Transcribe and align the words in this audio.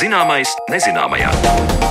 Zināmais 0.00 0.48
nezināmajā. 0.72 1.89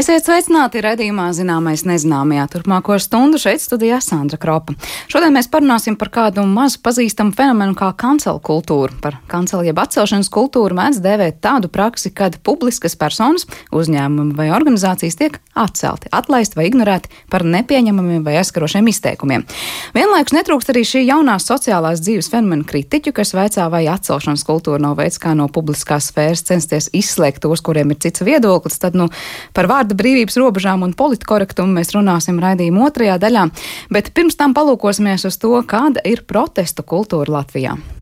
Esiet 0.00 0.24
sveicināti 0.24 0.80
redzījumā 0.80 1.26
zināmais 1.36 1.82
nezināmajā. 1.84 2.46
Turpmāko 2.54 2.94
stundu 3.02 3.36
šeit 3.42 3.60
studijā 3.60 3.98
Sandra 4.00 4.38
Kropa. 4.40 4.72
Šodien 5.12 5.34
mēs 5.34 5.50
parunāsim 5.52 5.98
par 6.00 6.08
kādu 6.14 6.46
maz 6.48 6.78
pazīstamu 6.80 7.34
fenomenu 7.36 7.76
kā 7.76 7.90
kancelu 8.00 8.40
kultūru. 8.40 8.96
Par 9.04 9.18
kancelu 9.28 9.66
jeb 9.66 9.82
atcelšanas 9.82 10.30
kultūru 10.32 10.78
mēdz 10.78 11.02
dēvēt 11.04 11.42
tādu 11.44 11.68
praksi, 11.68 12.14
kad 12.16 12.38
publiskas 12.46 12.96
personas, 12.96 13.44
uzņēmumi 13.76 14.38
vai 14.38 14.48
organizācijas 14.56 15.20
tiek 15.20 15.36
atcelti, 15.60 16.08
atlaisti 16.16 16.56
vai 16.56 16.70
ignorēti 16.70 17.12
par 17.28 17.44
nepieņemamiem 17.44 18.24
vai 18.24 18.38
aizskarošiem 18.40 18.88
izteikumiem. 18.88 19.44
Vienlaikus 19.92 20.32
netrūkst 20.38 20.72
arī 20.72 20.86
šī 20.86 21.04
jaunās 21.10 21.44
sociālās 21.50 22.00
dzīves 22.00 22.30
fenomena 22.32 22.64
kritiķu, 22.64 23.12
kas 23.20 23.34
vaicā, 23.36 23.68
vai 23.68 23.82
atcelšanas 23.92 24.46
kultūra 24.48 24.80
nav 24.80 24.96
veids, 25.02 25.20
kā 25.20 25.34
no 25.36 25.50
publiskās 25.52 26.08
sfēras 26.08 26.46
censties 26.48 26.88
izslēgt 26.96 27.44
tos, 27.44 27.60
kuriem 27.66 27.92
ir 27.92 28.00
cits 28.06 28.24
viedoklis. 28.24 28.80
Tad, 28.80 28.96
nu, 28.96 29.10
par 29.52 29.68
vārda 29.90 29.98
brīvības 29.98 30.38
robežām 30.38 30.84
un 30.86 30.94
politkorektumu 30.94 31.74
mēs 31.74 31.94
runāsim 31.94 32.38
raidījuma 32.38 32.86
otrajā 32.86 33.18
daļā, 33.18 33.50
bet 33.90 34.12
pirms 34.14 34.36
tam 34.38 34.54
palūkosimies 34.54 35.26
uz 35.26 35.38
to, 35.38 35.62
kāda 35.66 36.00
ir 36.04 36.22
protestu 36.26 36.82
kultūra 36.82 37.40
Latvijā. 37.40 37.99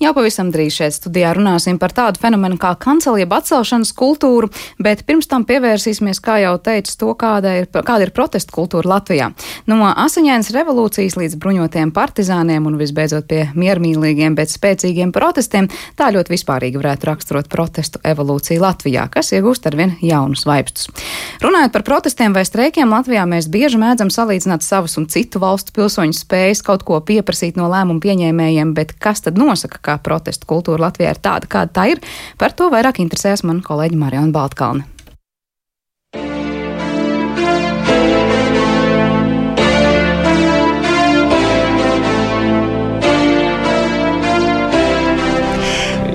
Jau 0.00 0.14
pavisam 0.16 0.48
drīz 0.48 0.78
šeit 0.78 0.94
studijā 0.96 1.34
runāsim 1.36 1.76
par 1.76 1.92
tādu 1.92 2.16
fenomenu 2.22 2.56
kā 2.56 2.70
kancelība 2.80 3.42
atcelšanas 3.42 3.90
kultūru, 3.92 4.48
bet 4.80 5.02
pirms 5.04 5.26
tam 5.28 5.42
pievērsīsimies, 5.44 6.22
kā 6.24 6.38
jau 6.40 6.54
teicu, 6.56 6.94
to, 7.02 7.08
kāda 7.20 7.50
ir, 7.58 7.66
kāda 7.68 8.06
ir 8.06 8.12
protestu 8.16 8.54
kultūra 8.54 8.94
Latvijā. 8.94 9.26
No 9.68 9.76
asiņainas 9.90 10.48
revolūcijas 10.56 11.18
līdz 11.20 11.36
bruņotiem 11.42 11.92
partizāniem 11.92 12.64
un 12.70 12.78
visbeidzot 12.80 13.26
pie 13.28 13.42
miermīlīgiem, 13.52 14.38
bet 14.38 14.48
spēcīgiem 14.48 15.12
protestiem, 15.12 15.68
tā 16.00 16.08
ļoti 16.16 16.32
vispārīgi 16.32 16.80
varētu 16.80 17.10
raksturot 17.10 17.52
protestu 17.52 18.00
evolūciju 18.00 18.64
Latvijā, 18.64 19.04
kas 19.12 19.34
iegūst 19.36 19.68
arvien 19.68 19.98
jaunus 20.00 20.46
vaipstus. 20.48 20.88
Runājot 21.44 21.76
par 21.76 21.84
protestiem 21.90 22.32
vai 22.32 22.46
streikiem 22.48 22.88
Latvijā, 22.96 23.26
mēs 23.28 23.50
bieži 23.52 23.76
mēdzam 23.84 24.08
salīdzināt 24.08 24.64
savus 24.64 24.96
un 24.96 25.10
citu 25.12 25.44
valstu 25.44 25.76
pilsoņu 25.76 26.16
spējas 26.22 26.64
kaut 26.64 26.88
ko 26.88 27.04
pieprasīt 27.04 27.60
no 27.60 27.68
lēmumu 27.68 28.00
pieņēmējiem, 28.00 28.72
bet 28.80 28.96
kas 28.96 29.28
tad 29.28 29.36
nosaka, 29.36 29.89
kā 29.90 29.98
protestu 30.02 30.48
kultūra 30.50 30.86
Latvijā 30.88 31.16
ir 31.16 31.20
tāda, 31.22 31.50
kāda 31.50 31.76
tā 31.80 31.90
ir. 31.96 32.06
Par 32.38 32.56
to 32.56 32.70
vairāk 32.72 33.02
interesēs 33.02 33.44
man 33.46 33.64
kolēģi 33.66 34.00
Mariona 34.00 34.34
Baltkalne. 34.34 34.88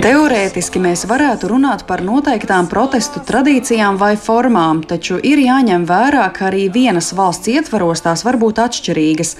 Teorētiski 0.06 0.78
mēs 0.78 1.08
varētu 1.10 1.48
runāt 1.50 1.82
par 1.90 2.04
noteiktām 2.06 2.68
protestu 2.70 3.24
tradīcijām 3.26 3.96
vai 3.98 4.12
formām, 4.22 4.84
taču 4.86 5.18
ir 5.18 5.42
jāņem 5.42 5.88
vērā, 5.90 6.28
ka 6.36 6.52
arī 6.52 6.68
vienas 6.70 7.10
valsts 7.18 7.50
ietvaros 7.50 8.06
tās 8.06 8.22
var 8.28 8.38
būt 8.38 8.62
atšķirīgas. 8.62 9.32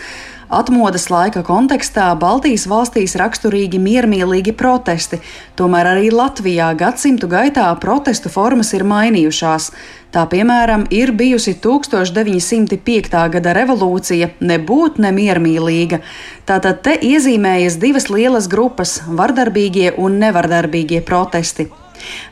Atmodas 0.56 1.10
laika 1.12 1.42
kontekstā 1.44 2.06
Baltijas 2.16 2.64
valstīs 2.72 3.18
raksturīgi 3.20 3.76
miermīlīgi 3.84 4.54
protesti, 4.56 5.20
tomēr 5.60 5.90
arī 5.92 6.14
Latvijā 6.16 6.70
gadsimtu 6.80 7.28
gaitā 7.28 7.66
protestu 7.84 8.32
formas 8.32 8.72
ir 8.78 8.86
mainījušās. 8.88 9.68
Tā 10.16 10.24
piemēram 10.32 10.88
ir 10.96 11.12
bijusi 11.12 11.58
1905. 11.60 13.20
gada 13.36 13.56
revolūcija, 13.60 14.32
nebūt 14.40 15.02
nemiermīlīga. 15.04 16.00
Tātad 16.48 16.86
te 16.88 16.96
iezīmējas 17.04 17.76
divas 17.82 18.08
lielas 18.08 18.48
grupas- 18.48 19.02
vardarbīgie 19.20 19.98
un 19.98 20.22
nevardarbīgie 20.24 21.04
protesti. 21.04 21.68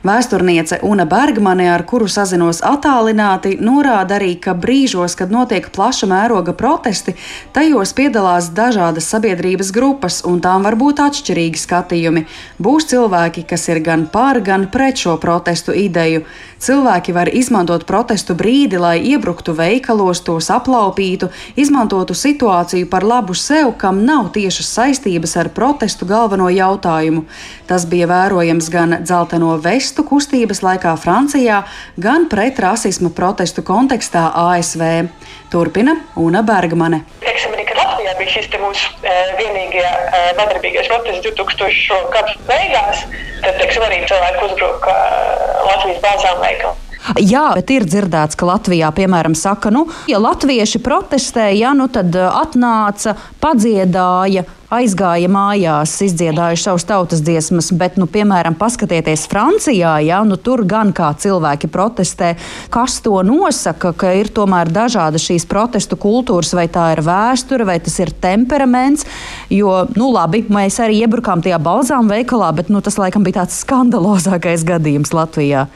Vēsturniece 0.03 0.79
Una 0.83 1.05
Bergmane, 1.09 1.69
ar 1.71 1.85
kuru 1.87 2.07
sazinos 2.11 2.61
attālināti, 2.65 3.55
norāda 3.61 4.17
arī, 4.19 4.33
ka 4.41 4.55
brīžos, 4.57 5.17
kad 5.19 5.31
notiek 5.31 5.69
plaša 5.75 6.09
mēroga 6.11 6.55
protesti, 6.57 7.15
tajos 7.55 7.93
piedalās 7.97 8.49
dažādas 8.55 9.07
sabiedrības 9.13 9.71
grupas, 9.75 10.21
un 10.27 10.41
tām 10.43 10.67
var 10.67 10.77
būt 10.79 11.01
atšķirīgi 11.03 11.63
skatījumi. 11.63 12.25
Būs 12.63 12.89
cilvēki, 12.91 13.45
kas 13.49 13.67
ir 13.71 13.83
gan 13.85 14.07
par, 14.11 14.41
gan 14.43 14.67
pret 14.71 14.99
šo 15.05 15.17
protestu 15.21 15.75
ideju. 15.75 16.23
Cilvēki 16.63 17.11
var 17.11 17.27
izmantot 17.27 17.83
protestu 17.83 18.37
brīdi, 18.39 18.77
lai 18.79 18.95
iebruktu 19.03 19.51
veikalos, 19.57 20.21
tos 20.23 20.47
aplaupītu, 20.53 21.27
izmantotu 21.59 22.15
situāciju 22.15 22.87
par 22.87 23.03
labu 23.03 23.35
sev, 23.35 23.73
kam 23.77 23.99
nav 24.07 24.29
tiešas 24.35 24.69
saistības 24.77 25.35
ar 25.41 25.49
protestu 25.51 26.07
galveno 26.07 26.47
jautājumu. 26.47 27.25
Tas 27.67 27.83
bija 27.91 28.07
vērojams 28.07 28.69
gan 28.71 28.97
dzelteno 29.03 29.57
vestu 29.63 30.05
kustības 30.07 30.63
laikā 30.65 30.93
Francijā, 30.99 31.63
gan 31.97 32.27
pret 32.31 32.59
rasisma 32.63 33.11
protestu 33.15 33.63
kontekstā 33.65 34.29
ASV. 34.47 35.09
Turpina 35.53 35.95
Una 36.17 36.41
Bergmane. 36.45 37.03
Teiksim, 37.21 37.53
arī, 37.53 37.65
Latvijā 37.77 38.13
bija 38.17 38.31
šis 38.35 38.47
mūsu 38.61 38.93
e, 39.05 39.17
vienīgie 39.37 39.83
e, 39.85 40.23
vardarbīgais 40.39 40.89
protests 40.89 41.25
2000. 41.27 41.99
gadu 42.15 42.39
beigās. 42.47 43.03
Tad, 43.43 43.59
teiksim, 43.59 43.85
arī 43.85 44.01
cilvēki 44.09 44.47
uzbruka 44.47 44.95
e, 44.95 45.43
Latvijas 45.67 46.01
bāzām 46.05 46.41
veikalam. 46.41 46.81
Jā, 47.19 47.49
bet 47.57 47.71
ir 47.75 47.83
dzirdēts, 47.83 48.37
ka 48.39 48.47
Latvijā, 48.47 48.87
piemēram, 48.95 49.35
saka, 49.35 49.67
nu, 49.75 49.83
ja 50.07 50.21
latvieši 50.23 50.79
protestēja, 50.81 51.57
ja, 51.65 51.73
nu, 51.75 51.89
tad 51.91 52.15
atnāca, 52.15 53.17
padziedāja 53.43 54.45
aizgāja 54.73 55.29
mājās, 55.31 55.93
izdziedājuši 56.05 56.65
savus 56.67 56.85
tautas 56.89 57.21
dziesmas, 57.25 57.71
bet, 57.77 57.97
nu, 58.01 58.07
piemēram, 58.11 58.55
paskatieties 58.59 59.25
Francijā, 59.31 59.95
ja, 60.05 60.21
nu, 60.27 60.37
tur 60.41 60.65
gan 60.69 60.93
kā 60.95 61.11
cilvēki 61.19 61.69
protestē. 61.73 62.33
Kas 62.73 62.99
to 63.05 63.15
nosaka, 63.27 63.93
ka 63.97 64.13
ir 64.17 64.31
tomēr 64.33 64.71
dažādas 64.73 65.25
šīs 65.27 65.47
protestu 65.49 65.99
kultūras, 65.99 66.53
vai 66.57 66.67
tā 66.71 66.89
ir 66.95 67.03
vēsture, 67.05 67.67
vai 67.69 67.79
tas 67.83 67.97
ir 68.03 68.13
temperaments? 68.23 69.07
Jo, 69.53 69.83
nu, 69.97 70.11
labi, 70.15 70.43
mēs 70.53 70.79
arī 70.83 71.03
iebrukām 71.05 71.43
tajā 71.45 71.59
balzām 71.63 72.11
veikalā, 72.11 72.51
bet 72.57 72.71
nu, 72.73 72.83
tas 72.83 72.99
laikam 73.01 73.25
bija 73.25 73.41
tāds 73.43 73.61
skandalozākais 73.63 74.65
gadījums 74.67 75.13
Latvijā. 75.15 75.67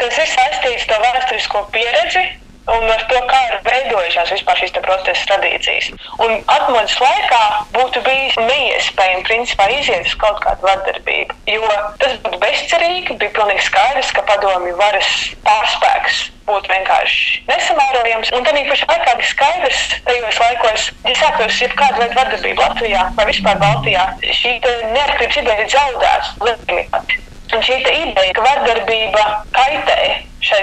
Tas 0.00 0.16
ir 0.20 0.28
saistīts 0.28 0.90
ar 0.92 1.04
vēsturisko 1.06 1.68
pieredzi, 1.72 2.24
un 2.66 2.90
ar 2.90 3.02
to, 3.10 3.20
kā 3.28 3.40
ir 3.48 3.56
veidojušās 3.66 4.32
vispār 4.34 4.60
šīs 4.60 4.74
protesta 4.76 5.26
tradīcijas. 5.30 5.90
Un 6.24 6.36
atmodas 6.52 6.94
laikā 7.00 7.40
būtu 7.76 8.02
bijis 8.06 8.38
neiespējami 8.40 9.24
principā 9.28 9.68
iziet 9.74 10.08
uz 10.08 10.14
kaut 10.20 10.40
kādu 10.44 10.68
vardarbību, 10.68 11.36
jo 11.52 11.72
tas 12.00 12.16
būtu 12.24 12.40
bezcerīgi, 12.44 13.18
bija 13.20 13.34
pilnīgi 13.36 13.66
skaidrs, 13.68 14.12
ka 14.16 14.24
padomju 14.30 14.76
varas 14.80 15.10
pārspēks 15.44 16.22
būtu 16.48 16.72
vienkārši 16.72 17.44
nesamērojams. 17.48 18.32
Un 18.36 18.46
tad 18.46 18.58
īpaši 18.60 18.88
laikā 18.90 19.16
bija 19.20 19.30
skaidrs, 19.30 19.82
tajos 20.08 20.40
laikos, 20.44 20.88
ja 21.08 21.14
sāktos 21.20 21.60
jau 21.60 21.70
kāda 21.76 22.00
veida 22.02 22.18
vardarbība 22.20 22.68
Latvijā 22.68 23.04
vai 23.18 23.28
vispār 23.30 23.60
Baltijā, 23.60 24.08
šī 24.40 24.56
neatkarības 24.64 25.40
ideja 25.42 25.64
ir 25.64 25.72
zaudēta. 25.72 27.04
Un 27.54 27.62
šī 27.62 27.76
ideja, 27.80 28.32
ka 28.34 28.42
vardarbība 28.42 29.24
kaitē 29.54 29.98
šai 30.44 30.62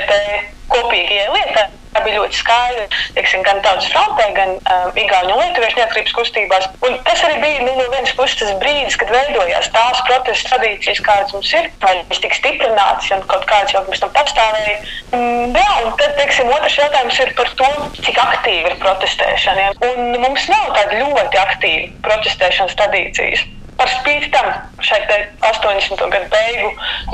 kopīgajai 0.74 1.30
lietai, 1.36 1.70
Tā 1.92 2.00
bija 2.06 2.22
ļoti 2.22 2.38
skaidra, 2.40 2.86
teiksim, 3.18 3.42
gan 3.44 3.58
tautas 3.66 3.90
frontē, 3.92 4.30
gan 4.36 4.54
um, 4.56 4.94
Igaunijas 4.96 5.36
un 5.36 5.42
Lietuviešu 5.42 5.80
neatkarības 5.82 6.14
kustībās. 6.16 6.68
Un 6.88 6.96
tas 7.08 7.24
arī 7.28 7.42
bija 7.42 7.66
nu, 7.66 7.74
no 7.76 7.88
vienas 7.92 8.14
puses 8.16 8.38
tas 8.40 8.54
brīdis, 8.62 8.96
kad 9.00 9.12
veidojās 9.12 9.68
tās 9.76 10.00
protesta 10.08 10.54
tradīcijas, 10.54 11.04
kādas 11.04 11.36
mums 11.36 11.52
ir, 11.52 11.68
vai 11.84 11.98
viņas 11.98 12.24
tika 12.24 12.40
stiprinātas, 12.40 13.12
un 13.18 13.26
kaut 13.28 13.44
kādas 13.50 13.76
jau 13.76 13.84
pirms 13.90 14.04
tam 14.06 14.14
pastāvēja. 14.16 14.78
Mm, 15.12 15.58
jā, 15.60 15.70
un 15.84 15.96
tad, 16.00 16.16
teiksim, 16.22 16.54
otrs 16.56 16.80
jautājums 16.80 17.24
ir 17.26 17.34
par 17.42 17.56
to, 17.60 17.72
cik 18.00 18.24
aktīvi 18.24 18.72
ir 18.72 18.80
protestēšana. 18.86 19.68
Ja? 19.68 19.74
Un 19.92 20.16
mums 20.24 20.48
nav 20.54 20.72
tāda 20.78 21.02
ļoti 21.04 21.44
aktīva 21.44 21.90
protestēšanas 22.08 22.80
tradīcijas. 22.80 23.44
Par 23.82 23.90
spīti 23.90 24.28
tam 24.32 24.48
šai 24.86 25.00
80. 25.42 26.02
gadu 26.14 26.28
beigu, 26.32 26.68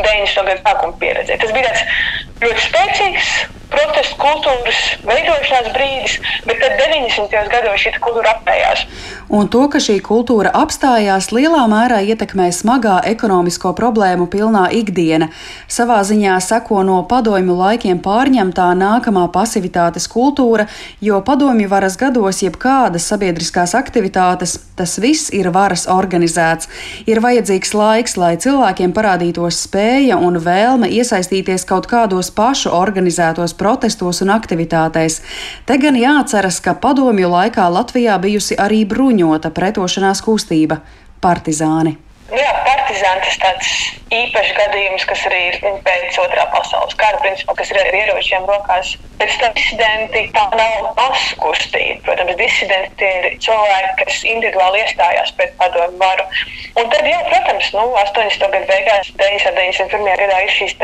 90. 0.03 0.47
gadu 0.51 0.63
sākuma 0.65 0.97
pieredzē. 1.01 1.37
Tas 1.39 1.53
bija 1.55 1.69
tāds 1.71 2.17
ļoti 2.43 2.65
spēcīgs 2.69 3.31
protestu 3.71 4.15
kultūras 4.21 4.79
veidošanās 5.03 5.73
brīdis, 5.75 6.17
bet 6.47 6.61
tad 6.61 6.77
90. 6.79 7.33
gados 7.51 7.83
šī 7.83 7.93
kultūra 7.99 8.35
apstājās. 8.37 8.85
Un 9.27 9.49
to, 9.51 9.65
ka 9.67 9.81
šī 9.83 9.97
kultūra 10.03 10.53
apstājās, 10.55 11.33
lielā 11.35 11.65
mērā 11.67 11.99
ietekmē 12.07 12.47
smagā 12.55 13.01
ekonomisko 13.11 13.73
problēmu 13.75 14.29
pilnā 14.31 14.69
ikdiena. 14.77 15.27
Savā 15.67 15.99
ziņā 16.07 16.37
seko 16.43 16.83
no 16.87 17.01
padomju 17.09 17.57
laikiem 17.59 17.99
pārņemtā 18.05 18.69
nākamā 18.79 19.25
pasivitātes 19.35 20.07
kultūra, 20.11 20.69
jo 21.03 21.19
padomju 21.27 21.67
varas 21.71 21.99
gados 21.99 22.39
jebkādas 22.45 23.09
sabiedriskās 23.11 23.75
aktivitātes, 23.75 24.55
tas 24.79 24.95
viss 25.03 25.33
ir 25.35 25.51
varas 25.51 25.89
organizēts. 25.91 26.71
Ir 27.09 27.19
vajadzīgs 27.23 27.75
laiks, 27.75 28.15
lai 28.15 28.37
cilvēkiem 28.39 28.95
parādītos 28.95 29.59
spēja 29.67 30.21
un 30.23 30.39
vēlme 30.39 30.87
iesaistīties 30.87 31.67
kaut 31.67 31.91
kādos 31.91 32.26
pašu 32.31 32.73
organizētos 32.75 33.53
protestos 33.57 34.23
un 34.25 34.33
aktivitātēs. 34.35 35.21
Te 35.65 35.77
gan 35.81 35.99
jāatceras, 35.99 36.59
ka 36.63 36.75
padomju 36.81 37.29
laikā 37.33 37.69
Latvijā 37.71 38.17
bijusi 38.21 38.57
arī 38.59 38.83
bruņota 38.85 39.53
pretošanās 39.55 40.23
kustība- 40.25 40.81
partizāni. 41.25 41.97
Nu 42.27 42.35
jā, 42.35 42.49
partizāni 42.65 43.21
tas 43.23 43.37
tāds 43.39 43.67
īpašs 44.11 44.49
gadījums, 44.57 45.03
kas 45.07 45.21
arī 45.29 45.37
ir 45.47 45.77
pēc 45.85 46.17
otrā 46.19 46.43
pasaules 46.51 46.95
kara, 46.99 47.19
principā, 47.23 47.53
kas 47.55 47.71
ir 47.71 47.79
ar 47.79 47.95
ieročiem 47.95 48.47
rokās. 48.49 48.89
Pēc 49.21 49.37
tam 49.39 49.53
disidenti 49.55 50.25
tā 50.35 50.43
nav 50.59 50.89
masu 50.97 51.37
kustība. 51.39 52.01
Protams, 52.03 52.35
disidenti 52.41 53.07
ir 53.19 53.37
cilvēki, 53.45 53.93
kas 54.01 54.19
individuāli 54.33 54.83
iestājās 54.83 55.31
pret 55.39 55.55
padomu 55.61 56.01
varu. 56.03 56.27
Un 56.75 56.91
tad, 56.91 57.07
jā, 57.07 57.21
protams, 57.31 57.71
nu, 57.77 57.85
80. 58.03 58.51
gadu 58.57 58.71
beigās, 58.73 59.13
91. 59.23 60.11
gadā 60.25 60.43
ir 60.43 60.53
šīs 60.57 60.75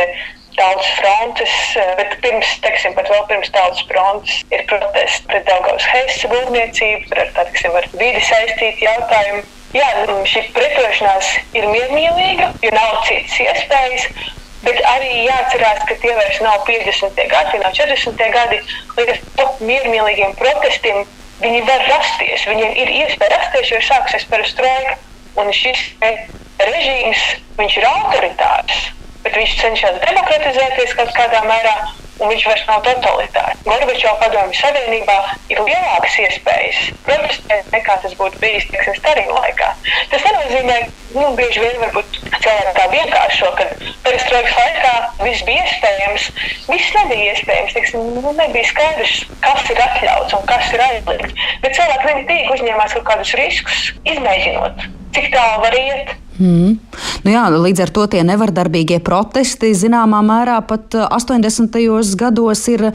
tautas 0.57 0.91
frontes, 0.99 1.55
bet 1.99 2.15
pirms, 2.23 2.51
teiksim, 2.63 2.93
pat 2.97 3.09
vēl 3.11 3.25
pirms 3.31 3.51
tautas 3.55 3.83
frontes 3.89 4.43
ir 4.53 4.63
protesti 4.69 5.27
pret 5.31 5.47
Daugavas 5.49 5.87
Heisa 5.93 6.29
būvniecību, 6.31 7.09
pret, 7.11 7.33
teiksim, 7.37 7.75
ar 7.79 7.89
vidi 7.97 8.23
saistīti 8.27 8.87
jautājumi. 8.87 9.43
Jā, 9.73 9.89
nu, 10.05 10.19
šī 10.29 10.43
pretošanās 10.53 11.29
ir 11.57 11.65
miermīlīga, 11.65 12.51
jo 12.61 12.71
nav 12.75 12.99
citas 13.07 13.39
iespējas. 13.41 14.07
Bet 14.63 14.77
arī 14.87 15.25
jāatcerās, 15.25 15.81
ka 15.89 15.97
tie 15.99 16.13
vairs 16.15 16.37
nav 16.45 16.61
50. 16.67 17.17
gadi, 17.31 17.59
nav 17.59 17.73
40. 17.75 18.21
gadi. 18.35 18.59
Līdz 18.95 19.11
ar 19.15 19.23
to 19.39 19.47
miermīlīgiem 19.67 20.37
protestiem 20.39 21.01
viņi 21.41 21.63
var 21.67 21.83
rasties. 21.89 22.45
Viņiem 22.47 22.77
ir 22.85 22.93
iespēja 23.01 23.33
rasties, 23.33 23.71
jo 23.73 23.81
ir 23.81 23.87
sākusies 23.89 24.29
perestroika. 24.31 24.95
Un 25.41 25.49
šis 25.57 25.81
režīms 26.61 27.23
ir 27.65 27.87
autoritārs, 27.89 28.83
bet 29.25 29.37
viņš 29.39 29.59
cenšas 29.61 29.99
demokratizēties 30.05 30.97
kaut 30.99 31.13
kādā 31.17 31.43
mērā 31.47 31.75
un 32.21 32.29
viņš 32.29 32.43
vairs 32.47 32.65
nav 32.67 32.81
totalitārs. 32.85 33.61
Gorbačovā 33.65 34.13
padomju 34.21 34.57
savienībā 34.57 35.15
ir 35.51 35.61
lielākas 35.65 36.17
iespējas 36.25 36.81
protestēt 37.07 37.71
nekā 37.73 37.97
tas 38.03 38.15
būtu 38.19 38.39
bijis 38.43 38.67
teiksim, 38.71 38.97
Stalina 38.99 39.39
laikā. 39.39 39.69
Tas 40.11 40.25
nenozīmē, 40.27 40.77
nu, 41.15 41.25
bieži 41.39 41.63
vien 41.63 41.79
varbūt 41.81 42.19
cilvēki 42.29 42.73
tā 42.77 42.87
vienkāršo, 42.93 43.51
ka 43.57 43.67
perestroikas 44.05 44.57
laikā 44.59 44.93
viss 45.23 45.45
bija 45.49 45.67
iespējams, 45.67 46.29
viss 46.69 46.97
nebija 46.99 47.33
iespējams, 47.33 47.77
teiksim, 47.77 48.09
nu, 48.19 48.35
nebija 48.39 48.71
skaidrs, 48.71 49.23
kas 49.43 49.71
ir 49.73 49.85
atļauts 49.87 50.37
un 50.37 50.49
kas 50.49 50.73
ir 50.75 50.85
aizliegts. 50.87 51.47
Bet 51.65 51.79
cilvēki 51.79 52.11
nemitīgi 52.11 52.57
uzņēmās 52.57 52.97
kaut 52.99 53.07
kādus 53.11 53.37
riskus, 53.39 53.87
izmēģinot, 54.13 54.85
cik 55.17 55.31
tālu 55.33 55.65
var 55.65 55.79
iet. 55.79 56.19
Mm. 56.39 56.79
Nu 57.23 57.31
jā, 57.31 57.43
līdz 57.53 57.83
ar 57.85 57.91
to 57.93 58.03
tie 58.09 58.23
nevardarbīgie 58.25 58.97
protesti 59.05 59.69
zināmā 59.77 60.23
mērā 60.25 60.57
pat 60.65 60.95
80. 60.97 61.77
Eh, 61.77 62.15
gados 62.17 62.63
ir 62.71 62.87
eh, 62.89 62.93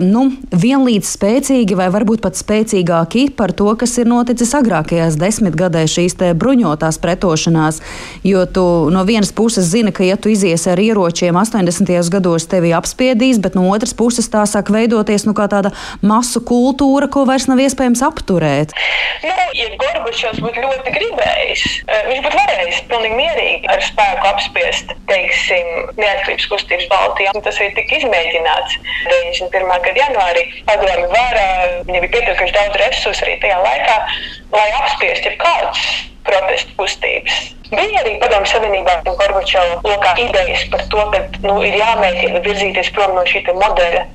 nu, 0.00 0.24
vienlīdz 0.50 1.10
spēcīgi 1.18 1.76
vai 1.76 1.90
varbūt 1.92 2.22
pat 2.24 2.38
spēcīgāki 2.38 3.26
par 3.36 3.52
to, 3.56 3.68
kas 3.76 3.98
ir 4.00 4.08
noticis 4.08 4.54
agrākajās 4.56 5.18
desmitgadēs 5.20 5.98
šīs 5.98 6.16
bruņotās 6.40 6.98
pretošanās. 7.02 7.82
Jo 8.24 8.46
tu 8.48 8.64
no 8.94 9.04
vienas 9.04 9.34
puses 9.36 9.68
zini, 9.68 9.92
ka 9.92 10.06
ja 10.06 10.16
tu 10.16 10.32
izies 10.32 10.64
ar 10.66 10.80
ieročiem 10.80 11.36
80. 11.36 11.92
gados, 12.12 12.48
tevi 12.48 12.72
apspiedīs, 12.72 13.40
bet 13.42 13.58
no 13.58 13.68
otras 13.68 13.92
puses 13.92 14.30
tā 14.32 14.46
sāk 14.48 14.72
veidoties 14.72 15.26
nu, 15.28 15.36
tāda 15.36 15.74
masu 16.00 16.40
kultūra, 16.40 17.10
ko 17.12 17.26
vairs 17.28 17.48
nav 17.50 17.60
iespējams 17.60 18.04
apturēt. 18.06 18.72
Nu, 19.22 19.36
ja 19.58 19.68
Gorbačovs 19.76 20.40
būtu 20.40 20.64
ļoti 20.64 20.96
gribējis, 20.96 21.64
eh, 21.86 22.04
viņš 22.08 22.24
būtu 22.24 22.40
varējis 22.40 22.61
varējis 22.62 22.82
pilnīgi 22.90 23.16
mierīgi 23.18 23.70
ar 23.72 23.82
spēku 23.82 24.28
apspiest, 24.28 24.92
teiksim, 25.10 25.70
neatkarības 25.98 26.46
kustības 26.50 26.86
Baltijā. 26.92 27.32
Tas 27.42 27.58
arī 27.58 27.72
tika 27.74 27.98
izmēģināts 27.98 28.78
91. 29.08 29.82
gada 29.86 29.98
janvārī. 29.98 30.44
Padomi 30.68 31.08
vara, 31.10 31.46
viņiem 31.88 32.06
bija 32.06 32.12
pietiekami 32.14 32.54
daudz 32.54 32.78
resursu 32.84 33.26
arī 33.26 33.36
tajā 33.42 33.58
laikā, 33.66 33.98
lai 34.54 34.68
apspiestu 34.78 35.32
jebkādas 35.32 35.84
protestu 36.22 36.78
kustības. 36.78 37.42
Bija 37.72 38.02
arī 38.04 38.16
Padomu 38.22 38.46
Savienībā 38.46 39.00
un 39.02 39.18
Gorbačova 39.18 39.80
lokā 39.82 40.14
idejas 40.22 40.66
par 40.70 40.86
to, 40.92 41.06
ka 41.10 41.22
nu, 41.42 41.58
ir 41.66 41.78
jāmēģina 41.80 42.44
virzīties 42.46 42.92
prom 42.94 43.16
no 43.18 43.24
šī 43.26 43.42
modeļa 43.50 44.06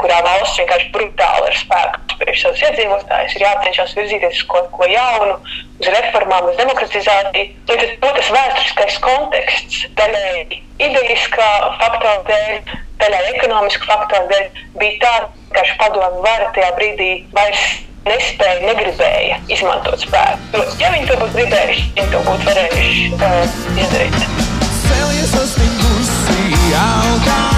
kurā 0.00 0.20
valsts 0.24 0.60
vienkārši 0.60 0.92
brutāli 0.94 1.50
ar 1.50 1.56
spēku 1.58 2.06
spiež 2.16 2.42
savus 2.42 2.62
iedzīvotājus, 2.64 3.36
ir 3.36 3.44
jācenšas 3.44 3.94
virzīties 3.98 4.40
uz 4.40 4.44
kaut 4.50 4.68
ko 4.74 4.88
jaunu, 4.88 5.36
uz 5.80 5.88
reformām, 5.92 6.48
uz 6.50 6.58
demokratizāciju. 6.60 7.48
Līdz 7.68 7.84
ar 7.84 7.94
to 8.04 8.12
tas 8.18 8.30
vēsturiskais 8.36 8.98
konteksts, 9.04 9.80
daļai 9.98 10.60
idejiskā 10.86 11.48
faktora 11.80 12.22
dēļ, 12.30 12.76
daļai 13.02 13.24
ekonomiska 13.34 13.90
faktora 13.90 14.30
dēļ, 14.32 14.62
bija 14.80 15.02
tāds, 15.04 15.42
ka 15.56 15.66
padomu 15.80 16.22
vara 16.24 16.48
tajā 16.56 16.72
brīdī 16.78 17.10
vairs 17.36 17.66
nespēja, 18.06 18.62
negribēja 18.64 19.40
izmantot 19.52 20.00
spēku. 20.04 20.64
Ja 20.80 20.92
viņi 20.94 21.10
to 21.10 21.18
būtu 21.20 21.40
gribējuši, 21.40 21.86
viņi 21.98 22.14
to 22.14 22.24
būtu 22.28 22.48
varējuši 22.50 23.04
uh, 23.18 23.60
izdarīt. 23.82 24.24
Cēlies 24.86 25.36
uz 25.42 25.54
viņu, 25.60 26.64
augā. 26.80 27.55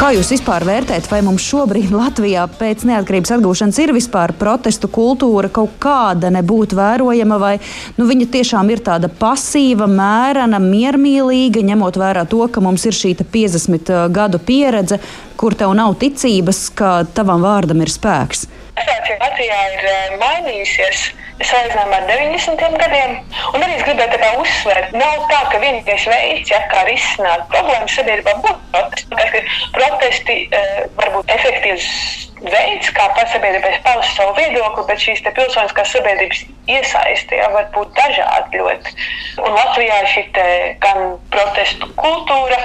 Kā 0.00 0.14
jūs 0.16 0.30
vispār 0.32 0.64
vērtējat, 0.64 1.10
vai 1.12 1.18
mums 1.20 1.44
šobrīd 1.44 1.90
Latvijā 1.92 2.46
pēc 2.56 2.86
neatkarības 2.88 3.34
atgūšanas 3.34 3.80
ir 3.82 3.90
vispār 3.92 4.32
protestu 4.32 4.88
kultūra 4.88 5.50
kaut 5.52 5.74
kāda 5.82 6.30
nebūtu 6.32 6.78
vērojama, 6.78 7.36
vai 7.36 7.50
nu, 7.98 8.06
viņa 8.08 8.30
tiešām 8.32 8.72
ir 8.72 8.80
tāda 8.86 9.10
pasīva, 9.12 9.84
mērena, 9.84 10.56
miermīlīga, 10.64 11.60
ņemot 11.68 12.00
vērā 12.00 12.24
to, 12.32 12.40
ka 12.48 12.64
mums 12.64 12.88
ir 12.88 12.96
šī 12.96 13.12
50 13.20 13.92
uh, 13.92 14.06
gadu 14.08 14.40
pieredze, 14.40 15.02
kur 15.36 15.52
tev 15.52 15.76
nav 15.76 15.98
ticības, 16.00 16.70
ka 16.80 17.02
tavam 17.12 17.44
vārdam 17.44 17.84
ir 17.84 17.92
spēks? 17.92 18.48
Situācija 18.80 19.20
Latvijā 19.20 19.62
ir 19.76 19.90
uh, 19.92 20.16
mainījusies 20.24 21.10
salīdzinājumā 21.48 22.00
ar 22.00 22.08
90. 22.10 22.78
gadiem. 22.82 23.14
Un 23.54 23.64
arī 23.64 23.76
es 23.78 23.84
gribētu 23.86 24.18
uzsvērt, 24.42 24.96
nav 24.96 25.26
tā, 25.30 25.40
ka 25.52 25.60
vienīgais 25.62 26.06
veids, 26.10 26.52
ja, 26.52 26.60
kā 26.72 26.84
risināt 26.88 27.46
problēmas 27.52 27.96
sabiedrībā, 27.96 28.36
būtu 28.44 29.06
protesti. 29.10 29.44
Protesti 29.76 30.36
uh, 30.48 30.82
var 30.98 31.14
būt 31.16 31.32
efektīvs 31.38 31.88
veids, 32.44 32.92
kā 32.96 33.08
sabiedrībai 33.32 33.74
paust 33.84 34.16
savu 34.16 34.32
viedokli, 34.38 34.86
bet 34.88 35.02
šīs 35.02 35.22
pilsoniskās 35.26 35.92
sabiedrības 35.92 36.44
iesaiste 36.70 37.36
ja, 37.36 37.50
var 37.52 37.68
būt 37.74 37.92
dažādi 37.98 38.62
ļoti. 38.62 38.94
Un 39.44 39.52
Latvijā 39.58 40.00
šī 40.14 40.24
gan 40.80 41.18
protestu 41.34 41.90
kultūra, 42.00 42.58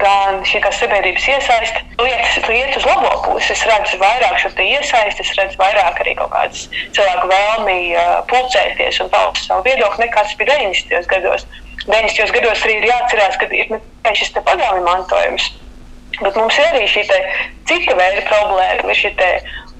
gan 0.00 0.40
šī 0.48 0.60
sabiedrības 0.74 1.26
iesaiste 1.30 1.82
lietas 2.00 2.48
liet 2.50 2.76
uz 2.78 2.86
labo 2.88 3.12
pusi. 3.26 3.52
Es 3.54 3.64
redzu 3.68 3.98
vairāk 4.02 4.40
šo 4.42 4.50
iesaisti, 4.64 5.22
es 5.22 5.34
redzu 5.38 5.60
vairāk 5.60 6.00
arī 6.02 6.16
kaut 6.18 6.32
kādas 6.34 6.66
cilvēku 6.96 7.30
vēlmi 7.30 7.78
uh, 7.94 8.16
pulcēties 8.30 9.00
un 9.04 9.12
paust 9.14 9.46
savu 9.46 9.64
viedokli 9.66 10.06
nekā 10.06 10.24
tas 10.26 10.34
bija 10.40 10.58
90. 10.58 11.06
gados. 11.12 11.46
90. 11.86 12.32
gados 12.34 12.64
arī 12.64 12.80
ir 12.80 12.88
jāatcerās, 12.90 13.38
ka 13.38 13.48
ir 13.52 13.70
ne 13.70 13.80
tikai 13.82 14.16
šis 14.18 14.34
padomju 14.34 14.84
mantojums, 14.86 15.50
bet 16.22 16.36
mums 16.38 16.58
ir 16.58 16.70
arī 16.70 16.86
šī 16.90 17.04
cita 17.68 17.96
veida 17.98 18.24
problēma. 18.30 18.90
Ir 18.90 19.00
šī 19.00 19.12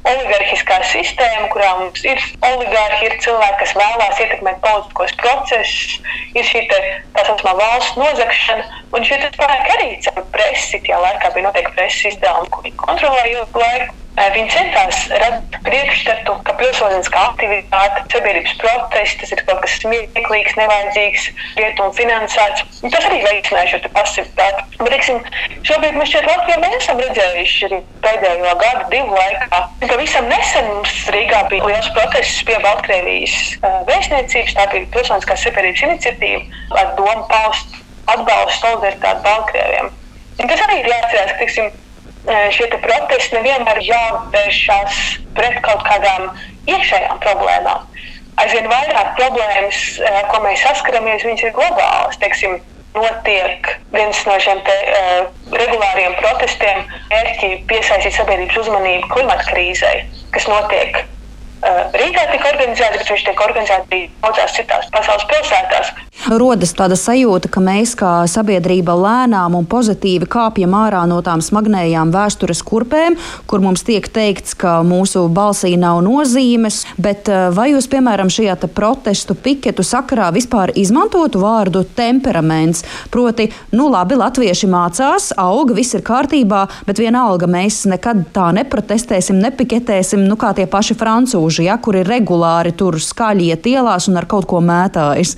oligarhiskā 0.05 0.79
sistēma, 0.91 1.49
kurā 1.53 1.71
mums 1.79 2.05
ir 2.05 2.21
oligārhi, 2.45 3.09
ir 3.09 3.17
cilvēki, 3.25 3.59
kas 3.63 3.75
vēlās 3.79 4.21
ietekmēt 4.21 4.61
politiskos 4.65 5.17
procesus, 5.23 5.99
ir 6.37 6.45
šī 6.45 6.65
te, 6.69 6.81
tā 7.17 7.25
saucamā 7.29 7.55
valsts 7.63 7.99
nozagšana, 8.01 8.83
un 8.93 9.09
šie 9.09 9.21
spēki 9.25 9.77
arī 9.79 9.91
caur 10.07 10.27
presi, 10.37 10.83
tajā 10.85 11.01
laikā 11.07 11.33
bija 11.37 11.49
noteikti 11.49 11.77
preses 11.79 12.09
izdevumi, 12.13 12.53
ko 12.53 12.65
viņi 12.67 12.81
kontrolēja 12.85 13.37
ilgu 13.39 13.65
laiku. 13.65 14.01
Viņi 14.15 14.51
centās 14.55 14.99
radīt 15.11 15.57
priekšstatu, 15.67 16.37
ka 16.47 16.53
pilsoniskā 16.61 17.23
aktivitāte, 17.33 18.05
sabiedrības 18.13 18.53
protests 18.61 19.35
ir 19.35 19.41
kaut 19.49 19.59
kas 19.65 19.75
smieklīgs, 19.83 20.55
nevajadzīgs, 20.61 21.25
rietumu 21.59 21.91
finansēts. 21.99 22.63
Un 22.87 22.95
tas 22.95 23.09
arī 23.09 23.19
veicināja 23.25 23.73
šo 23.73 23.91
pasivitāti. 23.97 24.63
Bet, 24.79 24.93
teiksim, 24.95 25.19
šobrīd 25.67 25.99
mēs 25.99 26.15
šeit 26.15 26.29
Latvijā 26.31 26.61
neesam 26.63 27.03
redzējuši 27.03 27.67
arī 27.69 27.81
pēdējo 28.07 28.55
gadu, 28.63 28.87
divu 28.95 29.19
laikā. 29.19 29.63
Pavisam 29.83 30.31
nesen 30.31 30.71
mums 30.71 30.95
Rīgā 31.17 31.43
bija 31.51 31.73
liels 31.73 31.91
protests 31.99 32.47
pie 32.47 32.61
Baltkrievijas 32.63 33.39
vēstniecības. 33.91 34.59
Tā 34.61 34.69
bija 34.77 34.93
pilsoniskās 34.95 35.43
sabiedrības 35.49 35.87
iniciatīva 35.89 36.79
ar 36.85 36.95
domu 37.01 37.27
paust 37.35 37.81
atbalstu 38.15 38.61
solidaritāti 38.63 39.27
Baltkrieviem. 39.27 39.91
Un 40.39 40.51
tas 40.51 40.63
arī 40.67 40.81
ir 40.83 40.91
jāatcerās, 40.91 41.33
ka, 41.35 41.41
teiksim, 41.43 41.75
šie 42.27 42.69
protesti 42.73 43.37
nevienmēr 43.37 43.81
jāvēršas 43.85 45.01
pret 45.37 45.59
kaut 45.67 45.83
kādām 45.89 46.31
iekšējām 46.71 47.21
problēmām. 47.25 47.91
Aizvien 48.43 48.67
vairāk 48.67 49.13
problēmas, 49.19 49.81
ko 50.33 50.41
mēs 50.43 50.65
saskaramies, 50.65 51.23
ir 51.23 51.53
globālas. 51.55 52.19
Teiksim, 52.19 52.57
notiek 52.95 53.71
viens 53.95 54.21
no 54.27 54.37
šiem 54.43 54.61
te, 54.67 54.75
uh, 54.91 55.55
regulāriem 55.55 56.15
protestiem, 56.21 56.85
mērķi 57.11 57.51
piesaistīt 57.71 58.17
sabiedrības 58.17 58.61
uzmanību 58.65 59.11
klimata 59.13 59.47
krīzei, 59.51 60.05
kas 60.35 60.47
notiek 60.51 61.03
Rīgā 61.95 62.25
tika 62.33 62.51
organizēti, 62.53 62.99
bet 63.01 63.13
viņš 63.13 63.29
tiek 63.29 63.45
organizēti 63.47 63.87
arī 63.91 64.03
daudzās 64.25 64.57
citās 64.59 64.91
pasaules 64.93 65.29
pilsētās. 65.31 65.95
Rodas 66.25 66.71
tāda 66.73 66.97
sajūta, 66.97 67.51
ka 67.53 67.61
mēs 67.61 67.93
kā 68.01 68.11
sabiedrība 68.31 68.95
lēnām 68.97 69.57
un 69.59 69.67
pozitīvi 69.69 70.25
kāpjam 70.31 70.73
ārā 70.79 71.03
no 71.09 71.19
tām 71.25 71.43
smagnējām 71.45 72.13
vēstures 72.15 72.63
kurpēm, 72.65 73.19
kur 73.51 73.61
mums 73.61 73.85
tiek 73.85 74.07
teikts, 74.09 74.55
ka 74.57 74.79
mūsu 74.87 75.27
balsī 75.29 75.75
nav 75.81 76.01
nozīmes. 76.07 76.83
Bet 76.97 77.29
vai 77.29 77.71
jūs, 77.75 77.91
piemēram, 77.93 78.33
šajā 78.33 78.57
protestu 78.73 79.37
piketu 79.37 79.85
sakarā 79.85 80.31
vispār 80.33 80.73
izmantotu 80.81 81.43
vārdu 81.43 81.85
temperaments? 81.97 82.87
Proti, 83.13 83.51
nu 83.77 83.91
labi, 83.93 84.17
latvieši 84.17 84.71
mācās, 84.73 85.29
auga, 85.37 85.77
viss 85.77 85.99
ir 85.99 86.07
kārtībā, 86.07 86.65
bet 86.89 87.05
vienalga 87.05 87.51
mēs 87.51 87.83
nekad 87.91 88.25
tā 88.33 88.49
neprotestēsim, 88.57 89.43
nepiketēsim, 89.45 90.25
nu 90.25 90.41
kā 90.41 90.55
tie 90.57 90.65
paši 90.71 90.97
francūži, 90.97 91.54
ja, 91.63 91.79
kuri 91.79 92.03
regulāri 92.07 92.75
tur 92.75 92.99
skaļi 93.01 93.53
iet 93.53 93.69
ielās 93.71 94.09
un 94.11 94.19
ar 94.19 94.27
kaut 94.27 94.49
ko 94.51 94.59
mētājas. 94.65 95.37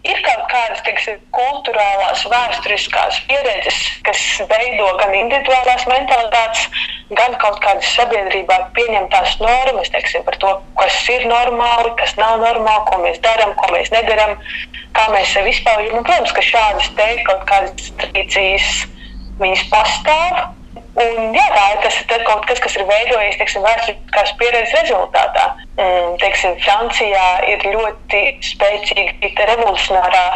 Ir 0.00 0.16
kaut 0.24 0.46
kādas 0.48 0.80
teiksim, 0.86 1.18
kultūrālās, 1.36 2.22
vēsturiskās 2.32 3.18
pieredzes, 3.28 3.80
kas 4.06 4.20
veido 4.48 4.86
gan 4.96 5.12
individuālās 5.18 5.84
mentalitātes, 5.90 6.70
gan 7.18 7.36
kaut 7.42 7.58
kādas 7.60 7.90
sabiedrībā 7.98 8.56
pieņemtās 8.78 9.36
normas 9.42 9.92
teiksim, 9.92 10.24
par 10.24 10.38
to, 10.40 10.54
kas 10.80 10.96
ir 11.12 11.26
normāli, 11.28 11.92
kas 12.00 12.16
nav 12.16 12.40
normāli, 12.40 12.86
ko 12.88 13.02
mēs 13.02 13.20
darām, 13.26 13.52
ko 13.60 13.68
mēs 13.74 13.92
nedarām, 13.92 14.38
kā 14.96 15.04
mēs 15.12 15.34
sevi 15.34 15.52
izpaujam. 15.52 16.00
Protams, 16.00 16.32
ka 16.32 16.46
šādas 16.48 16.88
te 16.96 17.10
kaut 17.28 17.44
kādas 17.50 17.92
tradīcijas 18.00 18.72
viņas 19.42 19.68
pastāv. 19.74 20.40
Un, 21.00 21.32
jā, 21.32 21.46
tā 21.54 21.66
tas, 21.84 21.96
ir 22.02 22.22
kaut 22.26 22.44
kas, 22.48 22.58
kas 22.60 22.74
ir 22.76 22.84
veidojies 22.88 23.38
teiksim, 23.40 23.62
vēsturiskās 23.64 24.30
pieredzes 24.40 24.76
rezultātā. 24.82 25.44
Mm, 25.78 26.10
teiksim, 26.20 26.52
Francijā 26.64 27.28
ir 27.48 27.58
ļoti 27.72 28.20
spēcīga 28.50 29.44
revolucionārā 29.54 30.26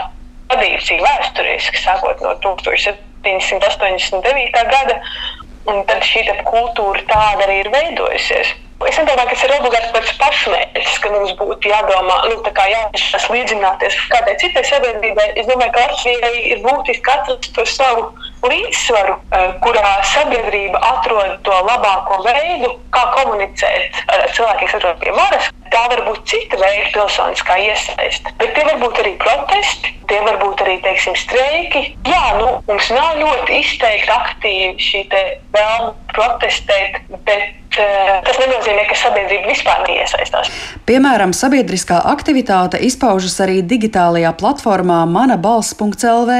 tradīcija 0.48 1.04
vēsturiski, 1.04 1.78
sākot 1.82 2.16
no 2.24 2.32
1789. 2.44 4.64
gada. 4.72 4.96
Un 5.64 5.80
tad 5.88 6.04
šī 6.04 6.20
kultūra 6.44 7.00
tāda 7.08 7.42
arī 7.46 7.56
ir 7.62 7.70
veidojusies. 7.72 8.48
Es 8.84 8.98
nedomāju, 9.00 9.30
ka 9.30 9.36
tas 9.36 9.44
ir 9.46 9.52
obligāti 9.54 9.92
pēc 9.94 10.10
pašmērķis, 10.20 10.98
ka 11.00 11.12
mums 11.14 11.32
būtu 11.38 11.70
jādomā, 11.70 12.16
nu, 12.28 12.36
tā 12.44 12.52
kā 12.56 12.66
jāatšķiras 12.68 13.28
līdzināties 13.32 13.96
kādai 14.12 14.34
citai 14.42 14.64
sabiedrībai. 14.68 15.26
Es 15.40 15.48
domāju, 15.48 15.72
ka 15.72 15.84
Latvijai 15.86 16.34
ir 16.52 16.60
būtiski 16.64 17.14
atrast 17.14 17.48
to 17.56 17.64
savu 17.70 18.02
līdzsvaru, 18.50 19.14
eh, 19.32 19.52
kurā 19.64 19.92
sabiedrība 20.12 20.80
atrod 20.92 21.38
to 21.46 21.56
labāko 21.68 22.20
veidu, 22.26 22.70
kā 22.94 23.04
komunicēt 23.16 24.00
ar 24.08 24.28
cilvēkiem, 24.36 24.68
kas 24.68 24.78
atrodas 24.78 25.00
pie 25.00 25.12
varas. 25.16 25.50
Tā 25.74 25.82
var 25.90 26.04
būt 26.06 26.22
cita 26.30 26.60
veida 26.60 26.90
pilsoniskā 26.94 27.56
iesaiste, 27.66 28.30
bet 28.38 28.54
tie 28.54 28.64
var 28.64 28.78
būt 28.84 29.00
arī 29.02 29.16
protesti, 29.18 29.94
tie 30.08 30.20
var 30.20 30.38
būt 30.38 30.62
arī 30.62 30.76
teiksim, 30.84 31.16
streiki. 31.18 31.96
Jā, 32.06 32.38
nu, 32.38 32.62
mums 32.68 32.90
nav 32.94 33.18
ļoti 33.18 33.58
izteikti 33.64 34.14
aktīvi 34.14 34.88
šī 34.88 35.04
vēlme 35.56 35.92
protestēt, 36.14 37.02
bet 37.26 37.64
Eh, 37.74 38.10
tas 38.22 38.36
nenozīmē, 38.38 38.84
ka 38.86 38.94
sabiedrība 38.98 39.50
vispār 39.50 39.80
neiesaistās. 39.88 40.50
Piemēram, 40.86 41.32
sabiedriskā 41.34 41.98
aktivitāte 42.12 42.78
izpaužas 42.86 43.34
arī 43.42 43.64
digitālajā 43.66 44.30
platformā 44.38 45.00
manabalss.lv, 45.10 46.36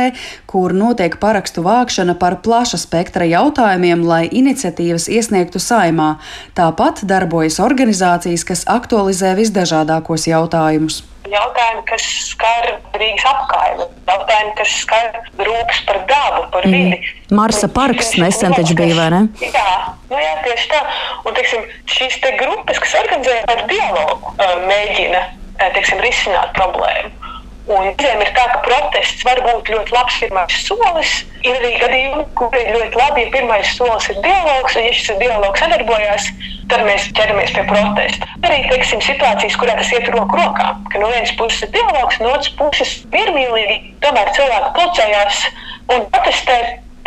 kur 0.55 0.71
notiek 0.71 1.17
parakstu 1.19 1.65
vākšana 1.67 2.15
par 2.21 2.39
plaša 2.47 2.79
spektra 2.79 3.27
jautājumiem, 3.27 4.05
lai 4.07 4.29
iniciatīvas 4.31 5.09
iesniegtu 5.11 5.59
saimā. 5.59 6.13
Tāpat 6.55 7.03
darbojas 7.11 7.59
organizācijas, 7.65 8.47
kas 8.47 8.63
aktualizē 8.71 9.35
visdažādākos 9.41 10.29
jautājumus 10.31 11.03
jautājumi, 11.35 11.83
kas 11.89 12.05
skar 12.29 12.69
Rīgas 12.95 13.25
apkaimi, 13.31 13.87
jautājumi, 14.09 14.53
kas 14.59 14.75
skar 14.83 15.19
rūpes 15.41 15.81
par 15.89 16.01
dabu, 16.11 16.45
par 16.53 16.69
mm. 16.69 16.75
vidi. 16.75 16.99
Mm. 17.01 17.37
Marsa 17.41 17.71
parks 17.73 18.15
nesen 18.21 18.55
taču 18.55 18.77
bija, 18.79 18.95
vai 18.99 19.09
ne? 19.15 19.23
Jā, 19.43 19.73
nu 20.13 20.21
jā, 20.21 20.35
tieši 20.45 20.71
tā. 20.71 20.83
Un, 21.25 21.35
teiksim, 21.35 21.67
šīs 21.97 22.21
te 22.23 22.35
grupas, 22.39 22.81
kas 22.85 22.97
organizē 23.03 23.41
ar 23.51 23.67
dialogu, 23.71 24.35
mēģina, 24.69 25.27
teiksim, 25.65 26.03
risināt 26.05 26.55
problēmu. 26.59 27.24
Un 27.65 27.81
reizēm 27.81 28.21
ir 28.21 28.31
tā, 28.37 28.43
ka 28.51 28.59
protests 28.67 29.23
var 29.25 29.39
būt 29.41 29.71
ļoti 29.73 29.95
labs 29.95 30.17
pirmais 30.21 30.57
solis. 30.67 31.13
Ir 31.49 31.55
arī 31.57 31.71
gadījumi, 31.81 32.25
kur 32.37 32.57
ir 32.59 32.75
ļoti 32.75 32.99
labi, 33.01 33.23
ja 33.25 33.31
pirmais 33.33 33.71
solis 33.79 34.09
ir 34.13 34.19
dialogs, 34.25 34.77
un 34.77 34.85
ja 34.85 34.91
šis 34.99 35.17
dialogs 35.23 35.63
sadarbojās, 35.65 36.27
tad 36.73 36.85
mēs 36.85 37.07
ķeramies 37.17 37.55
pie 37.57 37.65
protesta. 37.71 38.29
Arī 38.45 38.59
teiksim, 38.69 39.01
situācijas, 39.05 39.57
kurā 39.61 39.79
tas 39.81 39.93
iet 39.97 40.11
roku 40.13 40.41
rokā, 40.41 40.67
ka 40.93 41.01
no 41.01 41.09
vienas 41.13 41.33
puses 41.41 41.65
ir 41.65 41.73
dialogs, 41.79 42.21
no 42.21 42.35
otras 42.35 42.53
puses 42.61 42.93
miermīlīgi, 43.17 43.79
tomēr 44.05 44.33
cilvēki 44.37 44.75
pulcējās 44.81 45.41
un 45.97 46.05
protestē, 46.13 46.59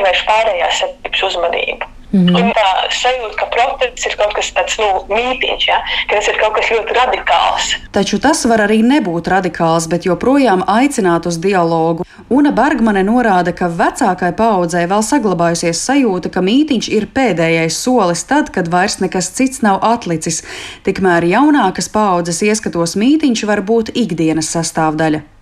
vērš 0.01 0.25
pārējās 0.31 0.81
sabiedrības 0.81 1.27
uzmanību. 1.29 1.93
Mm 2.11 2.27
-hmm. 2.27 2.35
Un 2.35 2.51
tā 2.55 2.67
sajūta, 3.01 3.35
ka 3.39 3.45
protests 3.45 4.05
ir 4.05 4.15
kaut 4.15 4.33
kas 4.33 4.51
tāds 4.55 4.77
nu, 4.79 4.87
mītīgs, 5.15 5.67
ja? 5.67 5.81
ka 6.07 6.15
tas 6.15 6.27
ir 6.27 6.37
kaut 6.39 6.53
kas 6.55 6.69
ļoti 6.71 6.93
radikāls. 6.95 7.75
Taču 7.91 8.19
tas 8.19 8.45
var 8.45 8.59
arī 8.59 8.79
nebūt 8.93 9.27
radikāls, 9.27 9.89
bet 9.89 10.05
joprojām 10.05 10.63
aicināt 10.67 11.27
uz 11.27 11.37
dialogu. 11.37 12.05
Una 12.29 12.51
Bergmane 12.51 13.03
norāda, 13.03 13.51
ka 13.51 13.67
vecākai 13.67 14.31
paudzei 14.35 14.87
vēl 14.87 15.03
saglabājusies 15.03 15.85
sajūta, 15.87 16.29
ka 16.29 16.39
mītīņš 16.39 16.87
ir 16.97 17.07
pēdējais 17.15 17.83
solis 17.83 18.23
tad, 18.23 18.49
kad 18.49 18.67
vairs 18.67 18.99
nekas 18.99 19.31
cits 19.31 19.61
nav 19.61 19.79
atlicis. 19.81 20.43
Tikmēr 20.83 21.23
jaunākas 21.23 21.89
paudzes 21.89 22.41
ieskatos 22.41 22.95
mītīņš 22.95 23.45
var 23.45 23.61
būt 23.61 23.89
ikdienas 23.95 24.55
sastāvdaļa. 24.55 25.36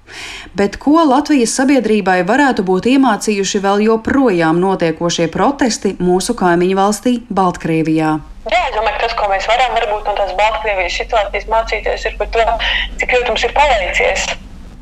Bet 0.56 0.78
ko 0.82 1.02
Latvijas 1.10 1.56
sabiedrībai 1.58 2.22
varētu 2.28 2.64
būt 2.68 2.88
iemācījuši 2.94 3.62
vēl 3.64 3.84
joprojām 3.88 4.62
notiekošie 4.62 5.28
protesti 5.34 5.96
mūsu 6.00 6.38
kaimiņu 6.40 6.78
valstī, 6.80 7.16
Baltkrievijā? 7.28 8.16
Jā, 8.46 8.62
es 8.70 8.76
domāju, 8.78 8.94
ka 8.94 9.04
tas, 9.08 9.16
ko 9.18 9.28
mēs 9.32 9.48
varam 9.50 9.74
varbūt 9.80 10.06
no 10.06 10.14
tās 10.20 10.34
Baltkrievijas 10.38 11.00
situācijas 11.02 11.50
mācīties, 11.50 12.06
ir 12.06 12.18
par 12.20 12.30
to, 12.36 12.46
cik 13.02 13.16
ļoti 13.18 13.34
mums 13.34 13.48
ir 13.48 13.56
paveicies. 13.58 14.28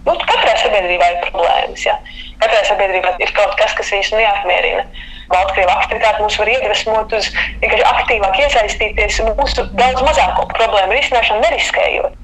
Nu, 0.04 0.18
katrā 0.20 0.54
sabiedrībā 0.60 1.10
ir 1.14 1.20
problēmas. 1.30 1.86
Jā. 1.88 1.96
Katrā 2.44 2.60
sabiedrībā 2.68 3.16
ir 3.24 3.32
kaut 3.38 3.56
kas, 3.60 3.72
kas 3.78 3.94
viņus 3.96 4.12
neapmierina. 4.18 4.84
Baltkrievijas 5.32 5.84
aktivitāte 5.84 6.24
mūs 6.24 6.38
var 6.42 6.52
iedvesmot 6.54 7.16
uz 7.18 7.30
vienkārši 7.62 7.88
aktīvāk 7.92 8.40
iesaistīties 8.44 9.22
mūsu 9.30 9.68
daudz 9.80 10.04
mazāko 10.06 10.48
problēmu 10.54 10.98
risināšanu, 10.98 11.44
neriskējot. 11.48 12.20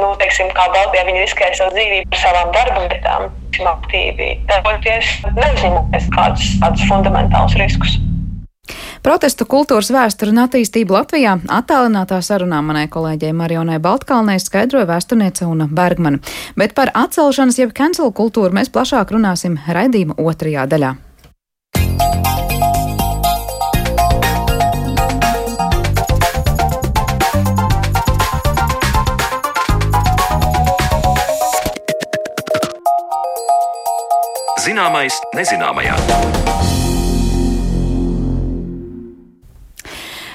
Nu, 0.00 0.14
teiksim, 0.22 0.50
kā 0.56 0.68
Baltijā 0.74 1.04
viņi 1.08 1.24
riskēja 1.26 1.60
savu 1.60 1.76
dzīvību 1.76 2.10
par 2.14 2.24
savām 2.24 2.56
darba 2.56 2.86
vietām, 2.88 3.28
aktīvi 3.74 4.32
darboties, 4.50 5.12
neuzņemoties 5.34 6.10
kādus 6.14 6.50
tādus 6.62 6.90
fundamentālus 6.90 7.56
riskus. 7.60 8.00
Protestu 9.04 9.44
kultūras 9.44 9.90
vēsturi 9.92 10.32
un 10.32 10.40
attīstību 10.46 10.96
Latvijā 10.96 11.34
attālinātā 11.52 12.22
sarunā 12.24 12.62
manai 12.64 12.86
kolēģei 12.88 13.34
Marionai 13.36 13.76
Baltkalnei 13.84 14.38
skaidroja 14.40 14.88
vēsturniece 14.88 15.44
Una 15.44 15.68
Bergmana. 15.68 16.22
Bet 16.56 16.72
par 16.78 16.94
atcelšanas 16.96 17.60
jeb 17.60 17.76
cancel 17.76 18.14
kultūru 18.16 18.56
mēs 18.56 18.72
plašāk 18.72 19.12
runāsim 19.12 19.60
raidījuma 19.68 20.16
otrajā 20.16 20.64
daļā. 20.72 20.94
Zināmais 34.74 35.14
nezināmajā. 35.38 35.92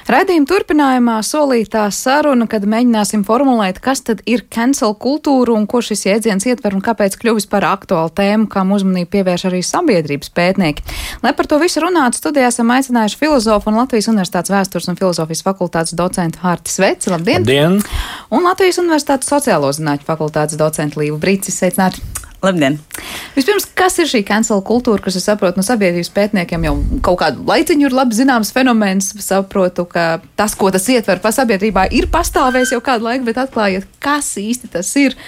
Radījuma 0.08 0.48
turpinājumā 0.48 1.16
solītā 1.28 1.82
saruna, 1.92 2.46
kad 2.48 2.64
mēģināsim 2.64 3.20
formulēt, 3.28 3.82
kas 3.84 4.00
tad 4.06 4.22
ir 4.24 4.46
cancel 4.48 4.94
kultūra 4.96 5.52
un 5.58 5.66
ko 5.68 5.82
šis 5.84 6.06
jēdziens 6.06 6.48
ietver 6.48 6.72
un 6.72 6.80
kāpēc 6.80 7.18
kļuvis 7.20 7.50
par 7.52 7.66
aktuālu 7.68 8.08
tēmu, 8.16 8.48
kam 8.48 8.72
uzmanību 8.72 9.10
pievērš 9.12 9.44
arī 9.50 9.60
sabiedrības 9.60 10.32
pētnieki. 10.32 10.86
Lai 11.20 11.34
par 11.36 11.50
to 11.50 11.60
visu 11.60 11.84
runātu, 11.84 12.22
studijā 12.22 12.48
esam 12.48 12.72
aicinājuši 12.72 13.20
filozofu 13.20 13.68
un 13.68 13.82
Latvijas 13.82 14.08
Universitātes 14.08 14.54
vēstures 14.54 14.88
un 14.88 14.96
filozofijas 15.02 15.44
fakultātes 15.44 15.98
docentu 16.00 16.40
Hārti 16.46 16.72
Sveci. 16.72 17.12
Labdien! 17.12 17.44
Labdien! 17.44 17.76
Un 18.32 18.48
Latvijas 18.48 18.80
Universitātes 18.80 19.28
sociālo 19.28 19.68
zinātņu 19.76 20.08
fakultātes 20.08 20.56
docentu 20.56 21.04
Līvu 21.04 21.20
Brīcis. 21.20 21.60
Sveicināti! 21.60 22.29
Labdien! 22.40 22.78
Vispirms, 23.34 23.66
kas 23.76 23.98
ir 24.00 24.08
šī 24.08 24.22
cancel 24.26 24.62
kultūra, 24.64 25.02
kas, 25.04 25.18
es 25.18 25.26
saprotu, 25.28 25.60
no 25.60 25.64
sabiedrības 25.64 26.08
pētniekiem 26.16 26.64
jau 26.66 26.72
kaut 27.04 27.18
kādu 27.20 27.44
laiciņu 27.48 27.88
ir 27.88 27.96
labi 27.96 28.16
zināms 28.16 28.52
fenomens. 28.56 29.10
Saprotu, 29.20 29.84
ka 29.90 30.06
tas, 30.40 30.56
ko 30.56 30.70
tas 30.72 30.88
ietver 30.88 31.20
pa 31.20 31.34
sabiedrībā, 31.36 31.90
ir 31.92 32.08
pastāvējis 32.12 32.72
jau 32.76 32.80
kādu 32.84 33.10
laiku, 33.10 33.28
bet 33.28 33.42
atklājiet, 33.44 33.84
kas 34.02 34.32
īsti 34.40 34.72
tas 34.72 34.94
ir, 35.00 35.18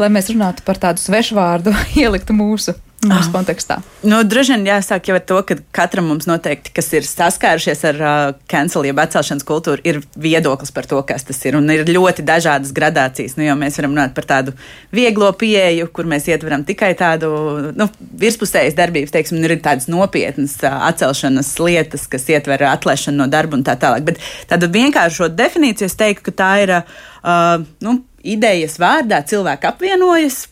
lai 0.00 0.10
mēs 0.12 0.32
runātu 0.32 0.66
par 0.66 0.82
tādu 0.82 1.02
svešvārdu, 1.04 1.74
ieliktu 2.02 2.34
mūsu 2.36 2.74
mūsu 3.10 3.32
kontekstā? 3.34 3.78
Nu, 4.06 4.20
droši 4.26 4.54
vien 4.54 4.66
jāsāk 4.68 5.10
jau 5.10 5.16
ar 5.18 5.24
to, 5.26 5.38
ka 5.48 5.56
katram 5.74 6.08
mums 6.10 6.28
noteikti, 6.28 6.72
kas 6.76 6.88
ir 6.96 7.06
saskārušies 7.06 7.82
ar 7.90 8.00
uh, 8.00 8.14
cancel, 8.50 8.86
jeb 8.88 9.00
atcelšanas 9.02 9.46
kultūru, 9.46 9.82
ir 9.86 10.00
viedoklis 10.20 10.74
par 10.74 10.88
to, 10.90 11.00
kas 11.08 11.26
tas 11.28 11.40
ir. 11.46 11.58
Un 11.58 11.70
ir 11.72 11.84
ļoti 11.88 12.24
dažādas 12.26 12.72
gradācijas. 12.76 13.36
Nu, 13.38 13.46
mēs 13.58 13.78
varam 13.80 13.94
runāt 13.94 14.16
par 14.16 14.28
tādu 14.28 14.56
vieglo 14.94 15.30
pieeju, 15.38 15.90
kur 15.94 16.08
mēs 16.10 16.28
ietveram 16.30 16.66
tikai 16.68 16.92
tādu 16.98 17.30
nu, 17.76 17.88
virspusējas 18.22 18.76
darbības, 18.78 19.14
teiksim, 19.14 19.42
ir 19.46 19.56
tādas 19.64 19.90
nopietnas 19.92 20.58
uh, 20.64 20.80
atcelšanas 20.90 21.54
lietas, 21.62 22.08
kas 22.10 22.28
ietver 22.32 22.66
atlaišanu 22.72 23.24
no 23.24 23.30
darba 23.30 23.58
un 23.58 23.64
tā 23.66 23.78
tālāk. 23.80 24.06
Bet 24.10 24.20
tādu 24.50 24.70
vienkāršo 24.74 25.30
definīciju 25.34 25.90
es 25.90 25.98
teiktu, 25.98 26.30
ka 26.30 26.36
tā 26.42 26.52
ir 26.64 26.76
uh, 26.80 27.64
nu, 27.84 28.00
idejas 28.26 28.78
vārdā 28.82 29.22
cilvēki 29.26 29.70
apvienojas 29.70 30.44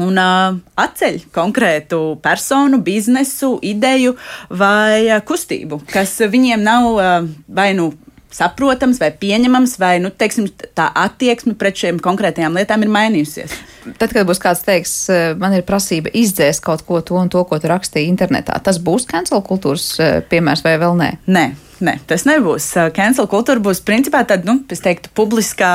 un 0.00 0.18
uh, 0.18 0.56
atceļ 0.80 1.20
konkrētu 1.34 2.00
personu, 2.24 2.80
biznesu, 2.84 3.56
ideju 3.62 4.14
vai 4.50 5.06
uh, 5.08 5.20
kustību, 5.26 5.82
kas 5.90 6.16
viņiem 6.30 6.64
nav 6.64 6.88
uh, 6.94 7.28
vai 7.46 7.72
nu 7.78 7.92
saprotams, 8.34 8.98
vai 8.98 9.12
pieņemams, 9.14 9.76
vai 9.78 9.92
nu, 10.02 10.10
teiksim, 10.10 10.48
tā 10.74 10.88
attieksme 11.04 11.54
pret 11.58 11.78
šiem 11.78 12.00
konkrētajām 12.02 12.56
lietām 12.58 12.82
ir 12.82 12.90
mainījusies. 12.90 13.54
Tad, 14.00 14.10
kad 14.10 14.26
būs 14.26 14.40
kāds 14.42 14.64
teiks, 14.66 14.94
man 15.38 15.54
ir 15.54 15.62
prasība 15.66 16.10
izdzēst 16.10 16.64
kaut 16.64 16.82
ko 16.88 16.98
to 17.04 17.20
un 17.20 17.30
to, 17.30 17.44
ko 17.46 17.60
tu 17.62 17.70
rakstīji 17.70 18.10
internetā, 18.10 18.56
tas 18.64 18.80
būs 18.82 19.06
cancel 19.06 19.44
kultūras 19.46 19.86
piemērs 20.32 20.64
vai 20.66 20.74
vēl 20.82 20.98
nē? 20.98 21.10
Nē, 21.30 21.44
nē 21.84 21.98
tas 22.10 22.26
nebūs. 22.26 22.72
Cancel 22.96 23.30
kultūra 23.30 23.62
būs 23.62 23.84
principā 23.86 24.24
tāda, 24.26 24.48
nu, 24.50 24.64
es 24.72 24.82
teiktu, 24.82 25.14
publiskā 25.14 25.74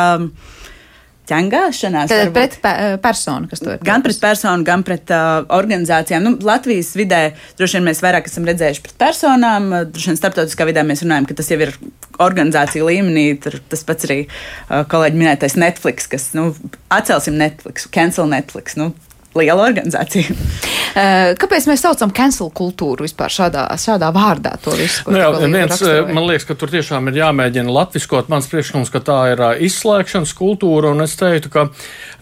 ķengāšanās. 1.29 2.11
Tad 2.11 2.31
pret 2.35 2.57
pe 2.63 2.73
personu, 3.03 3.49
kas 3.51 3.63
to 3.63 3.73
ir. 3.75 3.83
Gan 3.85 4.03
pret 4.05 4.19
personu, 4.21 4.65
gan 4.67 4.83
pret 4.87 5.11
uh, 5.13 5.43
organizācijām. 5.55 6.25
Nu, 6.25 6.35
Latvijas 6.45 6.91
vidē 6.99 7.21
droši 7.59 7.79
vien 7.79 7.89
mēs 7.89 8.03
vairāk 8.05 8.29
esam 8.31 8.47
redzējuši 8.49 8.85
pret 8.85 8.97
personām. 9.01 9.69
Droši 9.93 10.13
vien 10.13 10.19
starptautiskā 10.19 10.67
vidē 10.69 10.85
mēs 10.87 11.03
runājam, 11.05 11.29
ka 11.29 11.37
tas 11.39 11.51
jau 11.53 11.59
ir 11.63 11.75
organizācija 12.19 12.87
līmenī. 12.87 13.27
Tur 13.43 13.59
tas 13.71 13.85
pats 13.87 14.09
arī 14.09 14.23
uh, 14.25 14.83
kolēģi 14.89 15.21
minētais 15.21 15.59
Netflix, 15.59 16.09
kas 16.11 16.31
nu, 16.37 16.51
atcelsim 16.93 17.37
Netflix, 17.39 17.87
cancel 17.93 18.29
Netflix. 18.31 18.77
Nu, 18.79 18.91
liela 19.37 19.69
organizācija. 19.69 20.35
Eh, 20.89 21.35
kāpēc 21.37 21.67
mēs 21.69 21.83
saucam 21.85 22.09
cancel 22.17 22.47
kultūru 22.57 23.05
vispār 23.05 23.29
šādā, 23.29 23.67
šādā 23.77 24.07
vārdā? 24.11 24.55
Visu, 24.73 25.03
nu, 25.05 25.19
jā, 25.21 25.27
viens, 25.37 25.69
raksturoja? 25.69 26.15
man 26.17 26.25
liekas, 26.25 26.47
ka 26.49 26.55
tur 26.57 26.71
tiešām 26.73 27.11
ir 27.11 27.19
jāmēģina 27.19 27.71
latviskot. 27.71 28.31
Mans 28.33 28.49
priekšlikums, 28.49 28.89
ka 28.91 29.03
tā 29.05 29.19
ir 29.35 29.43
izslēgšanas 29.69 30.33
kultūra, 30.35 30.95
un 30.97 31.05
es 31.05 31.13
teiktu, 31.19 31.53
ka, 31.53 31.67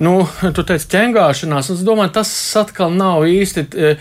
nu, 0.04 0.18
tu 0.52 0.68
teici 0.68 0.92
ķengāšanās, 0.92 1.72
es 1.78 1.86
domāju, 1.88 2.18
tas 2.20 2.34
atkal 2.60 2.92
nav 2.94 3.24
īsti 3.32 3.66
E, 3.78 3.96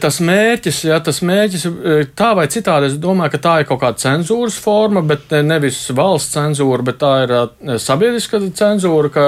tas 0.00 0.20
mērķis, 0.22 0.80
ja 0.86 1.00
tas 1.02 1.18
mērķis 1.26 1.64
e, 1.66 1.94
tā 2.14 2.30
vai 2.38 2.46
citādi, 2.52 2.92
es 2.92 2.98
domāju, 3.02 3.34
ka 3.34 3.40
tā 3.42 3.54
ir 3.60 3.68
kaut 3.68 3.80
kāda 3.82 3.98
cenzūras 4.04 4.58
forma, 4.62 5.02
bet 5.02 5.32
nevis 5.42 5.80
valsts 5.94 6.36
cenzūra, 6.36 6.86
bet 6.86 7.00
tā 7.02 7.14
ir 7.24 7.34
sabiedriska 7.82 8.42
cenzūra, 8.54 9.10
ka 9.14 9.26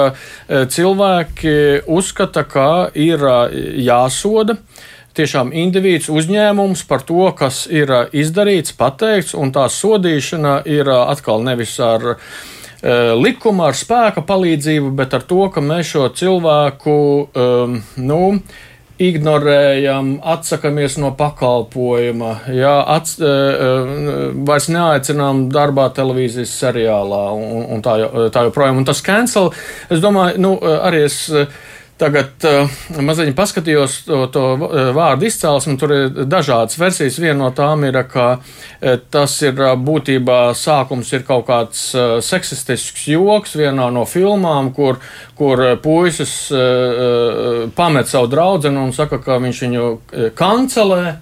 cilvēki 0.71 1.57
uzskata, 1.91 2.47
ka 2.47 2.69
ir 2.95 3.25
jāsoda 3.83 4.59
tiešām 5.17 5.51
indivīds 5.57 6.11
uzņēmums 6.13 6.85
par 6.89 7.03
to, 7.09 7.25
kas 7.39 7.65
ir 7.73 7.91
izdarīts, 8.13 8.77
pateikts, 8.77 9.35
un 9.35 9.51
tā 9.55 9.65
sodīšana 9.73 10.61
ir 10.69 10.91
atkal 10.93 11.43
nevis 11.47 11.75
ar 11.81 12.15
likuma, 13.17 13.71
ar 13.71 13.79
spēka 13.79 14.23
palīdzību, 14.29 14.93
bet 14.99 15.17
ar 15.17 15.25
to, 15.27 15.49
ka 15.51 15.65
mēs 15.65 15.95
šo 15.95 16.11
cilvēku, 16.15 16.97
um, 17.33 17.81
nu, 17.97 18.21
ignorējam, 19.03 20.17
atsakāmies 20.25 20.97
no 21.03 21.11
pakalpojuma, 21.19 22.33
jā, 22.57 22.75
ats, 22.97 23.19
e, 23.21 23.29
e, 23.29 23.71
vairs 24.49 24.71
neaicinām 24.73 25.47
darbā 25.53 25.91
televīzijas 25.97 26.55
seriālā 26.63 27.23
un, 27.37 27.65
un 27.77 27.85
tā, 27.85 27.99
tā 28.33 28.47
joprojām. 28.49 28.81
Un 28.81 28.89
tas 28.89 29.03
cancel, 29.05 29.53
es 29.93 30.01
domāju, 30.05 30.41
nu, 30.41 30.55
arī 30.81 31.05
es 31.11 31.19
Tagad 31.97 32.45
uh, 32.45 32.73
mazliet 33.01 33.33
paskatījos 33.37 34.03
to, 34.05 34.19
to 34.29 34.43
uh, 34.57 34.75
vārdu 34.97 35.25
izcelsmi. 35.31 35.79
Tur 35.81 35.95
ir 35.95 36.19
dažādas 36.29 36.77
versijas. 36.77 37.17
Viena 37.23 37.39
no 37.39 37.49
tām 37.57 37.87
ir, 37.89 37.97
ka 38.11 38.27
uh, 38.37 38.99
tas 39.13 39.37
ir 39.47 39.57
būtībā 39.81 40.41
sākums 40.53 41.13
ir 41.17 41.25
kaut 41.25 41.47
kāds 41.49 41.87
uh, 41.97 42.19
seksistisks 42.21 43.07
joks 43.15 43.57
vienā 43.57 43.89
no 43.95 44.05
filmām, 44.09 44.75
kur, 44.77 45.01
kur 45.39 45.63
puisis 45.81 46.35
uh, 46.53 47.65
pamet 47.77 48.13
savu 48.13 48.29
draugu 48.29 48.75
un 48.77 48.93
saka, 48.93 49.23
ka 49.25 49.41
viņš 49.41 49.63
viņu 49.65 49.89
kancelē. 50.37 51.17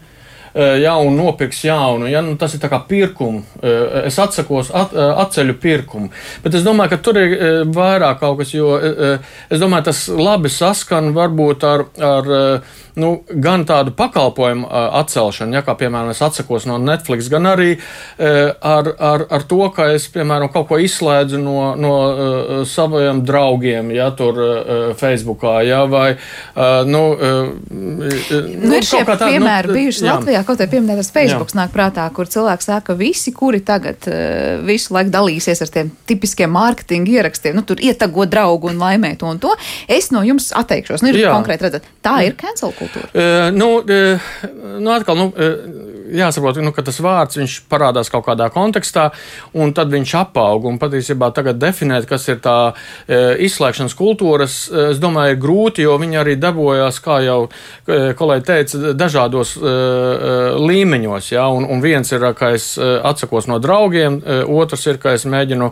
Eh, 0.55 0.81
ja, 0.83 0.97
un 0.97 1.17
nopirks 1.17 1.65
jaunu. 1.65 2.07
Ja, 2.07 2.21
nu, 2.23 2.37
tas 2.39 2.55
ir 2.55 2.63
kā 2.63 2.79
pirkums. 2.87 3.57
Eh, 3.59 4.05
es 4.07 4.19
atsakos, 4.23 4.71
at, 4.71 4.95
eh, 4.95 5.11
atceļu 5.25 5.57
pirkumu. 5.59 6.11
Bet 6.45 6.55
es 6.55 6.63
domāju, 6.63 6.91
ka 6.95 6.97
tur 7.03 7.19
ir 7.19 7.67
vairāk 7.75 8.21
kaut 8.21 8.39
kas, 8.39 8.55
jo 8.55 8.79
es 8.79 9.59
domāju, 9.59 9.85
tas 9.91 10.07
labi 10.09 10.49
saskan 10.49 11.13
varbūt 11.15 11.65
ar. 11.65 11.87
ar 11.99 12.63
nu, 12.95 13.25
gan 13.27 13.65
tādu 13.67 13.91
pakalpojumu 13.91 14.69
atcelšanu, 14.71 15.57
ja 15.57 15.63
kā 15.67 15.75
piemēram 15.75 16.13
es 16.13 16.21
atsakos 16.23 16.63
no 16.71 16.77
Netflix, 16.79 17.27
gan 17.27 17.43
arī 17.43 17.73
ar, 18.21 18.91
ar, 19.03 19.25
ar 19.35 19.43
to, 19.51 19.59
ka 19.75 19.89
es 19.97 20.07
piemēram 20.15 20.53
kaut 20.53 20.69
ko 20.69 20.79
izslēdzu 20.79 21.41
no, 21.43 21.75
no 21.75 22.63
saviem 22.63 23.25
draugiem, 23.27 23.91
ja 23.91 24.13
tur 24.15 24.39
Facebookā, 24.95 25.57
ja, 25.67 25.81
vai 25.91 26.15
nu, 26.87 27.03
nu, 27.75 28.79
ir 28.79 28.87
šie 28.87 29.03
tā, 29.03 29.19
piemēri 29.25 29.73
nu, 29.73 29.79
bijuši 29.81 30.07
jā. 30.07 30.15
Latvijā, 30.15 30.44
kaut 30.49 30.63
vai 30.63 30.69
pieminētas 30.71 31.13
Facebook 31.15 31.53
jā. 31.53 31.61
nāk 31.63 31.75
prātā, 31.75 32.07
kur 32.15 32.29
cilvēks 32.31 32.71
saka, 32.71 32.91
ka 32.91 32.99
visi, 32.99 33.33
kuri 33.37 33.63
tagad 33.65 34.09
visu 34.67 34.95
laiku 34.95 35.13
dalīsies 35.15 35.63
ar 35.65 35.73
tiem 35.75 35.93
tipiskiem 36.09 36.53
mārketinga 36.55 37.19
ierakstiem, 37.19 37.57
nu 37.57 37.65
tur 37.67 37.81
ietago 37.83 38.27
draugu 38.31 38.71
un 38.73 38.81
laimē 38.83 39.15
to 39.21 39.29
un 39.31 39.41
to, 39.43 39.53
es 39.89 40.11
no 40.15 40.23
jums 40.27 40.51
atteikšos. 40.57 41.05
Nu, 41.05 41.13
ir 41.13 41.29
konkrēti 41.29 41.69
redzat, 41.69 41.89
tā 42.05 42.19
ir 42.27 42.37
cancel 42.41 42.75
kultūra? 42.77 43.11
Uh, 43.13 43.49
nu, 43.55 43.71
uh, 43.81 44.31
nu, 44.79 44.93
atkal, 44.95 45.19
nu, 45.19 45.31
uh, 45.33 45.93
jāsaprot, 46.15 46.61
nu, 46.65 46.73
ka 46.75 46.85
tas 46.87 47.01
vārds 47.03 47.59
parādās 47.71 48.11
kaut 48.13 48.27
kādā 48.29 48.49
kontekstā, 48.55 49.11
un 49.59 49.75
tad 49.77 49.93
viņš 49.93 50.15
apaug. 50.21 50.69
Un 50.71 50.79
patiesībā 50.83 51.31
tagad 51.35 51.59
definēt, 51.63 52.07
kas 52.11 52.29
ir 52.31 52.41
tā 52.45 52.59
uh, 52.73 52.77
izslēgšanas 53.45 53.97
kultūra, 53.99 54.47
es 54.49 55.01
domāju, 55.03 55.35
ir 55.35 55.41
grūti, 55.43 55.85
jo 55.87 55.97
viņi 56.01 56.21
arī 56.21 56.37
darbojās, 56.41 57.01
kā 57.05 57.21
jau 57.25 57.39
uh, 57.47 58.13
kolēģi 58.19 58.47
teica, 58.49 58.83
dažādos 58.99 59.57
uh, 59.59 60.57
līmeņos. 60.61 61.33
Ja? 61.35 61.49
Un, 61.53 61.67
un 61.71 61.83
viens 61.85 62.11
ir, 62.15 62.25
ka 62.39 62.53
es 62.57 62.75
atsakos 62.79 63.49
no 63.51 63.59
draugiem, 63.63 64.21
otrs 64.51 64.87
ir, 64.89 64.99
ka 65.03 65.15
es 65.17 65.27
mēģinu 65.29 65.71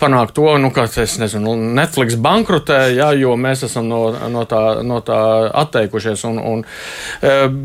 panākt 0.00 0.34
to, 0.36 0.46
nu, 0.62 0.70
ka 0.74 0.86
es 0.86 1.16
nezinu, 1.20 1.54
Netflix 1.76 2.16
bankrotē, 2.20 2.80
ja, 2.96 3.10
jo 3.16 3.34
mēs 3.40 3.64
esam 3.66 3.88
no, 3.90 4.02
no, 4.32 4.44
tā, 4.48 4.62
no 4.86 5.00
tā 5.04 5.18
atteikušies. 5.62 6.24
Un, 6.28 6.38
un, 6.52 6.64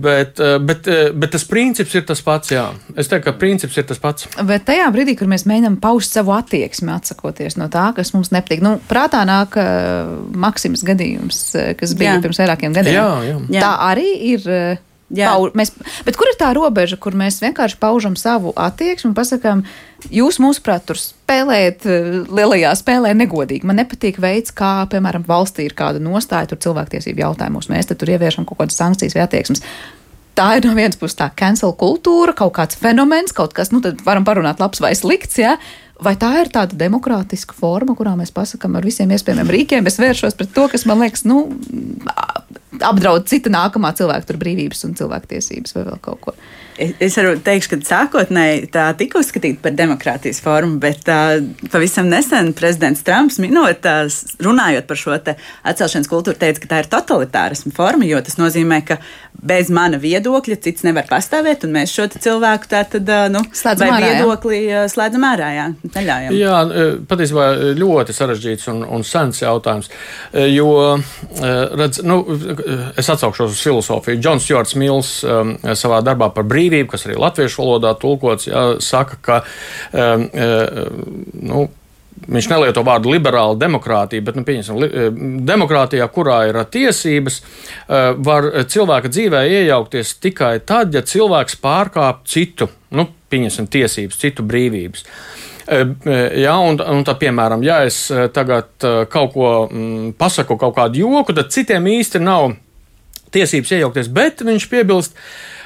bet, 0.04 0.42
bet, 0.66 0.90
bet 1.18 1.34
tas 1.36 1.46
princips 1.48 1.97
ir 2.00 2.06
tas 2.08 2.22
pats. 2.26 2.54
Jā. 2.54 2.66
Es 2.96 3.10
teiktu, 3.12 3.26
ka 3.28 3.36
princips 3.40 3.78
ir 3.80 3.88
tas 3.90 4.02
pats. 4.02 4.30
Bet 4.48 4.68
tajā 4.70 4.88
brīdī, 4.94 5.18
kad 5.20 5.30
mēs 5.32 5.48
mēģinām 5.50 5.80
paust 5.84 6.18
savu 6.18 6.36
attieksmi, 6.38 6.94
atsakoties 6.96 7.60
no 7.60 7.70
tā, 7.74 7.90
kas 7.98 8.14
mums 8.16 8.32
nepatīk, 8.36 8.64
nu, 8.66 8.78
prātā 8.90 9.24
nāk 9.28 9.58
uh, 9.60 10.18
Maksims 10.38 10.86
gadījums, 10.88 11.42
kas 11.80 11.96
bija 11.98 12.18
jā. 12.18 12.26
pirms 12.26 12.42
vairākiem 12.44 12.78
gadiem. 12.78 13.00
Jā, 13.00 13.40
jā. 13.50 13.64
Tā 13.64 13.74
arī 13.92 14.12
ir. 14.34 14.46
Uh, 14.46 14.84
Pauž, 15.08 15.54
mēs, 15.56 15.70
bet 16.04 16.18
kur 16.20 16.28
ir 16.28 16.36
tā 16.36 16.50
robeža, 16.52 16.98
kur 17.00 17.16
mēs 17.16 17.40
vienkārši 17.40 17.78
paužam 17.80 18.18
savu 18.20 18.52
attieksmi 18.60 19.14
un 19.14 19.16
pasakām, 19.16 19.62
jūs, 20.12 20.36
mūsuprāt, 20.44 20.84
tur 20.90 21.00
spēlējat 21.00 21.88
lielajā 22.28 22.74
spēlē 22.76 23.14
negodīgi. 23.16 23.64
Man 23.68 23.80
nepatīk 23.80 24.20
veids, 24.20 24.52
kā, 24.52 24.82
piemēram, 24.92 25.24
valstī 25.28 25.70
ir 25.70 25.78
kāda 25.80 26.04
nostāja 26.04 26.52
tur 26.52 26.60
cilvēktiesību 26.66 27.24
jautājumos. 27.24 27.70
Mēs 27.72 27.88
tur 27.94 28.12
ieviešam 28.12 28.44
kaut 28.50 28.60
kādas 28.66 28.82
sankcijas 28.82 29.16
vai 29.16 29.24
attieksmes. 29.24 29.64
Tā 30.38 30.52
ir 30.60 30.68
no 30.68 30.76
vienas 30.78 31.00
puses 31.00 31.18
tā 31.18 31.32
cancel 31.34 31.72
kultūra, 31.80 32.36
kaut 32.38 32.54
kāds 32.60 32.78
fenomens, 32.78 33.34
kaut 33.34 33.56
kas, 33.58 33.72
nu 33.74 33.82
tad 33.82 34.04
varam 34.06 34.26
parunāt 34.28 34.62
labs 34.62 34.82
vai 34.84 34.94
slikts, 34.98 35.40
jā. 35.42 35.56
Ja? 35.56 35.86
Vai 36.04 36.14
tā 36.22 36.30
ir 36.44 36.52
tāda 36.54 36.78
demokrātiska 36.78 37.56
forma, 37.58 37.96
kurā 37.98 38.12
mēs 38.20 38.30
pasakām 38.36 38.76
ar 38.78 38.86
visiem 38.86 39.10
iespējamiem 39.16 39.50
rīkiem, 39.56 39.88
es 39.90 39.98
vēršos 39.98 40.38
pret 40.38 40.52
to, 40.54 40.68
kas 40.70 40.86
man 40.86 41.02
liekas, 41.02 41.24
nu, 41.26 41.40
apdraud 42.86 43.26
cita 43.32 43.50
nākamā 43.50 43.96
cilvēka 43.98 44.38
brīvības 44.38 44.86
un 44.86 44.94
cilvēktiesības 45.00 45.74
vai 45.74 45.88
vēl 45.90 46.02
kaut 46.06 46.22
ko? 46.22 46.36
Es 46.78 47.16
varu 47.18 47.34
teikt, 47.42 47.72
ka 47.72 47.78
sākotnēji 47.82 48.68
tā 48.74 48.86
tika 49.00 49.18
uzskatīta 49.18 49.64
par 49.64 49.74
demokrātijas 49.74 50.40
formu, 50.46 50.78
bet 50.82 51.08
uh, 51.10 51.40
pavisam 51.74 52.06
nesen 52.12 52.52
prezidents 52.58 53.02
Trumps 53.06 53.40
minot, 53.42 53.86
uh, 53.90 54.06
runājot 54.46 54.86
par 54.86 55.00
šo 55.02 55.16
atcelšanas 55.18 56.10
kultūru, 56.12 56.38
teica, 56.38 56.62
ka 56.62 56.70
tā 56.70 56.82
ir 56.84 56.90
totalitārisma 56.92 57.74
forma, 57.74 58.06
jo 58.06 58.22
tas 58.22 58.38
nozīmē, 58.38 58.84
ka 58.86 59.00
bez 59.38 59.72
mana 59.74 59.98
viedokļa 60.02 60.58
cits 60.62 60.86
nevar 60.86 61.10
pastāvēt, 61.10 61.66
un 61.66 61.74
mēs 61.80 61.96
šo 61.98 62.06
cilvēku 62.14 62.70
tā 62.70 62.84
tad, 62.94 63.10
uh, 63.10 63.26
nu, 63.34 63.42
slēdzam 63.58 63.96
ārā, 63.96 64.12
viedokli 64.14 64.62
jā. 64.68 64.86
slēdzam 64.94 65.26
ārā, 65.32 65.50
jā, 65.58 65.66
neļaujam. 65.98 66.38
Jā, 66.38 66.62
patiesībā 67.10 67.50
ļoti 67.82 68.18
sarežģīts 68.18 68.70
un, 68.76 68.86
un 68.86 69.08
sens 69.08 69.42
jautājums, 69.42 69.90
jo, 70.54 70.70
redz, 71.42 72.04
nu, 72.06 72.22
es 72.98 73.10
atsaukšos 73.10 73.58
uz 73.58 73.66
filosofiju. 73.66 74.22
Džons 74.22 74.50
Jords 74.52 74.78
Mills 74.78 75.12
um, 75.26 75.56
savā 75.78 76.04
darbā 76.06 76.30
par 76.36 76.46
brīvību, 76.46 76.67
kas 76.92 77.08
arī 77.08 77.18
latviešu 77.22 77.64
valodā 77.64 77.96
tulkots, 78.00 78.48
jā, 78.50 78.64
saka, 78.84 79.20
ka 79.22 79.42
um, 79.94 80.30
nu, 81.42 81.68
Viņš 82.18 82.48
nelieto 82.50 82.82
vārdu 82.82 83.12
liberāla 83.14 83.54
demokrātija, 83.62 84.24
bet, 84.26 84.38
nu, 84.40 84.44
pieņemsim, 84.48 84.78
li, 84.82 84.88
demokrātijā, 85.46 86.08
kurā 86.12 86.40
ir 86.50 86.58
tiesības, 86.74 87.38
var 88.26 88.48
cilvēka 88.74 89.12
dzīvē 89.14 89.44
iejaukties 89.60 90.16
tikai 90.24 90.56
tad, 90.66 90.96
ja 90.98 91.04
cilvēks 91.06 91.60
pārkāp 91.62 92.26
citu, 92.28 92.72
nu, 92.98 93.06
pieņemsim, 93.32 93.70
tiesības, 93.70 94.18
citu 94.24 94.46
brīvības. 94.50 95.06
Jā, 95.68 96.56
un, 96.64 96.80
un 96.82 97.06
tā, 97.06 97.14
piemēram, 97.22 97.64
ja 97.68 97.84
es 97.86 98.08
tagad 98.34 98.88
kaut 99.14 99.34
ko 99.36 99.52
pasaku, 100.18 100.58
kaut 100.58 100.76
kādu 100.80 101.04
joku, 101.04 101.38
tad 101.38 101.54
citiem 101.54 101.86
īsti 102.00 102.24
nav 102.24 102.56
tiesības 103.36 103.76
iejaukties, 103.78 104.10
bet 104.16 104.42
viņš 104.48 104.68
piebilst, 104.72 105.20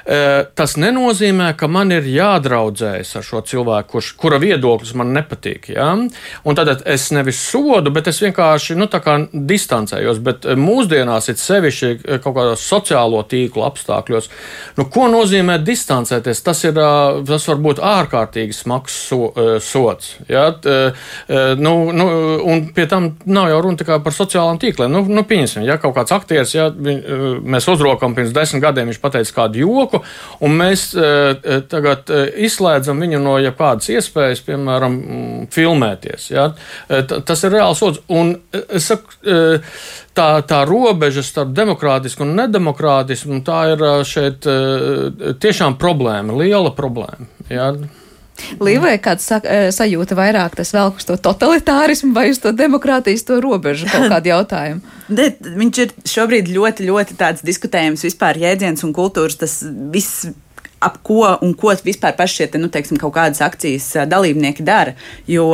Tas 0.06 0.76
nenozīmē, 0.82 1.52
ka 1.58 1.68
man 1.70 1.92
ir 1.94 2.08
jādraudzējas 2.10 3.14
ar 3.20 3.26
šo 3.26 3.42
cilvēku, 3.46 3.90
kurš, 3.96 4.12
kura 4.18 4.40
viedoklis 4.42 4.96
man 4.98 5.12
nepatīk. 5.16 5.70
Ja? 5.76 5.92
Un 5.94 6.58
tad 6.58 6.72
es 6.90 7.10
nevis 7.14 7.42
sodu, 7.44 7.94
bet 7.94 8.10
es 8.10 8.22
vienkārši 8.24 8.78
nu, 8.80 8.88
distancējos. 9.52 10.22
Bet 10.26 10.48
mūsdienās 10.58 11.30
ir 11.32 11.38
sevišķi 11.42 11.92
kaut 12.24 12.36
kādos 12.38 12.66
sociālo 12.66 13.22
tīklu 13.30 13.66
apstākļos. 13.68 14.30
Nu, 14.80 14.88
ko 14.92 15.08
nozīmē 15.12 15.60
distancēties? 15.62 16.42
Tas, 16.46 16.64
ir, 16.66 16.82
tas 17.28 17.48
var 17.52 17.62
būt 17.62 17.84
ārkārtīgi 17.92 18.58
smags 18.58 18.98
so, 19.10 19.32
sots. 19.62 20.16
Ja? 20.32 20.50
Nu, 21.62 21.76
nu, 21.94 22.08
un 22.48 22.66
pie 22.74 22.88
tam 22.90 23.12
nav 23.30 23.52
jau 23.52 23.62
runa 23.68 23.82
tikai 23.82 24.02
par 24.04 24.18
sociālām 24.18 24.58
tīkliem. 24.62 24.92
Nu, 24.92 25.06
nu, 25.06 25.26
pieņemsim, 25.28 25.66
ja 25.68 25.78
kaut 25.82 25.96
kāds 26.00 26.14
aktieris, 26.16 26.56
ja, 26.58 26.70
mēs 26.72 27.70
uzrokam 27.72 28.18
pirms 28.18 28.34
desmit 28.36 28.64
gadiem, 28.66 28.90
viņš 28.92 29.02
pateica 29.04 29.38
kādu 29.44 29.62
joku 29.62 29.91
joku, 29.92 30.02
un 30.46 30.58
mēs 30.58 30.88
uh, 30.96 31.62
tagad 31.70 32.10
uh, 32.12 32.28
izslēdzam 32.46 33.02
viņu 33.02 33.22
no 33.22 33.38
jebkādas 33.42 33.90
iespējas, 33.92 34.44
piemēram, 34.48 34.98
mm, 34.98 35.48
filmēties. 35.52 36.30
Ja? 36.32 36.50
Tas 36.88 37.44
ir 37.44 37.56
reāls 37.56 37.82
sods. 37.82 38.02
Un 38.12 38.36
saku, 38.82 39.14
tā, 40.16 40.28
tā 40.48 40.60
robeža 40.68 41.24
starp 41.26 41.54
demokrātisku 41.56 42.26
un 42.26 42.36
nedemokrātisku, 42.40 43.42
tā 43.48 43.62
ir 43.74 43.86
šeit 44.08 44.48
tiešām 45.42 45.78
problēma, 45.82 46.36
liela 46.42 46.74
problēma. 46.76 47.30
Ja? 47.52 47.72
Līvai 48.62 48.96
kāds 49.04 49.28
sajūta 49.76 50.16
vairāk 50.18 50.56
tas 50.58 50.74
velk 50.74 51.00
uz 51.00 51.08
to 51.08 51.18
totalitārismu 51.30 52.14
vai 52.16 52.30
uz 52.32 52.40
to 52.42 52.54
demokrātijas 52.56 53.26
to 53.28 53.40
robežu 53.44 53.90
kaut 53.92 54.08
kādu 54.12 54.32
jautājumu? 54.34 54.82
De, 55.12 55.32
viņš 55.62 55.82
ir 55.84 55.94
šobrīd 56.10 56.52
ļoti, 56.52 56.88
ļoti 56.90 57.18
tāds 57.20 57.46
diskutējams 57.46 58.06
vispār 58.08 58.40
jēdziens 58.42 58.86
un 58.88 58.96
kultūras 58.98 59.38
tas 59.42 59.60
viss 59.94 60.30
ap 60.82 60.98
ko 61.06 61.28
un 61.46 61.54
ko 61.58 61.76
vispār 61.86 62.16
paši 62.18 62.42
šie 62.42 62.62
nu, 62.62 62.72
teiksim, 62.74 62.98
kaut 63.02 63.14
kādas 63.16 63.44
akcijas 63.46 63.92
dalībnieki 64.10 64.66
dara. 64.66 64.96
Jo 65.30 65.52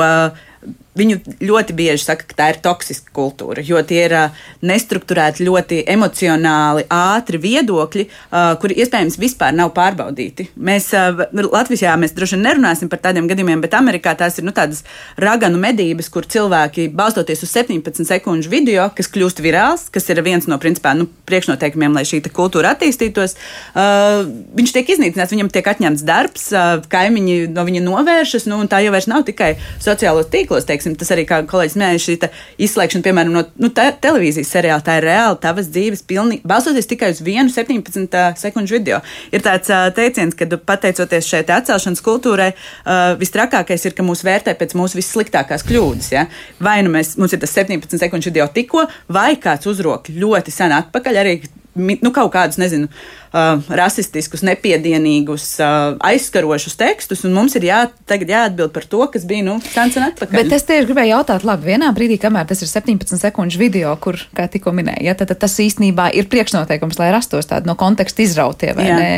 Viņu 0.98 1.20
ļoti 1.46 1.76
bieži 1.78 2.04
saka, 2.04 2.26
ka 2.28 2.38
tā 2.38 2.50
ir 2.54 2.62
toksiska 2.64 3.14
kultūra, 3.16 3.62
jo 3.66 3.82
tie 3.86 4.04
ir 4.08 4.16
uh, 4.18 4.46
nestruktūrēti, 4.66 5.46
ļoti 5.48 5.82
emocionāli, 5.94 6.88
ātri 6.94 7.42
viedokļi, 7.44 8.08
uh, 8.08 8.54
kuri 8.62 8.80
iespējams 8.82 9.20
vispār 9.22 9.56
nav 9.58 9.74
pārbaudīti. 9.78 10.50
Mēs 10.58 10.90
uh, 10.98 11.26
Latvijā 11.48 11.94
mēs 12.00 12.16
droši 12.18 12.38
vien 12.38 12.46
nerunāsim 12.48 12.90
par 12.92 13.02
tādiem 13.04 13.30
gadījumiem, 13.30 13.62
bet 13.64 13.78
Amerikā 13.78 14.16
tās 14.18 14.40
ir 14.40 14.48
nu, 14.48 14.54
tādas 14.56 14.84
raganu 15.20 15.60
medības, 15.62 16.10
kur 16.14 16.26
cilvēki 16.26 16.90
balstoties 16.98 17.44
uz 17.46 17.54
17 17.54 18.08
sekundžu 18.08 18.52
video, 18.52 18.88
kas 18.98 19.12
kļūst 19.14 19.42
virāls, 19.46 19.88
kas 19.94 20.10
ir 20.10 20.22
viens 20.26 20.50
no 20.50 20.58
principā, 20.62 20.96
nu, 20.98 21.08
priekšnoteikumiem, 21.30 21.96
lai 21.98 22.06
šī 22.08 22.24
kultūra 22.34 22.74
attīstītos, 22.76 23.36
uh, 23.76 24.26
viņš 24.58 24.74
tiek 24.76 24.94
iznīcināts, 24.96 25.34
viņam 25.36 25.52
tiek 25.54 25.68
atņemts 25.74 26.06
darbs, 26.08 26.50
uh, 26.56 26.78
kaimiņi 26.92 27.38
no 27.54 27.66
viņa 27.68 27.84
novēršas, 27.86 28.48
nu, 28.50 28.62
un 28.64 28.72
tā 28.72 28.82
jau 28.86 28.94
vairs 28.96 29.10
nav 29.10 29.26
tikai 29.28 29.54
sociālos 29.84 30.30
tīklos. 30.32 30.68
Teiksim, 30.68 30.87
teiksim, 30.88 30.98
tas 31.00 31.12
arī, 31.14 31.26
kā 31.28 31.42
kolēģis 31.48 31.76
minēja, 31.78 32.02
šī 32.02 32.16
izslēgšana, 32.64 33.04
piemēram, 33.06 33.34
no 33.34 33.44
nu, 33.60 33.70
te, 33.70 33.86
televīzijas 34.02 34.52
seriāla, 34.54 34.84
tā 34.84 34.98
ir 35.00 35.08
reāli 35.08 35.40
tavas 35.42 35.70
dzīves, 35.72 36.04
pilnīgi, 36.08 36.42
balstoties 36.48 36.88
tikai 36.88 37.12
uz 37.14 37.22
vienu 37.22 37.52
17 37.52 38.40
sekundžu 38.40 38.78
video. 38.78 39.02
Ir 39.32 39.44
tāds 39.46 39.72
uh, 39.74 39.90
teiciens, 39.96 40.36
ka 40.38 40.48
pateicoties 40.58 41.28
šai 41.28 41.44
atcelšanas 41.44 42.04
kultūrai, 42.06 42.52
uh, 42.54 43.16
vistrakākais 43.20 43.88
ir, 43.88 43.96
ka 43.98 44.06
mūs 44.06 44.24
vērtē 44.28 44.56
pēc 44.58 44.76
mūsu 44.78 45.00
vissliktākās 45.00 45.66
kļūdas. 45.68 46.12
Ja? 46.14 46.28
Vai 46.64 46.80
nu 46.86 46.94
mēs, 46.94 47.16
mums 47.20 47.36
ir 47.36 47.44
tas 47.44 47.56
17 47.58 48.00
sekundžu 48.00 48.32
video 48.32 48.48
tikko, 48.54 48.88
vai 49.12 49.36
kāds 49.42 49.70
uzrok 49.70 50.12
ļoti 50.14 50.54
sen 50.54 50.76
atpakaļ, 50.78 51.24
arī 51.24 51.40
nu, 51.78 52.12
kaut 52.16 52.32
kādus, 52.34 52.60
nezinu, 52.62 52.90
uh, 53.32 53.64
rasistiskus, 53.80 54.44
nepiedienīgus, 54.48 55.48
uh, 55.62 55.98
aizskarošus 56.08 56.78
tekstus, 56.80 57.24
un 57.28 57.36
mums 57.38 57.58
ir 57.60 57.68
jā, 57.70 57.80
tagad 58.10 58.32
jāatbild 58.34 58.74
par 58.76 58.88
to, 58.90 59.04
kas 59.14 59.28
bija 59.30 59.46
nu, 59.48 59.58
sens 59.74 59.98
un 60.00 60.08
atpakaļ. 60.10 60.38
Bet 60.42 60.56
es 60.58 60.68
tieši 60.68 60.90
gribēju 60.90 61.14
jautāt, 61.16 61.46
labi, 61.48 61.72
vienā 61.74 61.92
brīdī, 61.96 62.20
kamēr 62.22 62.48
tas 62.50 62.64
ir 62.64 62.72
17 62.72 63.20
sekundžu 63.22 63.62
video, 63.62 63.94
kur, 64.02 64.20
kā 64.38 64.48
tikko 64.52 64.74
minēja, 64.76 65.04
ja, 65.10 65.18
tad, 65.18 65.32
tad 65.34 65.44
tas 65.46 65.58
īstenībā 65.64 66.10
ir 66.18 66.30
priekšnoteikums, 66.32 67.00
lai 67.02 67.12
rastos 67.16 67.50
tādi 67.50 67.70
no 67.70 67.78
konteksta 67.80 68.24
izrautie 68.26 68.74
vai 68.78 68.90
jā. 68.90 69.00
ne, 69.00 69.12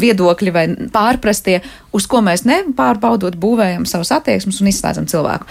viedokļi 0.00 0.54
vai 0.54 0.64
pārprastie, 0.92 1.60
uz 1.96 2.06
ko 2.10 2.22
mēs 2.24 2.44
nepārbaudot 2.48 3.36
būvējam 3.40 3.86
savus 3.88 4.12
attieksmes 4.14 4.60
un 4.62 4.70
izslēdzam 4.70 5.08
cilvēku. 5.10 5.48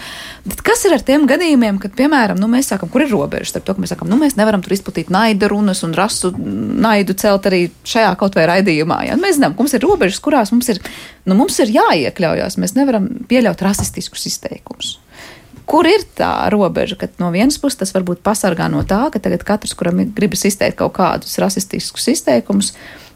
Bet 0.48 0.62
kas 0.66 0.84
ir 0.88 0.96
ar 0.96 1.04
tiem 1.04 1.26
gadījumiem, 1.30 1.80
kad, 1.82 1.94
piemēram, 1.98 2.40
nu, 2.40 2.48
mēs 2.50 2.70
sakam, 2.72 2.90
kur 2.92 3.04
ir 3.04 3.12
robeža 3.12 3.52
starp 3.52 3.68
to, 3.68 3.76
ka 3.76 3.84
mēs 3.84 3.94
sakam, 3.94 4.10
nu, 4.10 4.18
mēs 4.20 4.38
nevaram 4.38 4.64
tur 4.64 4.74
izplatīt 4.76 5.12
naida 5.12 5.50
runas 5.50 5.84
un 5.86 5.94
rasu 5.96 6.32
naidu 6.36 7.16
celt 7.20 7.48
arī 7.50 7.66
šajā 7.86 8.10
kaut 8.20 8.36
vai 8.38 8.46
raidījumā. 8.50 9.02
Ja? 9.08 9.18
Mēs 9.20 9.38
zinām, 9.38 9.54
ka 9.54 9.64
mums 9.64 9.76
ir 9.76 9.84
robežas, 9.84 10.20
kurās 10.24 10.52
mums 10.54 10.68
ir, 10.72 10.80
nu, 11.28 11.36
mums 11.38 11.58
ir 11.62 11.72
jāiekļaujas. 11.74 12.58
Mēs 12.60 12.76
nevaram 12.78 13.08
pieļaut 13.30 13.62
rasistiskus 13.64 14.26
izteikumus. 14.30 14.98
Kur 15.70 15.86
ir 15.86 16.02
tā 16.18 16.32
robeža, 16.50 16.96
ka 16.98 17.08
no 17.22 17.30
vienas 17.30 17.60
puses 17.62 17.78
tas 17.78 17.94
varbūt 17.94 18.24
pasargā 18.26 18.66
no 18.72 18.82
tā, 18.82 19.04
ka 19.14 19.22
tagad 19.22 19.44
katrs, 19.46 19.76
kuram 19.78 20.02
gribas 20.16 20.42
izteikt 20.48 20.80
kaut 20.80 20.96
kādus 20.96 21.38
rasistiskus 21.38 22.08
izteikumus, 22.10 22.72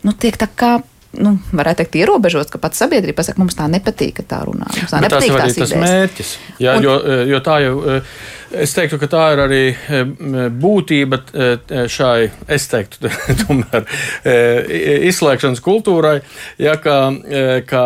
nu, 0.06 0.14
tiek 0.14 0.38
tā 0.38 0.46
kā 0.46 0.76
nu, 1.18 1.34
varētu 1.54 1.82
teikt, 1.82 1.98
ierobežots, 2.02 2.52
ka 2.52 2.60
pats 2.62 2.80
sabiedrība 2.82 3.20
pasaka, 3.20 3.40
mums 3.42 3.56
tā 3.58 3.66
nepatīk, 3.70 4.16
ka 4.18 4.26
tā 4.34 4.40
runā. 4.46 4.68
Mums 4.70 4.92
tā 4.92 5.02
Bet 5.02 5.14
nepatīk 5.14 5.34
tas 5.34 5.58
ir 5.58 5.64
tas 5.64 5.74
mērķis. 5.82 6.32
Jā, 6.62 6.76
un, 6.78 6.86
jo, 6.86 6.94
jo 7.30 7.40
tā 7.44 7.58
jau 7.64 7.74
Es 8.54 8.74
teiktu, 8.74 8.98
ka 9.02 9.08
tā 9.10 9.22
ir 9.34 9.40
arī 9.42 9.62
e, 9.74 10.02
būtība 10.62 11.18
e, 11.34 11.84
šai, 11.90 12.28
es 12.54 12.66
teiktu, 12.70 13.10
tomēr 13.42 13.86
e, 14.22 14.34
izslēgšanas 15.10 15.62
kultūrai, 15.64 16.20
ja, 16.62 16.76
kā, 16.78 16.98
kā 17.66 17.82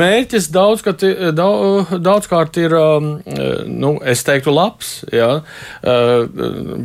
mērķis 0.00 0.46
daudzkārt, 0.54 1.02
daudz, 1.34 1.94
daudzkārt 2.04 2.58
ir, 2.62 2.76
nu, 3.70 3.94
es 4.06 4.22
teiktu, 4.26 4.52
labs, 4.54 4.92
ja, 5.14 5.30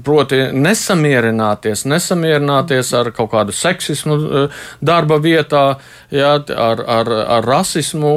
proti 0.05 0.41
nesamierināties, 0.55 1.85
nesamierināties 1.89 2.93
ar 2.97 3.11
kaut 3.15 3.31
kādu 3.35 3.55
seksismu 3.55 4.47
darba 4.81 5.19
vietā, 5.21 5.65
ja, 6.13 6.35
ar, 6.39 6.83
ar, 6.99 7.13
ar 7.37 7.49
rasismu, 7.49 8.15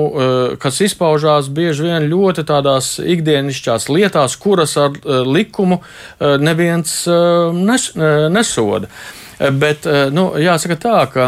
kas 0.62 0.80
izpaužās 0.88 1.50
bieži 1.52 1.90
vien 1.90 2.08
ļoti 2.12 2.46
tādās 2.48 2.94
ikdienišķās 3.02 3.81
tādās 3.82 3.88
lietās, 3.90 4.36
kuras 4.36 4.76
ar 4.76 4.92
uh, 4.92 5.24
likumu 5.26 5.80
uh, 5.80 6.38
neviens 6.38 7.06
uh, 7.06 7.52
nes, 7.52 7.92
nesoda. 8.30 8.88
Bet 9.42 9.86
nu, 10.14 10.36
jāsaka 10.38 10.76
tā, 10.78 10.98
ka 11.10 11.24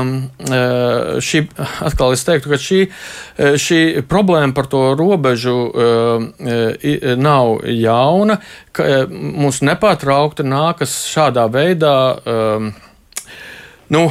šī, 1.19 1.40
atkal 1.88 2.12
es 2.14 2.23
teiktu, 2.23 2.53
ka 2.53 2.59
šī, 2.62 2.79
šī 3.59 3.79
problēma 4.07 4.55
par 4.55 4.69
to 4.71 4.95
robežu 4.95 5.73
nav 7.19 7.64
jauna, 7.67 8.37
ka 8.71 9.09
mums 9.11 9.64
nepārtraukti 9.67 10.47
nākas 10.47 10.95
šādā 11.11 11.49
veidā. 11.51 11.97
Nu, 13.90 14.05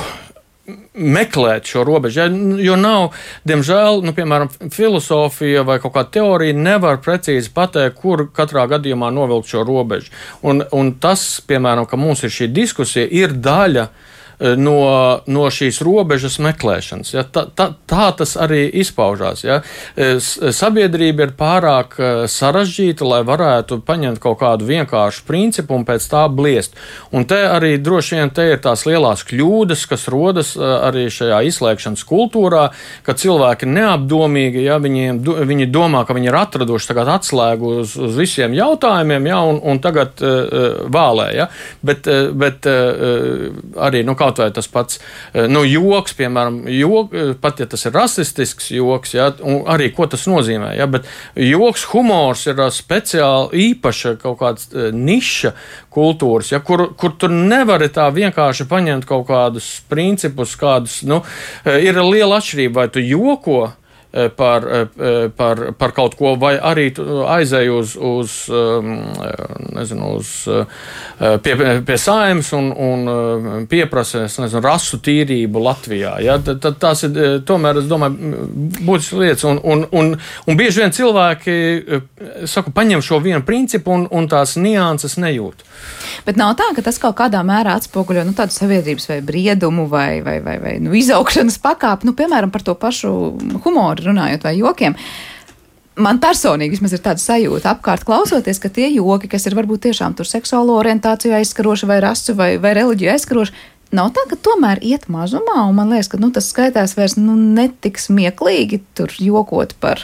meklēt 0.93 1.67
šo 1.67 1.83
robežu. 1.87 2.27
Jo 2.63 2.77
nav, 2.79 3.17
diemžēl, 3.47 3.99
nu, 4.05 4.13
piemēram, 4.15 4.51
filozofija 4.71 5.65
vai 5.67 5.79
kaut 5.83 5.95
kāda 5.97 6.13
teorija 6.19 6.55
nevar 6.55 7.01
precīzi 7.03 7.51
pateikt, 7.53 7.99
kur 7.99 8.27
katrā 8.35 8.65
gadījumā 8.71 9.11
novilkt 9.11 9.51
šo 9.51 9.65
robežu. 9.67 10.13
Un, 10.47 10.63
un 10.71 10.93
tas, 11.03 11.25
piemēram, 11.47 11.87
ka 11.89 11.99
mums 11.99 12.23
ir 12.23 12.33
šī 12.33 12.49
diskusija, 12.55 13.09
ir 13.11 13.35
daļa 13.43 13.87
no, 13.89 14.11
no 14.43 15.45
šīs 15.53 15.79
robežas 15.85 16.39
meklēšanas. 16.43 17.13
Ja? 17.15 17.23
Tā, 17.23 17.45
tā, 17.55 17.69
tā 17.89 18.09
tas 18.17 18.35
arī 18.39 18.65
izpaužās. 18.81 19.43
Ja? 19.45 19.61
Sabiedrība 19.95 21.27
ir 21.27 21.35
pārāk 21.39 21.95
sarežģīta, 22.31 23.07
lai 23.07 23.21
varētu 23.27 23.79
paņemt 23.85 24.21
kaut 24.23 24.41
kādu 24.41 24.67
vienkāršu 24.67 25.25
principu 25.27 25.77
un 25.77 25.85
pēc 25.87 26.07
tā 26.11 26.25
bliest. 26.31 26.77
Un 27.15 27.27
te 27.29 27.39
arī 27.47 27.75
droši 27.81 28.19
vien 28.19 28.33
te 28.33 28.47
ir 28.51 28.61
tās 28.63 28.85
lielās 28.89 29.23
kļūdas, 29.27 29.85
kas 29.89 30.07
rodas 30.11 30.53
arī 30.59 31.07
šajā 31.13 31.43
izslēgšanas 31.49 32.03
kultūrā, 32.07 32.67
ka 33.05 33.15
cilvēki 33.17 33.69
neapdomīgi, 33.69 34.63
ja 34.67 34.79
viņiem, 34.83 35.21
viņi 35.23 35.69
domā, 35.71 36.03
ka 36.07 36.15
viņi 36.17 36.31
ir 36.31 36.39
atraduši 36.39 36.93
atslēgu 36.93 37.71
uz, 37.81 37.95
uz 37.97 38.17
visiem 38.17 38.53
jautājumiem, 38.57 39.27
ja, 39.29 39.39
un, 39.47 39.59
un 39.63 39.79
tagad 39.83 40.21
uh, 40.23 40.83
vālē. 40.91 41.29
Ja, 41.35 41.47
bet, 41.85 42.07
bet 42.37 42.67
uh, 42.69 43.49
arī 43.87 44.03
nu, 44.07 44.17
kaut 44.19 44.32
vai 44.41 44.49
tas 44.55 44.69
pats 44.71 44.99
uh, 44.99 45.45
nu, 45.51 45.63
joks, 45.67 46.15
piemēram, 46.17 46.63
jok, 46.71 47.13
pat 47.43 47.61
ja 47.61 47.67
tas 47.69 47.85
ir 47.85 47.95
rasistisks 47.95 48.71
joks, 48.73 49.13
ja, 49.17 49.29
arī 49.73 49.91
ko 49.95 50.07
tas 50.09 50.25
nozīmē. 50.29 50.73
Ja, 50.77 50.87
bet 50.89 51.09
joks, 51.37 51.85
humors 51.93 52.45
ir 52.49 52.63
speciāli 52.73 53.69
īpaša 53.69 54.15
kaut 54.23 54.39
kāda 54.41 54.65
uh, 54.71 54.89
niša 54.95 55.53
kultūras, 55.93 56.53
ja, 56.55 56.63
kur, 56.65 56.89
kur 56.97 57.15
tur 57.19 57.33
nevar 57.33 57.83
tā 57.93 58.07
vienkārši 58.13 58.67
paņemt 58.69 59.07
kaut 59.09 59.27
kādus 59.29 59.69
principus, 59.91 60.57
kādus, 60.59 61.01
nu, 61.07 61.21
ir 61.65 61.99
liela 62.01 62.39
atšķirība, 62.39 62.83
vai 62.83 62.89
tu 62.93 63.03
joko 63.03 63.73
par, 64.13 64.63
eh, 64.69 64.87
eh, 64.99 65.29
par, 65.35 65.73
par 65.73 65.91
kaut 65.91 66.13
ko, 66.15 66.35
vai 66.37 66.53
arī 66.61 66.91
aizēju 66.93 67.77
uz, 67.79 67.95
uz, 67.97 68.33
ehm, 68.53 68.91
nezinu, 69.73 70.09
uz 70.19 70.29
pie, 71.41 71.55
pie 71.87 71.97
saimnes 71.97 72.51
un, 72.53 72.69
un 72.77 73.65
pieprasa 73.69 74.27
nezinu, 74.27 74.61
rasu 74.61 74.99
tīrību 75.01 75.63
Latvijā. 75.65 76.13
Ja? 76.21 76.37
Tad, 76.37 76.61
tad 76.61 76.77
tās 76.83 77.01
ir 77.07 77.41
tomēr, 77.47 77.81
es 77.81 77.89
domāju, 77.89 78.45
būtiskas 78.85 79.17
lietas. 79.23 79.47
Un, 79.49 79.61
un, 79.63 79.85
un, 79.89 80.13
un 80.45 80.59
bieži 80.59 80.83
vien 80.83 80.93
cilvēki 80.93 81.57
saku, 82.45 82.73
paņem 82.75 83.01
šo 83.01 83.17
vienu 83.23 83.41
principu 83.47 83.95
un, 83.97 84.05
un 84.13 84.29
tās 84.29 84.59
nianses 84.61 85.17
nejūt. 85.17 85.65
Bet 86.27 86.37
nav 86.37 86.53
tā, 86.59 86.69
ka 86.77 86.85
tas 86.85 87.01
kaut 87.01 87.17
kādā 87.17 87.41
mērā 87.43 87.73
atspoguļo 87.79 88.27
nu, 88.27 88.35
tādu 88.37 88.53
sabiedrības 88.55 89.09
vai 89.09 89.19
briedumu 89.25 89.87
vai, 89.91 90.21
vai, 90.23 90.37
vai, 90.45 90.59
vai 90.61 90.77
nu, 90.83 90.93
izaugšanas 90.95 91.57
pakāpi, 91.63 92.07
nu, 92.07 92.13
piemēram, 92.17 92.53
par 92.53 92.63
to 92.63 92.77
pašu 92.77 93.11
humoru 93.65 94.02
runājot 94.07 94.47
vai 94.47 94.57
jokiem. 94.57 94.97
Man 96.03 96.17
personīgi 96.17 96.73
vismaz 96.73 96.95
ir 96.95 97.03
tāda 97.05 97.21
sajūta, 97.21 97.75
apkārt 97.75 98.05
klausoties, 98.07 98.57
ka 98.61 98.71
tie 98.73 98.87
joki, 98.95 99.29
kas 99.29 99.45
ir 99.45 99.53
varbūt 99.57 99.85
tiešām 99.85 100.15
tur 100.17 100.25
seksuālo 100.25 100.79
orientāciju 100.79 101.35
aizskaroši 101.37 101.89
vai 101.89 101.99
rasu 102.01 102.33
vai, 102.37 102.55
vai 102.61 102.71
reliģiju 102.79 103.11
aizskaroši, 103.13 103.53
nav 103.93 104.09
tā, 104.15 104.25
ka 104.29 104.39
tomēr 104.41 104.81
iet 104.81 105.05
mazumā, 105.13 105.59
un 105.67 105.77
man 105.77 105.93
liekas, 105.93 106.09
ka 106.09 106.17
nu, 106.21 106.31
tas 106.33 106.49
skaitās 106.49 106.95
vairs 106.97 107.13
nu, 107.19 107.35
netik 107.37 108.01
smieklīgi 108.01 108.81
tur 108.97 109.13
jokot 109.21 109.75
par 109.83 110.01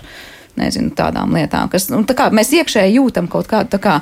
nezinu, 0.60 0.92
tādām 0.96 1.34
lietām, 1.36 1.72
kas 1.72 1.90
nu, 1.94 2.04
tā 2.08 2.16
kā, 2.18 2.30
mēs 2.36 2.52
iekšēji 2.60 3.00
jūtam 3.00 3.30
kaut 3.32 3.50
kādu 3.50 3.80
kā, 3.82 4.00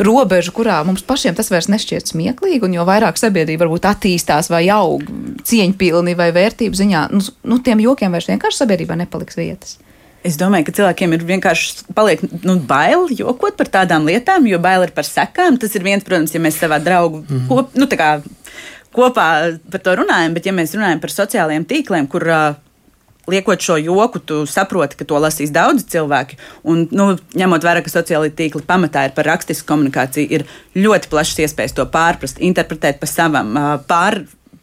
robežu, 0.00 0.54
kurā 0.56 0.80
mums 0.86 1.04
pašiem 1.06 1.36
tas 1.36 1.50
vairs 1.52 1.68
nešķiet 1.72 2.10
smieklīgi, 2.12 2.64
un 2.66 2.78
jo 2.78 2.86
vairāk 2.88 3.20
sabiedrība 3.20 3.66
varbūt 3.66 3.88
attīstās 3.90 4.50
vai 4.52 4.64
aug 4.72 5.04
cieņpilni 5.46 6.16
vai 6.18 6.30
vērtību 6.36 6.80
ziņā, 6.80 7.06
nu, 7.12 7.22
nu 7.52 7.60
tiem 7.64 7.84
jokiem 7.84 8.16
vairs 8.16 8.30
vienkārši 8.32 8.62
sabiedrībā 8.64 8.96
nepaliks 9.00 9.38
vietas. 9.40 9.78
Es 10.20 10.36
domāju, 10.36 10.66
ka 10.68 10.74
cilvēkiem 10.76 11.14
ir 11.16 11.22
vienkārši 11.24 11.94
paliek, 11.96 12.22
nu, 12.44 12.58
bail 12.68 13.06
jokot 13.16 13.56
par 13.56 13.70
tādām 13.72 14.04
lietām, 14.08 14.44
jo 14.50 14.58
bail 14.60 14.84
ir 14.84 14.92
par 14.92 15.06
sekām. 15.08 15.56
Tas 15.60 15.72
ir 15.78 15.86
viens, 15.86 16.04
protams, 16.04 16.34
ja 16.36 16.42
mēs 16.44 16.58
savā 16.60 16.76
draugu 16.84 17.22
mm 17.22 17.30
-hmm. 17.30 17.46
kop, 17.48 17.70
nu, 17.80 17.88
kā, 17.88 18.10
kopā 18.92 19.28
par 19.72 19.80
to 19.80 19.94
runājam, 20.02 20.34
bet 20.36 20.46
ja 20.46 20.52
mēs 20.52 20.76
runājam 20.76 21.00
par 21.00 21.10
sociālajiem 21.14 21.64
tīkliem, 21.64 22.08
kur 22.08 22.28
uh, 22.28 22.54
liekot 23.30 23.62
šo 23.62 23.78
joku, 23.80 24.20
tu 24.22 24.42
saproti, 24.50 24.98
ka 24.98 25.06
to 25.08 25.20
lasīs 25.22 25.52
daudzi 25.54 25.86
cilvēki. 25.94 26.38
Un, 26.70 26.84
nu, 26.94 27.12
ņemot 27.38 27.66
vērā, 27.66 27.84
ka 27.84 27.92
sociālajie 27.92 28.34
tīkli 28.38 28.66
pamatā 28.68 29.06
ir 29.08 29.14
par 29.16 29.28
rakstisku 29.30 29.68
komunikāciju, 29.70 30.40
ir 30.40 30.46
ļoti 30.78 31.10
plašas 31.12 31.46
iespējas 31.46 31.76
to 31.78 31.86
pārprast, 31.90 32.42
interpretēt 32.42 33.00
pa 33.00 33.08
savam, 33.10 33.56
pār, 33.90 34.22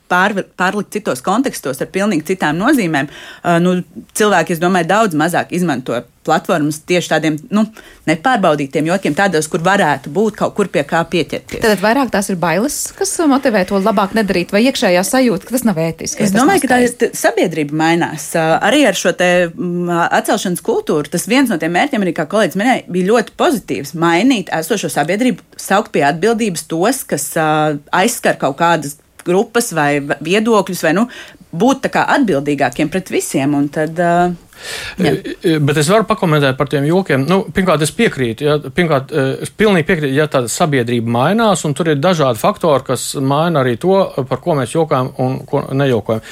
pār, 0.09 0.35
pārlikt 0.59 0.93
citos 0.97 1.23
kontekstos 1.25 1.81
ar 1.83 1.91
pilnīgi 1.93 2.33
citām 2.33 2.59
nozīmēm. 2.59 3.09
Nu, 3.63 3.79
cilvēki, 4.17 4.57
es 4.57 4.63
domāju, 4.63 4.91
daudz 4.91 5.17
mazāk 5.17 5.53
izmanto 5.57 6.03
platformas 6.27 6.81
tieši 6.83 7.11
tādiem 7.13 7.37
nu, 7.55 7.63
nepārbaudītiem 8.09 8.89
jokiem, 8.89 9.15
tādos, 9.15 9.47
kur 9.51 9.61
varētu 9.63 10.11
būt 10.13 10.35
kaut 10.41 10.57
kur 10.57 10.67
pie 10.71 10.83
kā 10.87 10.99
pieķerties. 11.07 11.61
Tad 11.63 11.79
vairāk 11.83 12.11
tās 12.11 12.27
ir 12.33 12.39
bailes, 12.41 12.79
kas 12.97 13.13
motivē 13.31 13.63
to 13.69 13.79
labāk 13.79 14.15
nedarīt, 14.17 14.51
vai 14.51 14.65
iekšējā 14.67 15.05
sajūta, 15.07 15.47
ka 15.47 15.55
tas 15.55 15.63
nav 15.67 15.79
ētiski. 15.85 16.25
Es 16.27 16.35
domāju, 16.35 16.65
ka 16.65 16.71
tā 16.73 16.81
ir 16.83 17.15
sabiedrība 17.15 17.79
mainās. 17.79 18.27
Arī 18.35 18.83
ar 18.89 18.99
šo 18.99 19.15
atcelšanas 19.15 20.63
kultūru 20.67 21.15
tas 21.15 21.29
viens 21.31 21.51
no 21.53 21.59
tiem 21.61 21.71
mērķiem, 21.77 22.03
arī 22.03 22.15
kā 22.17 22.27
kolēģis 22.27 22.59
minēja, 22.59 22.85
bija 22.91 23.11
ļoti 23.13 23.37
pozitīvs. 23.39 23.95
Mainīt 23.95 24.51
esošo 24.59 24.91
sabiedrību, 24.91 25.47
saukt 25.55 25.95
pie 25.95 26.03
atbildības 26.11 26.67
tos, 26.67 27.05
kas 27.07 27.31
aizskar 27.37 28.35
kaut 28.41 28.59
kādas 28.59 28.99
grupas 29.27 29.73
vai 29.75 29.91
viedokļus, 30.01 30.83
vai 30.87 30.95
nu, 30.97 31.07
būt 31.57 31.89
atbildīgākiem 31.91 32.91
pret 32.91 33.11
visiem. 33.13 33.55
Tad, 33.73 33.99
Jā. 34.97 35.11
Bet 35.61 35.77
es 35.77 35.89
varu 35.91 36.07
pakomentēt 36.09 36.57
par 36.57 36.69
tiem 36.71 36.87
jokiem. 36.89 37.25
Nu, 37.29 37.43
pirmkārt, 37.53 37.83
es 37.85 37.93
piekrītu. 37.95 38.47
Ja, 38.47 38.57
pirmkārt, 38.57 39.13
es 39.45 39.51
pilnīgi 39.53 39.87
piekrītu, 39.89 40.15
ja 40.17 40.25
tāda 40.31 40.49
sabiedrība 40.51 41.13
mainās, 41.13 41.65
un 41.67 41.75
tur 41.77 41.91
ir 41.93 42.01
dažādi 42.01 42.41
faktori, 42.41 42.87
kas 42.87 43.11
maina 43.21 43.61
arī 43.61 43.77
to, 43.81 43.99
par 44.29 44.41
ko 44.43 44.57
mēs 44.57 44.73
jokojam 44.73 45.13
un 45.23 45.39
ko 45.47 45.67
nejokojam. 45.77 46.25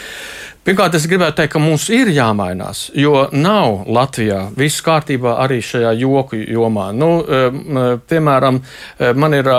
Pirmkārt, 0.66 0.96
es 0.98 1.04
gribētu 1.06 1.38
teikt, 1.38 1.52
ka 1.54 1.60
mums 1.62 1.84
ir 1.94 2.10
jāmainās, 2.10 2.88
jo 2.98 3.28
nav 3.38 3.84
Latvijā 3.86 4.48
viss 4.58 4.82
kārtībā 4.82 5.36
arī 5.44 5.60
šajā 5.62 5.92
joku 6.00 6.40
jomā. 6.42 6.88
Nu, 6.90 7.10
piemēram, 8.10 8.58
man 9.14 9.36
ir 9.38 9.50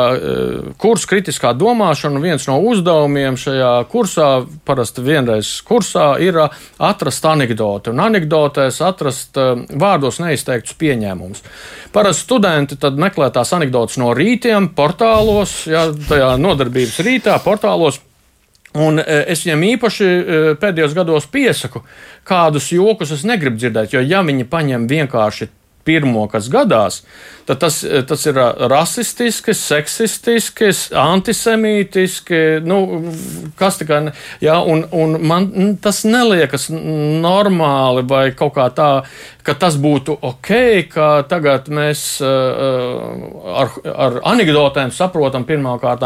kurs 0.83 1.07
kritiskā 1.07 1.53
domāšana, 1.55 2.19
un 2.19 2.25
viens 2.27 2.49
no 2.51 2.57
uzdevumiem 2.73 3.39
šajā 3.39 3.71
kursā, 3.93 4.31
parasti 4.67 5.05
vienreiz 5.07 5.53
kursā, 5.69 6.09
ir 6.19 6.41
atrast 6.43 7.31
anekdoti. 7.31 7.95
Un 7.95 8.03
anekdotēs 8.09 8.81
atrast 8.89 9.39
vārdos 9.79 10.19
neizteiktus 10.25 10.75
pieņēmumus. 10.83 11.47
Parasti 11.95 12.27
studenti 12.27 12.81
meklē 12.99 13.31
tās 13.31 13.55
anekdotas 13.55 14.03
no 14.03 14.11
rītiem, 14.11 14.73
portālos, 14.75 15.55
ja, 15.71 15.87
tajā 16.11 16.35
nodarbības 16.43 16.99
rītā, 17.07 17.39
portālos. 17.47 18.03
Un 18.77 19.01
e, 19.01 19.21
es 19.33 19.45
viņam 19.47 19.63
īpaši 19.73 20.07
e, 20.07 20.41
pēdējos 20.61 20.95
gados 20.97 21.29
piesaku, 21.33 21.83
kādus 22.27 22.69
jokus 22.75 23.15
es 23.17 23.25
negribu 23.29 23.57
dzirdēt, 23.61 23.95
jo 23.97 24.03
ja 24.05 24.23
viņi 24.27 24.49
paņem 24.51 24.89
vienkārši 24.91 25.49
pirmo, 25.87 26.27
kas 26.31 26.51
gadās, 26.53 27.01
tad 27.47 27.61
tas, 27.63 27.79
tas 28.09 28.27
ir 28.27 28.39
rasistiski, 28.71 29.55
seksistiski, 29.55 30.71
antisemītiski. 30.99 32.43
Nu, 32.67 32.81
kas 33.59 33.79
tikai, 33.81 34.01
ja, 34.43 34.59
un, 34.61 34.85
un 34.91 35.17
man 35.23 35.49
tas 35.83 36.03
neliekas 36.09 36.69
normāli 36.73 38.03
vai 38.11 38.25
kaut 38.37 38.57
kā 38.59 38.67
tā, 38.75 38.91
ka 39.47 39.55
tas 39.55 39.77
būtu 39.79 40.17
ok, 40.27 40.51
ka 40.91 41.09
tagad 41.31 41.71
mēs 41.71 42.03
ar, 42.21 43.71
ar 43.95 44.19
anekdotēm 44.35 44.91
saprotam 44.95 45.47
pirmkārt 45.47 46.03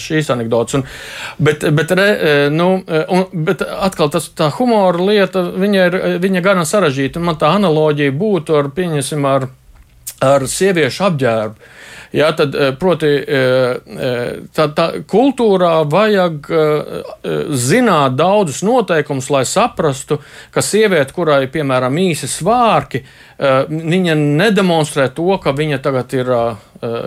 šīs 0.00 0.28
anekdotas. 0.34 0.84
Bet, 1.40 1.64
bet, 1.72 1.96
re, 1.96 2.08
nu, 2.52 2.68
un, 2.84 3.24
bet 3.48 3.64
atkal 3.64 4.12
tas, 4.12 4.28
tā 4.36 4.50
humora 4.58 5.00
lieta, 5.08 5.46
viņa 5.56 5.88
ir 5.88 5.98
viņa 6.22 6.42
gana 6.44 6.64
sarežģīta. 6.68 7.22
Man 7.22 7.38
tā 7.40 7.52
analoģija 7.56 8.12
būtu 8.16 8.56
ar, 8.58 8.68
pieņemsim, 8.76 9.21
teiksim, 9.22 9.26
ar, 9.26 9.48
ar 10.20 10.46
sieviešu 10.46 11.08
apģērbu. 11.10 11.70
Jā, 12.12 12.36
tad, 12.36 12.54
eh, 12.54 12.74
proti, 12.76 13.06
eh, 13.06 13.76
eh, 13.88 14.36
tā, 14.52 14.68
tā 14.74 15.02
kultūrā 15.08 15.88
vajag 15.88 16.46
zināt 17.56 18.16
daudzus 18.16 18.62
noteikumus, 18.62 19.30
lai 19.30 19.44
saprastu, 19.44 20.20
ka 20.50 20.60
sieviete, 20.60 21.12
kurai, 21.12 21.46
piemēram, 21.48 21.96
īsi 21.96 22.28
svārki, 22.28 23.02
viņa 23.38 24.14
nedemonstrē 24.14 25.08
to, 25.14 25.38
ka 25.38 25.52
viņa 25.52 25.80
tagad 25.82 26.12
ir 26.12 26.26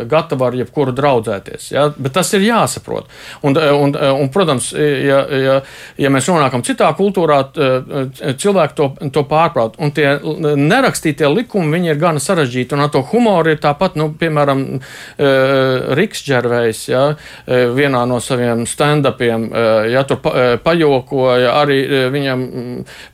gatava 0.09 0.49
ar 0.49 0.55
jebkuru 0.55 0.93
draudzēties. 0.95 1.69
Ja? 1.73 1.89
Bet 1.97 2.15
tas 2.15 2.31
ir 2.37 2.45
jāsaprot. 2.45 3.09
Un, 3.43 3.57
un, 3.57 3.95
un, 3.95 4.29
protams, 4.31 4.71
ja, 4.75 5.19
ja, 5.27 5.57
ja 5.99 6.11
mēs 6.13 6.29
nonākam 6.31 6.63
citā 6.65 6.87
kultūrā, 6.95 7.41
cilvēki 8.39 8.77
to, 8.77 8.89
to 9.15 9.25
pārprot. 9.27 9.75
Un 9.83 9.91
tie 9.95 10.15
nerakstītie 10.55 11.27
likumi 11.31 11.83
ir 11.89 11.99
gana 11.99 12.23
sarežģīti. 12.23 12.77
Un 12.77 12.85
ar 12.85 12.93
to 12.93 13.03
humoru 13.11 13.51
ir 13.51 13.59
tāpat, 13.63 13.97
nu, 13.99 14.09
piemēram, 14.19 14.63
Riks 15.99 16.23
Džervejs 16.25 16.85
ja? 16.91 17.03
vienā 17.75 18.05
no 18.07 18.21
saviem 18.23 18.63
stand-upiem 18.69 19.49
ja, 19.91 20.05
tur 20.07 20.21
pajokoja 20.63 21.51
arī 21.59 21.79
viņam 22.13 22.47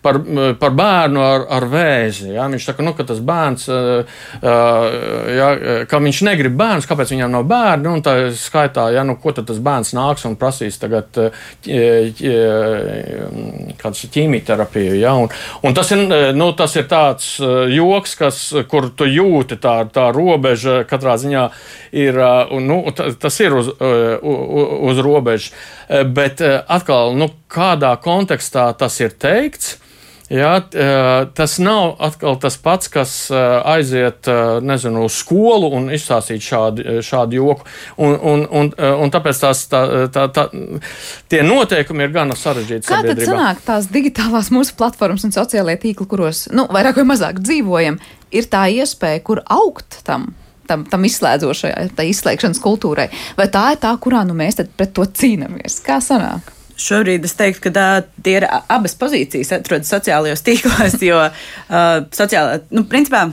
par, 0.06 0.22
par 0.62 0.78
bērnu 0.78 1.26
ar, 1.26 1.48
ar 1.58 1.68
vēzi. 1.72 2.32
Ja? 2.36 2.48
Viņš 2.52 2.70
saka, 2.70 2.86
nu, 2.86 2.94
ka 2.98 3.08
tas 3.10 3.22
bērns, 3.26 3.68
ja, 4.46 5.50
ka 5.90 6.02
viņš 6.06 6.24
negrib 6.30 6.51
negrib 6.52 6.60
bērnus, 6.60 6.88
kāpēc 6.90 7.12
viņam 7.14 7.32
nav 7.32 7.46
bērni. 7.48 7.90
Un 7.90 8.02
tā 8.04 8.32
skaitā, 8.36 8.92
ja 8.94 9.04
nu, 9.04 9.16
ko 9.18 9.32
tad 9.32 9.48
tas 9.48 9.60
bērns 9.60 9.94
nāks 9.94 10.26
un 10.26 10.36
prasīs 10.36 10.80
tagad 10.80 11.08
kādu 13.82 14.10
ķīmijterapiju. 14.12 14.96
Ja? 15.00 15.16
Un, 15.16 15.30
un 15.64 15.74
tas, 15.74 15.92
ir, 15.92 16.34
nu, 16.36 16.52
tas 16.54 16.76
ir 16.76 16.88
tāds 16.88 17.40
joks, 17.72 18.16
kas, 18.16 18.54
kur 18.70 18.92
tu 18.96 19.06
jūti 19.06 19.58
tā, 19.62 19.86
tā 19.92 20.12
robeža 20.14 20.84
katrā 20.90 21.18
ziņā 21.18 21.50
ir, 21.92 22.18
nu, 22.62 22.82
tas 22.92 23.40
ir 23.40 23.54
uz, 23.54 23.72
uz, 23.72 24.74
uz 24.92 25.04
robežas. 25.04 25.52
Bet 26.12 26.42
atkal, 26.42 27.16
nu, 27.16 27.30
kādā 27.52 27.96
kontekstā 28.02 28.72
tas 28.78 29.00
ir 29.02 29.12
teikts, 29.20 29.78
Jā, 30.32 30.52
tas 31.36 31.58
nav 31.60 31.98
atkal 32.00 32.38
tas 32.40 32.56
pats, 32.62 32.88
kas 32.92 33.14
aiziet 33.68 34.30
nezinu, 34.64 35.04
uz 35.10 35.18
skolu 35.20 35.68
un 35.76 35.90
izstāstīt 35.92 36.46
šādu, 36.46 37.02
šādu 37.04 37.36
joku. 37.36 37.68
Un, 38.00 38.16
un, 38.16 38.46
un, 38.48 38.70
un 39.04 39.12
tāpēc 39.12 39.42
tās, 39.42 39.66
tā, 39.72 39.82
tā, 40.14 40.28
tā, 40.32 40.46
tie 41.32 41.42
noteikumi 41.44 42.08
ir 42.08 42.14
gana 42.16 42.38
sarežģīti. 42.40 42.88
Kā 42.88 43.02
tad 43.04 43.20
sanāk 43.28 43.60
tās 43.66 43.90
digitālās 43.92 44.54
mūsu 44.56 44.78
platformas 44.80 45.28
un 45.28 45.36
sociālie 45.36 45.76
tīkli, 45.82 46.08
kuros 46.08 46.46
nu, 46.56 46.64
vairāk 46.72 47.02
vai 47.02 47.08
mazāk 47.12 47.44
dzīvojam, 47.44 48.00
ir 48.32 48.48
tā 48.52 48.64
iespēja, 48.72 49.26
kur 49.28 49.44
augt 49.52 50.00
tam? 50.08 50.32
Tam, 50.70 50.86
tam 50.88 51.04
izslēdzošajai, 51.04 51.90
tā 51.98 52.06
izslēgšanas 52.08 52.62
kultūrai. 52.64 53.10
Vai 53.36 53.50
tā 53.52 53.66
ir 53.74 53.80
tā, 53.82 53.92
kurā 54.00 54.22
nu 54.24 54.38
mēs 54.38 54.62
pret 54.78 54.94
to 54.96 55.04
cīnāmies? 55.04 55.82
Kā 55.84 55.98
sanāk? 56.00 56.54
Šobrīd 56.80 57.26
es 57.28 57.36
teiktu, 57.38 57.66
ka 57.68 57.72
tā, 57.76 57.86
tie 58.24 58.40
ir 58.40 58.48
abas 58.50 58.96
pozīcijas 59.00 59.54
atrodas 59.58 59.92
sociālajos 59.92 60.44
tīklos, 60.46 60.98
jo 61.04 61.22
uh, 61.28 62.04
sociālā, 62.16 62.62
nu, 62.76 62.86
principā. 62.92 63.30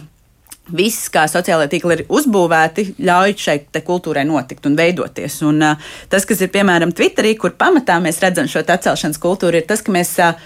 Viss, 0.68 1.06
kā 1.08 1.22
sociālai 1.32 1.64
tīkli 1.72 1.94
ir 1.94 2.00
uzbūvēti, 2.12 2.82
ļauj 3.00 3.32
šai 3.40 3.54
kultūrai 3.86 4.26
notikt 4.28 4.66
un 4.68 4.74
veidoties. 4.76 5.38
Un, 5.48 5.62
uh, 5.64 5.94
tas, 6.12 6.26
kas 6.28 6.42
ir 6.44 6.52
piemēram 6.52 6.92
Twitterī, 6.92 7.32
kur 7.40 7.54
pamatā 7.56 7.96
mēs 8.04 8.20
redzam 8.20 8.50
šo 8.52 8.60
atcelšanas 8.66 9.20
kultūru, 9.22 9.56
ir 9.56 9.64
tas, 9.70 9.80
ka 9.80 9.94
mēs 9.94 10.12
uh, 10.20 10.36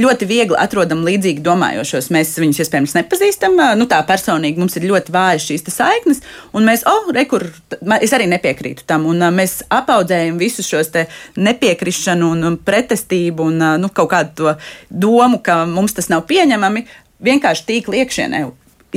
ļoti 0.00 0.28
viegli 0.28 0.58
atrodam 0.60 1.04
līdzīgi 1.06 1.44
domājošos. 1.44 2.10
Mēs 2.14 2.34
viņus 2.40 2.60
iespējams 2.64 2.96
nepazīstam, 2.98 3.56
nu 3.78 3.88
tā 3.90 4.00
personīgi 4.08 4.60
mums 4.60 4.76
ir 4.78 4.88
ļoti 4.90 5.14
vājas 5.14 5.48
šīs 5.48 5.66
saiknes, 5.72 6.22
un 6.56 6.68
mēs, 6.68 6.84
oh, 6.88 7.10
rekur, 7.16 7.46
es 8.00 8.14
arī 8.16 8.28
nepiekrītu 8.30 8.86
tam, 8.88 9.08
un 9.10 9.24
mēs 9.36 9.60
apaudzējam 9.72 10.38
visus 10.40 10.68
šos 10.68 10.92
nepiekrišanu 11.36 12.30
un 12.36 12.60
pretestību 12.62 13.50
un 13.50 13.66
nu, 13.82 13.90
kaut 13.94 14.12
kādu 14.12 14.36
to 14.36 14.54
domu, 14.90 15.40
ka 15.42 15.64
mums 15.68 15.96
tas 15.96 16.10
nav 16.12 16.26
pieņemami 16.30 16.86
vienkārši 17.26 17.68
tīkli 17.70 18.04
iekšienē 18.04 18.46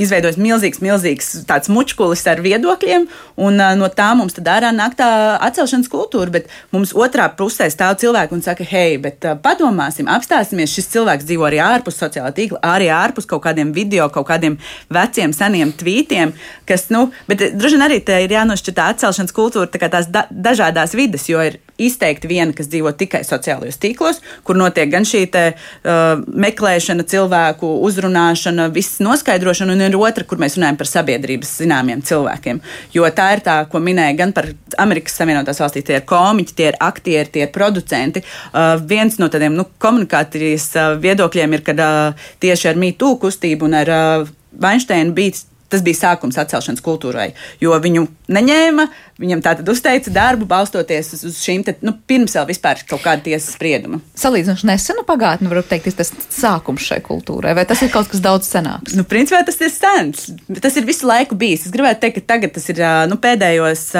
izveidojas 0.00 0.38
milzīgs, 0.40 0.80
milzīgs 0.84 1.30
tāds 1.48 1.70
mučkulis 1.72 2.24
ar 2.30 2.42
viedokļiem, 2.44 3.06
un 3.40 3.60
uh, 3.60 3.74
no 3.78 3.90
tā 3.92 4.10
mums 4.18 4.36
tad 4.36 4.48
ārā 4.50 4.72
nāk 4.74 4.96
tā 4.98 5.08
atcelšanas 5.48 5.90
kultūra. 5.92 6.32
Bet 6.34 6.50
mums 6.74 6.94
otrā 6.96 7.28
pusē 7.36 7.68
stāv 7.72 7.96
cilvēki 8.02 8.36
un 8.36 8.44
saka, 8.44 8.66
hei, 8.66 8.98
bet 9.02 9.26
uh, 9.28 9.36
padomāsim, 9.40 10.10
apstāsimies. 10.10 10.74
Šis 10.74 10.90
cilvēks 10.94 11.28
dzīvo 11.28 11.48
arī 11.48 11.62
ārpus 11.64 12.00
sociālā 12.00 12.32
tīkla, 12.36 12.62
arī 12.74 12.90
ārpus 12.94 13.28
kaut 13.30 13.44
kādiem 13.46 13.74
video, 13.76 14.08
kaut 14.12 14.28
kādiem 14.30 14.58
veciem, 14.92 15.34
seniem 15.36 15.74
tvītiem, 15.76 16.34
kas, 16.68 16.88
nu, 16.94 17.08
bet 17.30 17.50
droši 17.56 17.78
vien 17.78 17.88
arī 17.88 18.00
te 18.04 18.20
ir 18.24 18.36
jānošķir 18.36 18.76
tā 18.76 18.90
atcelšanas 18.94 19.36
kultūra, 19.36 19.70
tā 19.70 19.82
kā 19.82 19.90
tās 19.92 20.10
da 20.12 20.26
dažādās 20.30 20.96
vidas, 20.98 21.28
jo 21.30 21.42
ir 21.44 21.60
izteikti 21.86 22.30
viena, 22.30 22.54
kas 22.56 22.68
dzīvo 22.70 22.92
tikai 22.98 23.22
sociālajos 23.26 23.80
tīklos, 23.80 24.20
kur 24.46 24.58
notiek 24.60 24.90
gan 24.92 25.06
šī 25.08 25.24
te, 25.32 25.44
uh, 25.54 26.22
meklēšana, 26.44 27.06
cilvēku 27.10 27.70
uzrunāšana, 27.88 28.68
viss 28.74 29.00
noskaidrošana, 29.04 29.76
un 29.76 29.84
ir 29.86 29.98
otra, 29.98 30.26
kur 30.28 30.40
mēs 30.42 30.58
runājam 30.58 30.80
par 30.80 30.90
sabiedrības 30.90 31.54
zināmiem 31.62 32.04
cilvēkiem. 32.06 32.62
Jo 32.94 33.08
tā 33.14 33.30
ir 33.36 33.44
tā, 33.46 33.58
ko 33.70 33.82
minēja 33.82 34.16
gan 34.22 34.34
par 34.36 34.50
Amerikas 34.80 35.18
Savienotās 35.20 35.60
valstīs, 35.62 35.86
tie 35.88 35.98
ir 36.00 36.08
komiķi, 36.08 36.56
tie 36.56 36.70
ir 36.72 36.80
aktieri, 36.80 37.28
tie 37.32 37.46
ir 37.46 37.54
producenti. 37.54 38.24
Uh, 38.50 38.76
viens 38.80 39.18
no 39.20 39.30
tādiem 39.32 39.56
nu, 39.56 39.66
komunikācijas 39.82 40.70
uh, 40.76 40.90
viedokļiem 41.02 41.56
ir, 41.56 41.64
ka 41.66 41.76
uh, 41.76 42.28
tieši 42.42 42.72
ar 42.72 42.80
mītū 42.80 43.14
kustību 43.22 43.68
un 43.68 43.80
ar 43.82 43.94
uh, 43.94 44.36
Weinsteina 44.60 45.14
bija 45.14 45.44
tas 45.70 45.84
bija 45.86 45.98
sākums 45.98 46.38
atcelšanas 46.40 46.82
kultūrai, 46.84 47.30
jo 47.62 47.76
viņu 47.82 48.06
neņēma, 48.32 48.86
viņam 49.20 49.42
tā 49.44 49.54
tad 49.60 49.70
uzteica 49.70 50.12
darbu, 50.14 50.48
balstoties 50.50 51.12
uz, 51.18 51.38
šīm, 51.38 51.64
te, 51.66 51.76
nu, 51.86 51.94
pirms 52.10 52.36
vēl 52.38 52.48
vispār 52.50 52.82
kaut 52.90 53.04
kāda 53.04 53.24
tiesas 53.28 53.54
sprieduma. 53.56 54.00
Salīdzinoši 54.18 54.68
nesenu 54.70 55.06
pagātni, 55.08 55.50
varu 55.50 55.64
teikt, 55.66 55.92
tas 55.98 56.12
sākums 56.34 56.86
šai 56.86 57.00
kultūrai, 57.06 57.54
vai 57.58 57.66
tas 57.68 57.82
ir 57.84 57.92
kaut 57.94 58.10
kas 58.10 58.22
daudz 58.24 58.50
senāks? 58.50 58.96
Nu, 58.98 59.06
principā 59.08 59.42
tas 59.46 59.60
ir 59.62 59.72
sens, 59.74 60.28
tas 60.60 60.78
ir 60.78 60.86
visu 60.88 61.08
laiku 61.10 61.38
bijis. 61.38 61.66
Es 61.68 61.74
gribētu 61.74 62.04
teikt, 62.04 62.20
ka 62.20 62.34
tagad 62.36 62.54
tas 62.56 62.70
ir, 62.72 62.84
nu, 63.10 63.20
pēdējos. 63.22 63.90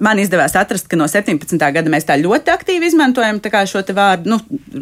Man 0.00 0.16
izdevās 0.16 0.54
atrast, 0.56 0.86
ka 0.88 0.96
no 0.96 1.04
17. 1.12 1.60
gada 1.60 1.90
mēs 1.92 2.06
tā 2.08 2.14
ļoti 2.16 2.48
aktīvi 2.54 2.88
izmantojam 2.88 3.36
šo 3.68 3.82
vārdu. 3.92 4.32
Nu, 4.32 4.38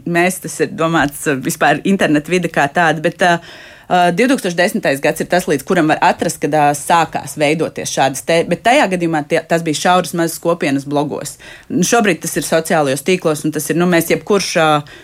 mēs 0.07 0.39
tas 0.45 0.61
ir 0.63 0.71
domāts 0.71 1.27
vispār 1.43 1.81
internetu 1.83 2.31
vide 2.31 2.47
kā 2.55 2.69
tāda, 2.71 3.03
bet 3.03 3.25
uh, 3.27 3.43
2010. 3.89 4.85
gads 5.01 5.25
ir 5.25 5.29
tas, 5.33 5.47
līdz 5.49 5.65
kuram 5.65 5.89
var 5.89 6.01
atrast, 6.05 6.41
kad 6.43 6.53
uh, 6.53 6.71
sākās 6.77 7.39
veidoties 7.41 7.93
šādas 7.93 8.25
te, 8.29 8.43
bet 8.49 8.63
tajā 8.67 8.85
gadījumā 8.93 9.23
tie, 9.29 9.41
tas 9.49 9.65
bija 9.65 9.81
šauras 9.81 10.13
mazas 10.19 10.41
kopienas 10.45 10.85
blogos. 10.85 11.39
Nu, 11.73 11.87
šobrīd 11.89 12.21
tas 12.25 12.37
ir 12.37 12.45
sociālajos 12.45 13.07
tīklos, 13.07 13.47
un 13.49 13.57
tas 13.57 13.71
ir, 13.71 13.81
nu, 13.81 13.89
mēs 13.89 14.13
jebkurš. 14.13 14.55
Uh, 14.61 14.97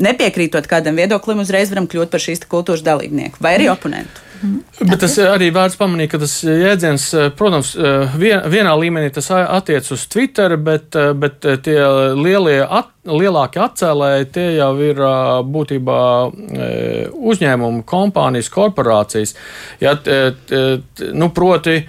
Nepiekrītot 0.00 0.68
kādam 0.70 0.96
viedoklim, 0.96 1.42
uzreiz 1.44 1.72
varam 1.72 1.88
kļūt 1.90 2.12
par 2.12 2.22
šīs 2.24 2.46
kultūras 2.48 2.84
dalībnieku 2.86 3.42
vai 3.44 3.58
arī 3.58 3.68
oponentu. 3.72 4.22
Mhm. 4.42 4.88
Bet 4.88 4.98
tas 5.04 5.14
arī 5.22 5.52
vērts 5.54 5.76
pamanīt, 5.78 6.10
ka 6.10 6.18
tas 6.18 6.32
jēdziens, 6.42 7.04
protams, 7.38 7.76
vien, 8.18 8.40
vienā 8.50 8.72
līmenī 8.74 9.12
tas 9.14 9.28
attiec 9.30 9.86
uz 9.94 10.06
Twitter, 10.10 10.56
bet, 10.58 10.96
bet 11.20 11.46
tie 11.62 11.76
lielie 12.18 12.58
at, 12.64 12.90
lielākie 13.06 13.62
atcēlēji, 13.62 14.30
tie 14.34 14.48
jau 14.56 14.72
ir 14.82 15.02
būtībā 15.46 16.00
uzņēmumi, 17.32 17.84
kompānijas, 17.86 18.50
korporācijas. 18.54 19.36
Ja, 19.82 19.94
nu, 21.14 21.30
proti, 21.34 21.84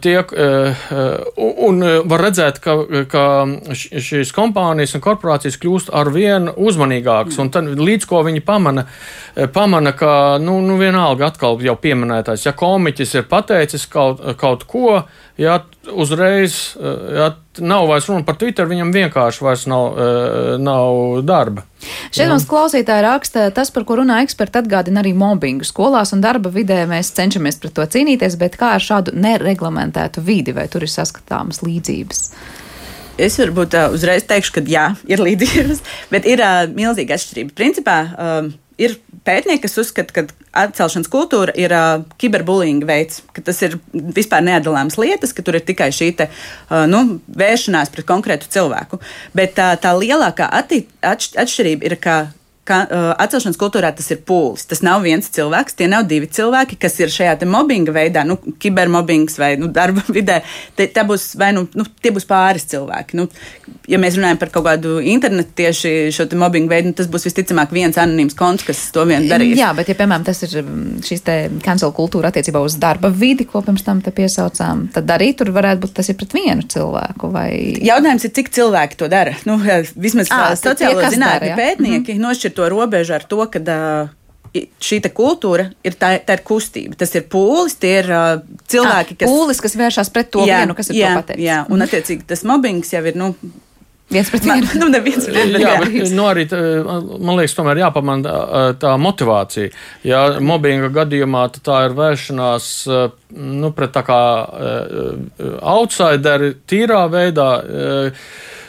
tiek, 0.00 0.32
un 1.36 1.82
var 2.08 2.22
redzēt, 2.24 2.60
ka, 2.64 2.76
ka 3.10 3.24
šīs 3.76 4.32
kompānijas 4.32 4.96
un 4.96 5.04
korporācijas 5.04 5.58
kļūst 5.60 5.92
ar 5.92 6.08
vien 6.14 6.48
uzmanīgākas, 6.48 7.36
un 7.42 7.52
tad, 7.52 7.68
līdz 7.76 8.08
ko 8.08 8.22
viņi 8.24 8.40
pamana, 8.46 8.86
pamana 9.52 9.92
ka, 9.96 10.12
nu, 10.40 10.58
nu 10.64 10.78
vienalga 10.80 11.28
atkal 11.28 11.60
jau 11.64 11.76
pieminētais, 11.76 12.46
ja 12.48 12.54
komiķis 12.56 13.18
ir 13.20 13.28
pateicis 13.28 13.84
kaut, 13.92 14.24
kaut 14.40 14.64
ko, 14.70 15.02
ja 15.36 15.60
uzreiz, 15.92 16.76
ja 16.78 17.30
nav 17.58 17.86
vairs 17.88 18.08
runa 18.10 18.24
par 18.26 18.36
Twitter, 18.40 18.68
viņam 18.68 18.92
vienkārši 18.94 19.44
vairs 19.44 19.64
nav, 19.70 19.98
nav 20.62 21.22
darba. 21.26 21.64
Šeit 22.14 22.30
mums 22.30 22.46
klausītāji 22.48 23.04
raksta, 23.04 23.48
tas, 23.54 23.72
par 23.74 23.86
ko 23.88 23.98
runā 24.00 24.20
eksperti, 24.26 24.60
atgādina 24.62 25.02
arī 25.02 25.14
mobbingu. 25.16 25.66
Skolās 25.66 26.14
un 26.16 26.22
darba 26.24 26.52
vidē 26.54 26.82
mēs 26.90 27.12
cenšamies 27.16 27.60
pret 27.62 27.76
to 27.76 27.86
cīnīties, 27.96 28.38
bet 28.40 28.58
kā 28.60 28.74
ar 28.76 28.84
šādu 28.84 29.16
nereglamentētu 29.18 30.24
vidi, 30.24 30.54
vai 30.56 30.68
tur 30.72 30.86
ir 30.86 30.92
saskatāmas 30.92 31.62
līdzības? 31.66 32.24
Es 33.18 33.34
varbūt 33.40 33.74
uh, 33.74 33.90
uzreiz 33.94 34.22
teikšu, 34.30 34.54
ka 34.54 34.62
jā, 34.70 34.86
ir 35.10 35.22
līdzības, 35.22 35.82
bet 36.14 36.26
ir 36.30 36.42
uh, 36.44 36.62
milzīga 36.70 37.18
atšķirība. 37.18 37.54
Principā 37.58 37.98
uh, 38.06 38.50
ir 38.78 38.94
pētnieki, 39.26 39.64
kas 39.66 39.74
uzskata, 39.82 40.14
ka 40.14 40.47
atcelšanas 40.64 41.10
kultūra 41.12 41.54
ir 41.58 41.74
uh, 41.74 42.04
kiberbullying 42.20 42.84
veids, 42.88 43.22
ka 43.34 43.44
tas 43.44 43.60
ir 43.66 43.78
vispār 43.92 44.44
neatdalāmas 44.46 44.98
lietas, 45.00 45.34
ka 45.34 45.44
tur 45.46 45.58
ir 45.58 45.66
tikai 45.68 45.90
šī 45.94 46.10
te, 46.18 46.28
uh, 46.30 46.84
nu, 46.90 47.20
vēršanās 47.38 47.92
pret 47.94 48.08
konkrētu 48.08 48.50
cilvēku. 48.54 49.00
Bet 49.38 49.60
uh, 49.62 49.76
tā 49.80 49.94
lielākā 49.98 50.50
atšķirība 50.58 51.88
ir, 51.88 51.98
ka 52.02 52.18
ka 52.68 52.82
uh, 52.84 53.08
atcelšanas 53.24 53.58
kultūrā 53.60 53.90
tas 53.96 54.10
ir 54.12 54.20
pūlis. 54.28 54.66
Tas 54.68 54.82
nav 54.84 55.04
viens 55.06 55.28
cilvēks, 55.34 55.76
tie 55.78 55.88
nav 55.90 56.06
divi 56.10 56.28
cilvēki, 56.30 56.78
kas 56.80 56.98
ir 57.00 57.12
šajā 57.12 57.36
mobbinga 57.48 57.94
veidā, 57.94 58.24
nu, 58.28 58.36
kibermobbings 58.60 59.38
vai 59.40 59.54
nu, 59.60 59.70
darba 59.72 60.04
vidē. 60.16 60.40
Te, 60.76 60.88
būs, 61.08 61.30
vai, 61.40 61.52
nu, 61.56 61.66
nu, 61.78 61.86
tie 62.02 62.12
būs 62.14 62.28
pāris 62.28 62.68
cilvēki. 62.70 63.18
Nu, 63.18 63.28
ja 63.88 64.00
mēs 64.00 64.18
runājam 64.18 64.40
par 64.40 64.52
kaut 64.54 64.66
kādu 64.68 64.98
internetu 65.00 65.54
tieši 65.62 65.94
šo 66.14 66.28
mobbinga 66.38 66.74
veidu, 66.74 66.92
nu, 66.92 66.98
tas 66.98 67.08
būs 67.10 67.28
visticamāk 67.28 67.72
viens 67.74 67.98
anonīms 68.00 68.36
konts, 68.38 68.66
kas 68.68 68.82
to 68.94 69.04
vien 69.08 69.28
darīs. 69.30 69.56
Jā, 69.58 69.70
bet 69.76 69.90
ja, 69.90 69.96
piemēram, 69.98 70.26
tas 70.28 70.42
ir 70.46 70.58
mm, 70.62 71.00
šīs 71.06 71.24
te 71.24 71.38
cancel 71.64 71.94
kultūra 71.96 72.32
attiecībā 72.32 72.60
uz 72.64 72.76
darba 72.80 73.10
vidi, 73.12 73.46
ko 73.48 73.62
pirms 73.64 73.86
tam 73.86 74.02
te 74.04 74.12
piesaucām, 74.14 74.88
tad 74.94 75.10
arī 75.14 75.32
tur 75.38 75.52
varētu 75.54 75.86
būt 75.86 75.96
tas 75.98 76.10
ir 76.10 76.18
pret 76.20 76.36
vienu 76.36 76.66
cilvēku. 76.68 77.32
Vai... 77.32 77.50
Jautājums 77.84 78.26
ir, 78.28 78.34
cik 78.38 78.52
cilvēki 78.58 78.98
to 79.00 79.08
dara. 79.12 79.34
Nu, 79.48 79.58
vismaz 80.04 80.30
à, 80.34 80.52
sociālo 80.58 81.08
zinātņu 81.12 81.54
pētnieki 81.58 82.14
mm 82.14 82.18
-hmm. 82.18 82.26
nošķir 82.26 82.54
to 82.58 82.68
robežu 82.72 83.14
ar 83.16 83.26
to, 83.30 83.40
ka 83.52 83.62
uh, 83.62 84.14
šī 84.82 84.98
kultūra 85.14 85.68
ir 85.86 85.96
tā, 85.98 86.14
tā 86.24 86.38
ir 86.38 86.42
kustība. 86.46 86.98
Tas 86.98 87.14
ir 87.18 87.28
pūlis, 87.30 87.78
tie 87.80 87.98
ir 88.02 88.10
uh, 88.10 88.26
cilvēki, 88.70 89.20
kas. 89.20 89.30
Pūlis, 89.30 89.62
kas 89.62 89.78
vēršas 89.78 90.12
pret 90.14 90.32
to 90.34 90.44
jā, 90.48 90.62
vienu, 90.62 90.76
kas 90.78 90.92
ir 90.92 91.00
jā, 91.00 91.14
pateicis. 91.20 91.44
Jā, 91.44 91.62
un 91.70 91.86
attiecīgi 91.86 92.28
tas 92.28 92.44
mobbings 92.48 92.92
jau 92.94 93.04
ir. 93.06 93.18
Nu, 93.18 93.32
Viens 94.08 94.30
pret 94.32 94.40
vienu. 94.40 94.64
Man, 94.64 94.78
nu, 94.80 94.86
neviens 94.88 95.26
pret 95.28 95.36
vienu. 95.36 95.60
Jā, 95.60 95.74
bet, 95.82 96.12
nu, 96.16 96.24
arī, 96.30 96.46
tā, 96.48 96.58
man 96.96 97.36
liekas, 97.36 97.52
tomēr 97.58 97.82
jāpamana 97.82 98.70
tā 98.80 98.94
motivācija. 98.96 99.68
Ja 100.08 100.22
mobbinga 100.40 100.88
gadījumā 100.94 101.42
tā 101.60 101.82
ir 101.90 101.96
vēršanās 101.98 102.70
nu, 103.36 103.72
pret 103.76 103.92
tā 103.92 104.04
kā 104.08 104.20
outsideri 105.60 106.54
tīrā 106.64 107.02
veidā. 107.12 107.50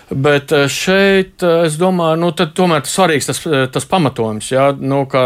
Bet 0.09 0.53
šeit, 0.73 1.43
es 1.67 1.77
domāju, 1.77 2.17
nu, 2.23 2.31
tomēr 2.33 2.85
svarīgs 2.89 3.29
tas, 3.29 3.43
tas 3.73 3.85
pamatojums, 3.85 4.47
ja, 4.49 4.71
nu, 4.73 5.03
ka, 5.09 5.25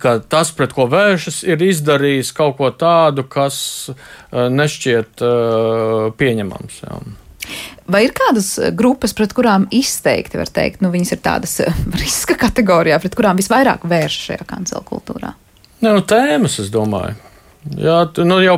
ka 0.00 0.14
tas, 0.24 0.54
pret 0.56 0.72
ko 0.72 0.86
vēršas, 0.88 1.42
ir 1.44 1.64
izdarījis 1.66 2.32
kaut 2.36 2.56
ko 2.60 2.70
tādu, 2.72 3.26
kas 3.28 3.58
nešķiet 4.32 5.26
pieņemams. 6.16 6.80
Ja. 6.86 7.02
Vai 7.90 8.04
ir 8.06 8.14
kādas 8.16 8.54
eh, 8.60 8.70
grupas, 8.74 9.14
pret 9.16 9.34
kurām 9.36 9.66
izteikti 9.74 10.38
var 10.38 10.50
teikt, 10.52 10.82
nu, 10.84 10.92
viņas 10.94 11.16
ir 11.16 11.22
tādas 11.24 11.58
eh, 11.64 11.82
riska 12.02 12.38
kategorijā, 12.40 13.00
pret 13.02 13.18
kurām 13.18 13.40
visvairāk 13.40 13.86
vēršas 13.88 14.30
šajā 14.30 14.48
kancela 14.48 14.84
kultūrā? 14.86 15.34
Nu, 15.82 15.96
tēmas, 16.06 16.60
es 16.62 16.70
domāju. 16.72 17.16
Jā, 17.78 17.98
nu 18.26 18.40
jau 18.42 18.56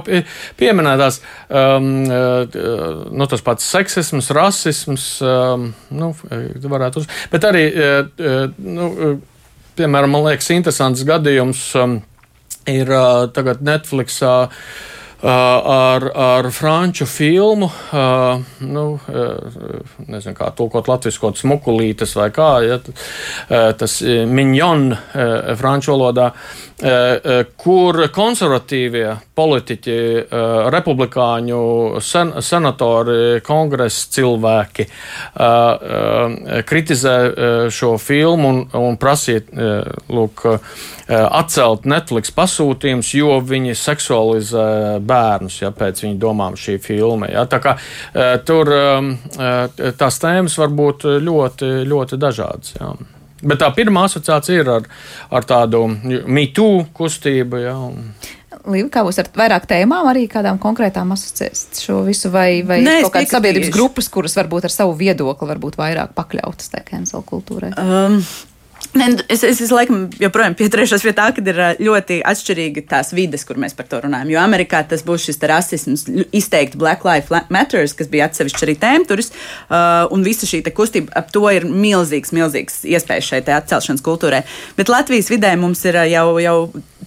pieminētās, 0.57 1.21
um, 1.53 1.91
uh, 2.09 3.11
nu, 3.13 3.29
tas 3.29 3.45
pats 3.45 3.67
seksisms, 3.75 4.31
rasisms, 4.33 5.09
um, 5.25 5.69
nu, 5.93 6.11
varētu 6.73 7.03
uz. 7.03 7.11
Bet 7.33 7.45
arī, 7.45 7.67
nu, 8.65 8.89
piemēram, 9.77 10.17
man 10.17 10.25
liekas, 10.31 10.49
interesants 10.57 11.05
gadījums 11.05 11.67
um, 11.77 11.99
ir 12.71 12.89
uh, 12.89 13.27
tagad 13.37 13.61
Netflixā. 13.67 14.35
Uh, 14.49 14.94
ar, 15.25 16.05
ar 16.15 16.51
franču 16.53 17.07
filmu, 17.07 17.67
uh, 17.67 18.43
nu, 18.61 18.85
uh, 18.95 19.97
nezinu, 20.07 20.35
kā 20.37 20.51
tulkot 20.57 20.89
latviešu 20.91 21.23
kaut 21.23 21.41
smukulītes 21.41 22.15
vai 22.19 22.29
kā, 22.35 22.51
ja, 22.65 22.79
tas 23.79 23.97
minjon 24.29 24.91
franču 25.59 25.95
valodā, 25.95 26.31
kur 27.61 28.01
konservatīvie 28.15 29.09
politiķi, 29.35 29.95
republikāņu 30.71 31.61
sen, 32.05 32.33
senatori, 32.45 33.41
kongresa 33.45 34.11
cilvēki 34.15 34.87
kritizē 36.69 37.15
šo 37.75 37.95
filmu 37.99 38.51
un, 38.53 38.61
un 38.79 38.99
prasīja, 39.01 39.43
lūk, 40.15 40.45
atcelt 41.09 41.89
Netflix 41.91 42.31
pasūtījumus, 42.35 43.11
jo 43.19 43.41
viņi 43.45 43.75
seksualizē 43.77 44.69
bērnus, 45.05 45.59
ja 45.65 45.73
pēc 45.75 46.05
viņa 46.07 46.21
domām 46.23 46.55
šī 46.59 46.79
filma. 46.83 47.29
Ja. 47.33 47.43
Tā 47.51 47.59
kā, 47.65 47.75
tur 48.47 48.71
tās 49.99 50.23
tēmas 50.23 50.57
var 50.63 50.71
būt 50.79 51.09
ļoti, 51.27 51.73
ļoti 51.91 52.21
dažādas. 52.23 52.79
Ja. 52.79 52.95
Bet 53.45 53.59
tā 53.61 53.69
pirmā 53.77 54.07
asociācija 54.09 54.63
ir 54.63 54.71
ar, 54.79 54.87
ar 55.35 55.45
tādu 55.45 55.83
mītū 55.91 56.71
kustību. 56.97 57.61
Ja, 57.67 57.75
un... 57.91 58.15
Līva, 58.71 58.89
kā 58.93 59.03
būs 59.07 59.19
ar 59.23 59.29
vairāk 59.37 59.69
tēmām, 59.71 60.09
arī 60.11 60.25
kādām 60.31 60.59
konkrētām 60.63 61.13
asociēs 61.17 61.67
šo 61.83 62.01
visu, 62.07 62.31
vai, 62.35 62.63
vai 62.67 62.81
Nē, 62.85 62.97
kaut 63.07 63.19
kādas 63.19 63.35
sabiedrības 63.35 63.75
grupas, 63.75 64.09
kuras 64.13 64.37
varbūt 64.39 64.69
ar 64.69 64.75
savu 64.75 64.97
viedokli 64.99 65.51
varbūt 65.51 65.79
vairāk 65.81 66.17
pakļautas 66.17 66.75
tai 66.75 66.85
cancel 66.89 67.25
kultūrai? 67.27 67.75
Um. 67.81 68.21
Nu, 68.95 69.05
es, 69.29 69.43
es, 69.43 69.59
es 69.65 69.73
laikam 69.75 70.05
joprojām 70.23 70.55
pieturēšos 70.55 71.03
pie 71.03 71.13
tā, 71.17 71.27
ka 71.35 71.43
ir 71.43 71.57
ļoti 71.83 72.21
atšķirīgi 72.31 72.85
tās 72.91 73.11
vides, 73.17 73.43
kur 73.47 73.59
mēs 73.59 73.75
par 73.75 73.89
to 73.91 73.99
runājam. 74.05 74.31
Jo 74.31 74.43
Amerikā 74.45 74.85
tas 74.87 75.03
būs 75.07 75.25
šis 75.27 75.41
rasisms, 75.51 76.05
izteikti 76.37 76.79
Black 76.79 77.03
Lives 77.07 77.33
Matter, 77.51 77.89
kas 77.99 78.11
bija 78.13 78.29
atsevišķi 78.29 78.67
arī 78.67 78.77
tēma 78.79 79.09
turis, 79.11 79.33
uh, 79.35 80.05
un 80.15 80.23
visa 80.27 80.47
šī 80.47 80.63
kustība 80.71 81.15
ap 81.19 81.33
to 81.35 81.43
ir 81.51 81.67
milzīgs, 81.67 82.35
milzīgs 82.37 82.83
iespējas 82.87 83.33
šai 83.33 83.43
atcelšanas 83.57 84.05
kultūrai. 84.05 84.45
Bet 84.79 84.93
Latvijas 84.93 85.33
vidē 85.33 85.57
mums 85.59 85.83
ir 85.89 85.99
jau, 86.13 86.29
jau 86.45 86.59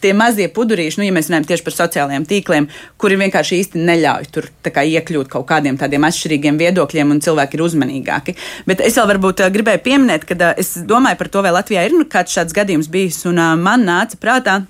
tie 0.02 0.14
mazie 0.18 0.48
pudurīši, 0.54 1.02
nu, 1.02 1.08
ja 1.08 1.16
mēs 1.16 1.30
runājam 1.30 1.48
tieši 1.52 1.66
par 1.66 1.76
sociālajiem 1.76 2.28
tīkliem, 2.30 2.70
kuri 3.02 3.20
vienkārši 3.24 3.60
īsti 3.62 3.84
neļauj 3.88 4.30
tur 4.36 4.50
kā, 4.66 4.86
iekļūt 4.86 5.32
kaut 5.32 5.48
kādiem 5.50 5.80
tādiem 5.80 6.08
atšķirīgiem 6.08 6.60
viedokļiem, 6.62 7.12
un 7.16 7.22
cilvēki 7.24 7.60
ir 7.60 7.66
uzmanīgāki. 7.68 8.38
Bet 8.70 8.84
es 8.86 8.98
vēl 9.00 9.12
varbūt 9.16 9.46
gribēju 9.54 9.84
pieminēt, 9.86 10.28
ka 10.30 10.54
es 10.58 10.76
domāju 10.88 11.22
par 11.22 11.32
to, 11.34 11.44
vai 11.46 11.56
Latvijā 11.56 11.88
ir 11.88 11.98
nu, 11.98 12.08
kāds 12.10 12.36
šāds 12.38 12.56
gadījums 12.56 12.92
bijis, 12.94 13.24
un 13.30 13.42
uh, 13.42 13.54
man 13.60 13.88
nāca 13.88 14.20
prātā. 14.22 14.64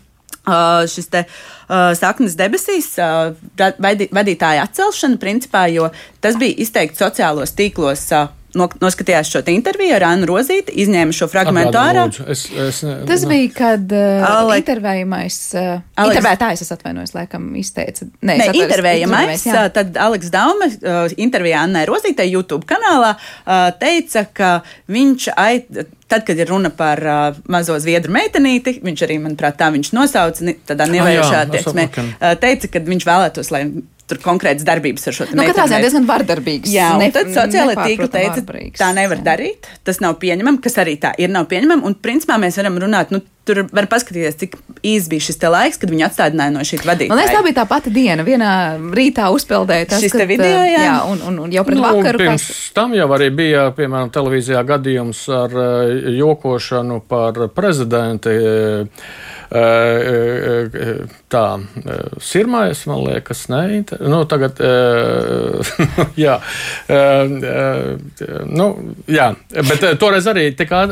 Šis 0.88 1.10
te 1.12 1.26
saknes 2.00 2.38
debesīs, 2.40 2.94
vadītāja 3.60 4.64
atcelšana, 4.64 5.20
principā, 5.20 5.66
jo 5.68 5.90
tas 6.24 6.38
bija 6.40 6.56
izteikti 6.64 7.02
sociālos 7.02 7.52
tīklos 7.58 8.06
uh, 8.58 8.76
noskatījās 8.82 9.32
šo 9.32 9.41
interviju 9.53 9.95
ar 9.97 10.08
Annu 10.10 10.30
Rozīti, 10.30 10.74
izņēma 10.84 11.16
šo 11.16 11.30
fragment 11.32 11.76
ārā. 11.78 12.08
Es, 12.28 12.45
es 12.51 12.82
ne, 12.86 12.95
Tas 13.10 13.26
ne. 13.26 13.32
bija, 13.32 13.51
kad 13.58 13.93
uh, 13.95 14.28
Ale... 14.28 14.60
intervējamais, 14.62 15.39
uh, 15.55 15.68
Aleks... 15.95 16.16
intervētājs, 16.16 16.64
es 16.66 16.74
atvainojos, 16.76 17.14
laikam 17.18 17.49
izteica. 17.60 18.08
Nē, 18.22 18.39
Nē 18.43 18.49
intervējamais, 18.64 19.45
uh, 19.51 19.68
tad 19.76 19.99
Aleks 20.08 20.34
Daume 20.34 20.72
uh, 20.72 21.03
intervijā 21.18 21.66
Annai 21.68 21.86
Rozītei 21.89 22.30
YouTube 22.32 22.68
kanālā 22.70 23.14
uh, 23.18 23.70
teica, 23.80 24.28
ka 24.34 24.58
viņš 24.91 25.30
aiz, 25.36 25.86
Tad, 26.08 26.24
kad 26.24 26.39
ir 26.39 26.47
runa 26.47 26.70
par 26.72 27.01
uh, 27.03 27.36
mazo 27.51 27.76
zviedru 27.84 28.14
meitenīti, 28.16 28.78
viņš 28.80 29.01
arī, 29.03 29.18
manuprāt, 29.20 29.58
tā 29.60 29.68
viņš 29.76 29.89
nosauca, 29.91 30.53
tādā 30.70 30.88
nevēršā 30.88 31.41
attieksmē, 31.43 31.84
uh, 31.91 32.30
teica, 32.39 32.70
ka 32.72 32.82
viņš 32.88 33.08
vēlētos, 33.10 33.51
lai 33.51 33.66
tur 34.08 34.20
konkrētas 34.24 34.66
darbības 34.68 35.10
ar 35.10 35.16
šo 35.18 35.28
nu, 35.36 35.43
katrā 35.43 35.68
ziņā 35.68 35.82
diezgan 35.84 36.05
vardarbīgs. 36.08 36.72
Jā, 36.72 36.93
ne, 36.99 37.10
tad 37.16 37.32
sociālai 37.36 37.76
tīkli 37.80 38.08
teica, 38.12 38.43
tā 38.80 38.91
nevar 38.95 39.24
darīt, 39.26 39.68
tas 39.88 39.99
nav 40.03 40.16
pieņemami, 40.22 40.62
kas 40.64 40.80
arī 40.84 40.95
tā 41.01 41.12
ir, 41.20 41.32
nav 41.34 41.49
pieņemami, 41.51 41.84
un 41.88 41.97
principā 41.99 42.39
mēs 42.41 42.60
varam 42.62 42.80
runāt, 42.84 43.12
nu, 43.12 43.20
tur 43.47 43.64
var 43.72 43.88
paskatīties, 43.91 44.38
cik 44.41 44.55
īsi 44.86 45.12
bija 45.12 45.26
šis 45.28 45.39
laiks, 45.47 45.80
kad 45.82 45.91
viņi 45.91 46.05
atstādināja 46.08 46.53
no 46.53 46.64
šīs 46.68 46.84
vadītājas. 46.88 47.12
Man 47.12 47.22
liekas, 47.22 47.36
tā 47.36 47.43
bija 47.45 47.58
tā 47.60 47.66
pati 47.70 47.93
diena. 47.95 48.26
Vienā 48.28 48.51
rītā 48.97 49.30
uzpeldēja 49.36 49.89
tas, 49.93 50.03
šis 50.03 50.16
kad, 50.16 50.28
video, 50.30 50.64
jā. 50.68 50.84
jā 50.84 50.97
un, 51.08 51.24
un, 51.30 51.39
un 51.45 51.55
jau 51.55 51.64
pret 51.68 51.80
nu, 51.80 51.86
vakaru. 51.86 52.24
Pirms 52.24 52.47
kas... 52.49 52.60
tam 52.76 52.95
jau 52.97 53.08
arī 53.16 53.30
bija, 53.36 53.70
piemēram, 53.78 54.12
televīzijā 54.16 54.64
gadījums 54.68 55.24
ar 55.32 55.55
uh, 55.55 56.12
jokošanu 56.18 57.01
par 57.08 57.47
prezidenti. 57.55 58.36
Tā, 61.28 61.43
sirmais, 62.24 62.82
man 62.89 63.04
liekas, 63.06 63.45
ne. 63.52 63.84
Nu, 64.00 64.22
tagad, 64.30 64.60
jā, 66.26 66.38
nu, 68.48 68.68
jā, 69.12 69.28
bet 69.70 69.86
toreiz 70.02 70.28
arī 70.32 70.50
tā 70.58 70.68
kā 70.70 70.84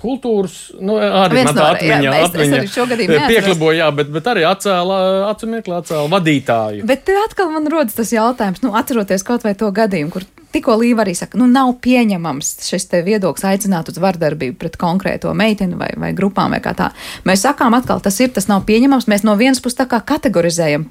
kultūras, 0.00 0.56
nu, 0.80 0.98
arī 0.98 1.44
man 1.48 1.56
tā 1.56 1.68
atmiņa, 1.74 2.00
jā, 2.04 2.16
atmiņa 2.28 2.62
es, 2.64 2.72
es 2.72 3.28
piekliboja, 3.28 3.84
jā, 3.84 3.90
bet, 4.00 4.12
bet 4.12 4.32
arī 4.34 4.44
atcēla, 4.48 4.98
atcēla, 5.32 5.78
atcēla 5.82 6.12
vadītāju. 6.12 6.88
Bet 6.88 7.08
atkal 7.24 7.52
man 7.54 7.68
rodas 7.72 7.96
tas 7.96 8.12
jautājums, 8.12 8.62
nu, 8.64 8.74
atceroties 8.78 9.24
kaut 9.26 9.46
vai 9.46 9.54
to 9.58 9.70
gadījumu, 9.74 10.12
kur 10.12 10.28
tikko 10.54 10.76
Līva 10.80 11.04
arī 11.04 11.14
saka, 11.18 11.38
nu 11.40 11.48
nav 11.50 11.74
pieņemams 11.84 12.52
šis 12.68 12.88
te 12.90 13.00
viedoklis 13.06 13.46
aicināt 13.48 13.90
uz 13.92 13.98
vardarbību 14.02 14.58
pret 14.60 14.78
konkrēto 14.80 15.32
meiteni 15.36 15.78
vai, 15.78 15.90
vai 16.00 16.12
grupām 16.16 16.54
vai 16.56 16.60
kā 16.64 16.74
tā. 16.78 16.90
Mēs 17.28 17.44
sakām 17.46 17.76
atkal, 17.78 18.02
tas 18.04 18.18
ir, 18.24 18.32
tas 18.34 18.48
nav 18.50 18.64
pieņemams, 18.68 19.08
mēs 19.10 19.26
no 19.28 19.36
vienas 19.40 19.62
puses 19.64 19.78
tā 19.80 19.88
kā 19.90 20.00
kategorizējam. 20.14 20.88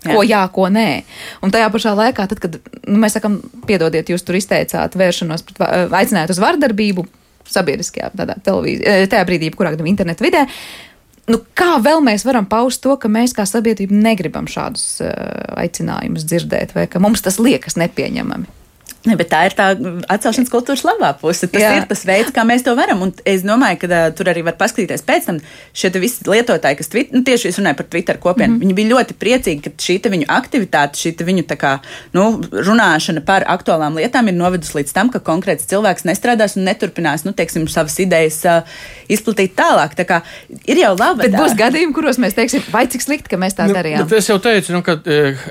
Jā. 0.00 0.14
Ko 0.14 0.22
jā, 0.24 0.40
ko 0.48 0.64
nē. 0.72 1.02
Un 1.44 1.52
tajā 1.52 1.66
pašā 1.72 1.90
laikā, 1.92 2.24
tad, 2.30 2.38
kad 2.40 2.54
nu, 2.86 2.96
mēs 3.02 3.18
sakām, 3.18 3.36
piedodiet, 3.68 4.08
jūs 4.08 4.24
tur 4.24 4.38
izteicāt 4.38 4.96
vēršanos, 4.96 5.44
pret, 5.44 5.60
aicinājāt 5.92 6.32
uz 6.32 6.40
vardarbību 6.40 7.04
sabiedriskajā 7.50 8.08
televīzijā, 8.16 9.10
tajā 9.12 9.26
brīdī, 9.28 9.50
kurā 9.52 9.74
gadījumā 9.74 9.92
internetu 9.92 10.24
vidē, 10.24 10.46
Nu, 11.30 11.38
kā 11.54 11.76
vēl 11.78 12.00
mēs 12.02 12.24
varam 12.26 12.46
paust 12.50 12.80
to, 12.82 12.96
ka 12.98 13.06
mēs 13.12 13.34
kā 13.36 13.44
sabiedrība 13.46 13.94
negribam 13.94 14.48
šādus 14.50 14.86
uh, 15.04 15.10
aicinājumus 15.62 16.24
dzirdēt, 16.26 16.74
vai 16.74 16.88
ka 16.90 17.02
mums 17.02 17.22
tas 17.22 17.38
liekas 17.38 17.76
nepieņemami? 17.78 18.48
Ne, 19.08 19.14
bet 19.16 19.30
tā 19.32 19.38
ir 19.48 19.54
tā 19.56 19.70
atcelšanas 20.12 20.50
kultūras 20.52 20.82
labā 20.84 21.14
puse. 21.16 21.48
Tas 21.48 21.62
Jā. 21.62 21.70
ir 21.78 21.86
tas 21.88 22.02
veids, 22.04 22.34
kā 22.36 22.42
mēs 22.44 22.66
to 22.66 22.74
varam. 22.76 23.00
Un 23.06 23.14
es 23.24 23.40
domāju, 23.46 23.78
ka 23.80 23.88
uh, 23.88 24.00
tur 24.12 24.28
arī 24.28 24.42
var 24.44 24.58
paskatīties 24.60 25.04
pēc 25.08 25.28
tam. 25.30 25.38
Šie 25.72 25.88
visi 25.96 26.26
lietotāji, 26.28 26.76
kas 26.76 26.90
twit, 26.92 27.14
nu, 27.16 27.22
tieši 27.24 27.54
runāja 27.56 27.78
par 27.78 27.88
Twitter 27.88 28.18
kopienu, 28.20 28.52
mm 28.52 28.58
-hmm. 28.58 28.66
viņi 28.66 28.76
bija 28.76 28.90
ļoti 28.90 29.16
priecīgi, 29.22 29.62
ka 29.64 29.70
šī 29.86 29.96
viņu 30.04 30.26
aktivitāte, 30.28 31.00
šī 31.00 31.14
viņu 31.30 31.44
kā, 31.56 31.78
nu, 32.12 32.42
runāšana 32.52 33.24
par 33.24 33.46
aktuālām 33.48 33.96
lietām 33.96 34.28
ir 34.28 34.34
novedusi 34.34 34.76
līdz 34.78 34.92
tam, 34.92 35.08
ka 35.08 35.18
konkrēts 35.18 35.64
cilvēks 35.72 36.04
nestrādās 36.04 36.56
un 36.56 36.64
neturpinās 36.64 37.24
nu, 37.24 37.32
teiksim, 37.32 37.68
savas 37.68 37.98
idejas 37.98 38.44
uh, 38.44 38.68
izplatīt 39.08 39.56
tālāk. 39.56 39.96
Tā 39.96 40.04
kā, 40.04 40.20
ir 40.66 40.76
jau 40.76 40.92
labi. 40.98 41.22
Bet 41.22 41.32
tā. 41.32 41.40
būs 41.40 41.56
gadījumi, 41.56 41.94
kuros 41.94 42.18
mēs 42.18 42.36
teiksim, 42.36 42.62
vai 42.72 42.86
cik 42.86 43.00
slikti, 43.00 43.32
ka 43.32 43.40
mēs 43.40 43.56
tā 43.56 43.66
nu, 43.66 43.74
darījām. 43.74 44.12
Es 44.12 44.28
jau 44.28 44.38
teicu, 44.38 44.72
nu, 44.72 44.82
ka, 44.82 45.00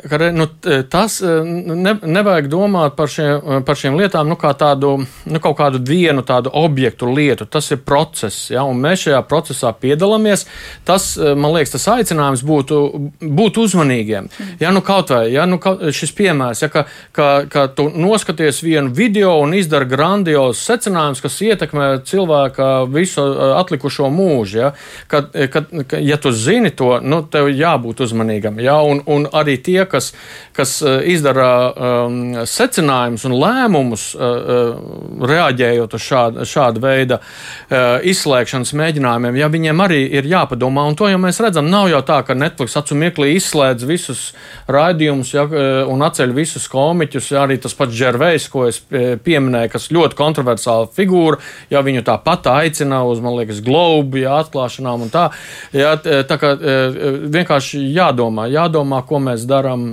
ka 0.10 0.32
nu, 0.32 0.48
tas 0.90 1.22
ne, 1.22 1.98
nevajag 2.04 2.48
domāt 2.48 2.96
par 2.96 3.10
šiem 3.10 3.39
par 3.66 3.80
šīm 3.80 3.98
lietām 4.00 4.30
nu, 4.30 4.38
kā 4.40 4.52
tādu, 4.58 4.96
nu, 5.30 5.42
kaut 5.44 5.58
kādu 5.60 5.82
vienu 5.86 6.24
tādu 6.26 6.52
objektu 6.54 7.10
lietu. 7.12 7.48
Tas 7.50 7.72
ir 7.74 7.82
process, 7.86 8.50
ja, 8.54 8.64
un 8.68 8.80
mēs 8.82 9.08
šajā 9.08 9.22
procesā 9.30 9.74
piedalāmies. 9.74 10.46
Tas, 10.88 11.12
man 11.18 11.54
liekas, 11.56 11.76
tas 11.78 11.88
aicinājums 11.96 12.44
būtu 12.46 12.80
būt 13.22 13.60
uzmanīgiem. 13.62 14.30
Ja, 14.62 14.74
nu, 14.76 14.84
kaut 14.86 15.14
vai 15.14 15.30
ja, 15.34 15.46
nu, 15.50 15.60
šis 15.96 16.14
piemērs, 16.18 16.64
ja, 16.64 16.70
ka, 16.74 16.86
ka, 17.16 17.30
ka 17.52 17.66
tu 17.76 17.88
noskaties 17.90 18.62
vienu 18.66 18.94
video 18.96 19.36
un 19.44 19.54
izdara 19.58 19.88
grandiozus 19.90 20.64
secinājumus, 20.70 21.24
kas 21.24 21.40
ietekmē 21.46 21.90
cilvēka 22.08 22.70
visu 22.92 23.26
atlikušo 23.60 24.10
mūžu. 24.14 24.60
Ja, 24.60 24.72
kad, 25.08 25.32
kad, 25.54 25.72
ja 26.04 26.18
tu 26.22 26.34
zini 26.36 26.72
to, 26.76 26.98
nu, 27.04 27.22
tev 27.32 27.52
jābūt 27.54 28.04
uzmanīgam. 28.06 28.60
Ja, 28.64 28.80
un, 28.86 29.04
un 29.10 29.28
arī 29.30 29.60
tie, 29.64 29.84
kas, 29.90 30.12
kas 30.56 30.80
izdara 30.84 31.52
um, 31.70 32.20
secinājumus 32.50 33.28
un 33.30 33.38
lēmumus, 33.40 34.10
uh, 34.18 34.22
uh, 34.22 35.24
reaģējot 35.30 35.96
uz 35.96 36.06
šādu, 36.06 36.46
šādu 36.50 36.84
veidu 36.84 37.20
uh, 37.20 38.00
izslēgšanas 38.10 38.74
mēģinājumiem, 38.80 39.38
ja 39.40 39.50
viņiem 39.52 39.84
arī 39.86 40.02
ir 40.18 40.28
jāpadomā, 40.30 40.86
un 40.90 40.98
to 41.00 41.10
jau 41.12 41.20
mēs 41.22 41.42
redzam, 41.44 41.70
nav 41.70 41.90
jau 41.92 42.02
tā, 42.06 42.22
ka 42.26 42.38
Netflix 42.38 42.78
acu 42.80 42.98
mirklī 42.98 43.34
izslēdz 43.38 43.86
visus 43.90 44.24
raidījumus 44.70 45.34
ja, 45.34 45.46
un 45.90 46.04
atceļ 46.06 46.34
visus 46.36 46.68
komiķus, 46.72 47.32
ja 47.34 47.44
arī 47.46 47.60
tas 47.62 47.76
pats 47.78 47.96
Džervejs, 47.96 48.48
ko 48.52 48.66
es 48.70 48.82
pieminēju, 48.90 49.72
kas 49.74 49.90
ļoti 49.94 50.18
kontroversāla 50.18 50.90
figūra, 50.96 51.40
ja 51.74 51.82
viņu 51.86 52.04
tāpat 52.08 52.50
aicina 52.54 53.02
uz, 53.08 53.22
man 53.24 53.38
liekas, 53.40 53.62
globu, 53.66 54.22
ja 54.24 54.40
atklāšanām 54.44 55.06
un 55.06 55.14
tā. 55.14 55.28
Ja, 55.76 55.96
tā 56.00 56.38
kā 56.42 56.54
vienkārši 56.60 57.82
jādomā, 57.96 58.48
jādomā, 58.52 59.02
ko 59.08 59.22
mēs 59.24 59.46
darām 59.50 59.88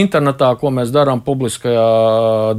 internetā, 0.00 0.52
ko 0.60 0.72
mēs 0.74 0.92
darām 0.94 1.22
publiskajā 1.24 1.86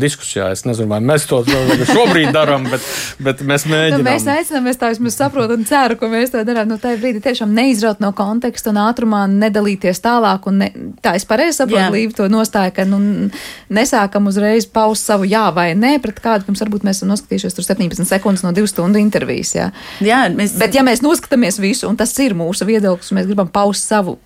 diskusijā. 0.01 0.49
Es 0.55 0.65
nezinu, 0.67 0.89
vai 0.91 0.99
mēs 1.05 1.27
to 1.29 1.41
šobrīd 1.45 2.31
darām, 2.35 2.65
bet, 2.71 2.85
bet 3.23 3.43
mēs 3.47 3.67
mēģinām. 3.69 4.01
Nu, 4.01 4.07
mēs 4.07 4.27
aicinām, 4.31 4.69
es 4.71 4.79
tā 4.81 4.91
vismaz 4.93 5.17
saprotu 5.19 5.57
un 5.57 5.65
ceru, 5.69 5.97
ka 5.99 6.09
mēs 6.11 6.33
to 6.33 6.41
darām. 6.47 6.69
Nu, 6.71 6.79
tā 6.81 6.95
brīdī 6.99 7.21
tiešām 7.23 7.53
neizraut 7.55 8.01
no 8.03 8.11
konteksta 8.17 8.73
un 8.73 8.81
ātrumā 8.83 9.23
nedalīties 9.31 10.03
tālāk. 10.03 10.49
Ne, 10.55 10.71
tā 11.03 11.15
es 11.19 11.27
pareizi 11.29 11.61
saprotu, 11.61 11.91
Līva 11.91 12.15
to 12.17 12.27
nostāja, 12.31 12.73
ka 12.75 12.85
nu, 12.87 13.01
nesākam 13.73 14.29
uzreiz 14.31 14.67
paust 14.69 15.07
savu 15.09 15.27
jā 15.29 15.47
vai 15.55 15.71
nē 15.77 15.97
pret 16.03 16.21
kādu, 16.23 16.47
kam 16.47 16.57
varbūt 16.59 16.85
mēs 16.87 17.01
esam 17.01 17.11
noskatījušies 17.13 17.57
tur 17.57 17.67
17 17.67 18.07
sekundes 18.07 18.45
no 18.45 18.53
2 18.55 18.71
stundu 18.71 19.01
intervijas. 19.01 19.55
Jā, 19.57 19.69
jā 20.05 20.23
mēs... 20.33 20.57
Bet 20.61 20.75
ja 20.77 20.85
mēs 20.87 21.03
noskatāmies 21.05 21.59
visu, 21.61 21.89
un 21.89 21.99
tas 21.99 22.13
ir 22.23 22.37
mūsu 22.37 22.67
viedoklis, 22.69 23.11
un 23.11 23.21
mēs 23.21 23.29
gribam 23.29 23.51
paust 23.51 23.89
savu 23.91 24.17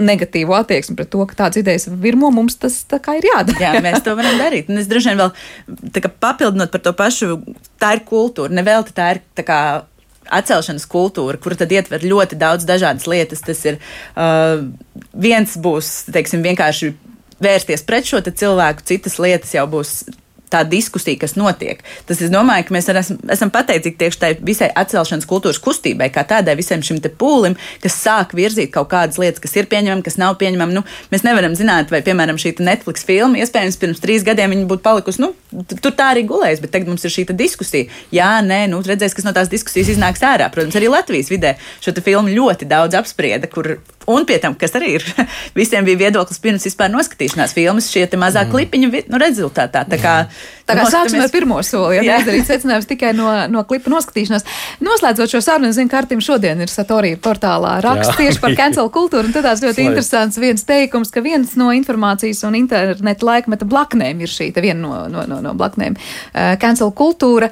negatīvu 0.00 0.54
attieksmi 0.56 0.96
pret 0.98 1.10
to, 1.12 1.22
ka 1.30 1.36
tādas 1.38 1.60
idejas 1.60 1.86
virmo, 1.88 2.30
mums 2.34 2.56
tas 2.58 2.80
ir 2.90 3.28
jādara. 3.28 3.60
Jā, 3.62 3.72
mēs 3.84 4.02
to 4.04 4.16
varam 4.18 4.40
darīt. 4.40 4.70
Un 4.70 4.80
es 4.80 4.90
droši 4.90 5.12
vien 5.12 5.22
vēl 5.22 6.14
papildinot 6.22 6.72
par 6.72 6.82
to 6.82 6.94
pašu, 6.98 7.38
tā 7.82 7.94
ir 7.96 8.04
kultūra. 8.08 8.54
Nevelti 8.54 8.96
tā 8.96 9.12
ir 9.14 9.22
tā 9.38 9.46
kā 9.46 9.60
atcelšanas 10.34 10.86
kultūra, 10.90 11.38
kur 11.38 11.54
tad 11.58 11.72
ietver 11.74 12.04
ļoti 12.04 12.38
daudz 12.40 12.66
dažādas 12.68 13.06
lietas. 13.10 13.44
Tas 13.44 13.62
ir 13.68 13.78
uh, 13.78 14.64
viens 15.12 15.54
būs, 15.60 15.94
teiksim, 16.14 16.42
vienkārši 16.46 16.94
vērsties 17.44 17.84
pret 17.86 18.08
šo 18.08 18.22
cilvēku, 18.24 18.86
citas 18.88 19.18
lietas 19.22 19.54
jau 19.54 19.66
būs 19.70 20.02
tā 20.54 20.62
diskusija, 20.68 21.18
kas 21.20 21.36
notiek. 21.38 21.82
Tas 22.08 22.22
es 22.24 22.32
domāju, 22.32 22.68
ka 22.68 22.76
mēs 22.76 22.88
esam, 22.92 23.18
esam 23.34 23.52
pateicīgi 23.54 23.98
tieši 24.00 24.20
tai 24.22 24.32
visai 24.38 24.70
atcelšanas 24.84 25.28
kultūras 25.30 25.60
kustībai, 25.62 26.10
kā 26.14 26.24
tādai 26.28 26.56
visam 26.58 26.82
šim 26.84 27.02
pūlim, 27.18 27.58
kas 27.82 27.98
sāk 28.00 28.34
virzīt 28.36 28.72
kaut 28.74 28.88
kādas 28.92 29.18
lietas, 29.20 29.42
kas 29.42 29.56
ir 29.58 29.68
pieņemamas, 29.70 30.04
kas 30.06 30.18
nav 30.20 30.38
pieņemamas. 30.40 30.78
Nu, 30.78 30.84
mēs 31.12 31.24
nevaram 31.26 31.56
zināt, 31.58 31.92
vai, 31.92 32.00
piemēram, 32.06 32.38
šī 32.40 32.54
Netflix 32.64 33.06
filma, 33.06 33.40
iespējams, 33.42 33.78
pirms 33.80 34.02
trīs 34.02 34.24
gadiem 34.26 34.54
viņa 34.54 34.68
būtu 34.70 34.84
palikusi, 34.84 35.22
nu, 35.24 35.32
tur 35.74 35.94
tā 35.94 36.12
arī 36.14 36.24
gulējas, 36.28 36.62
bet 36.64 36.74
tagad 36.74 36.90
mums 36.92 37.04
ir 37.04 37.14
šī 37.14 37.26
diskusija. 37.34 37.90
Jā, 38.14 38.30
nē, 38.44 38.64
nu, 38.72 38.80
redzēs, 38.84 39.16
kas 39.16 39.26
no 39.26 39.34
tās 39.36 39.50
diskusijas 39.52 39.92
iznāks 39.94 40.24
ārā. 40.24 40.50
Protams, 40.54 40.76
arī 40.78 40.90
Latvijas 40.92 41.32
vidē 41.32 41.56
šo 41.84 41.94
filmu 42.04 42.32
ļoti 42.34 42.68
daudz 42.70 42.96
apsprieda, 42.98 43.50
kur 43.50 43.76
Un 44.10 44.26
pie 44.28 44.36
tam, 44.42 44.56
kas 44.58 44.74
arī 44.76 44.96
ir, 44.98 45.06
visiem 45.58 45.86
bija 45.86 46.04
viedoklis 46.06 46.40
pirms 46.42 46.66
vispār 46.68 46.92
noskatīšanās 46.92 47.54
filmas, 47.56 47.88
šie 47.92 48.06
mazā 48.20 48.44
mm. 48.44 48.52
klipiņa 48.52 48.90
nu, 49.12 49.20
rezultātā. 49.20 49.84
Tā 49.88 49.98
kā, 50.00 50.14
tā 50.68 50.76
kā 50.76 50.86
sāksim 50.92 51.22
ar 51.24 51.32
pirmo 51.32 51.60
soli, 51.66 51.98
ja 51.98 52.04
neizdarīt 52.06 52.48
secinājums 52.48 52.88
tikai 52.90 53.14
no, 53.16 53.28
no 53.52 53.64
klipa 53.68 53.92
noskatīšanās. 53.92 54.46
Noslēdzot 54.84 55.34
šo 55.34 55.42
sarunu, 55.44 55.72
zinu, 55.76 55.90
ka 55.92 56.02
Artim 56.02 56.22
šodien 56.24 56.60
ir 56.60 56.72
Satorija 56.72 57.20
portālā 57.24 57.78
raksts 57.84 58.18
tieši 58.20 58.42
par 58.44 58.56
cancel 58.58 58.90
kultūru, 58.94 59.30
un 59.30 59.36
tad 59.36 59.48
tās 59.48 59.64
ļoti 59.64 59.88
interesants 59.88 60.40
viens 60.40 60.66
teikums, 60.68 61.12
ka 61.14 61.24
viens 61.24 61.56
no 61.60 61.70
informācijas 61.74 62.44
un 62.48 62.58
interneta 62.60 63.30
laikmeta 63.30 63.68
blaknēm 63.68 64.24
ir 64.24 64.32
šī, 64.32 64.50
viena 64.58 64.80
no, 64.80 64.96
no, 65.12 65.28
no, 65.30 65.40
no 65.44 65.54
blaknēm, 65.58 65.96
uh, 65.96 66.54
cancel 66.60 66.92
kultūra. 66.96 67.50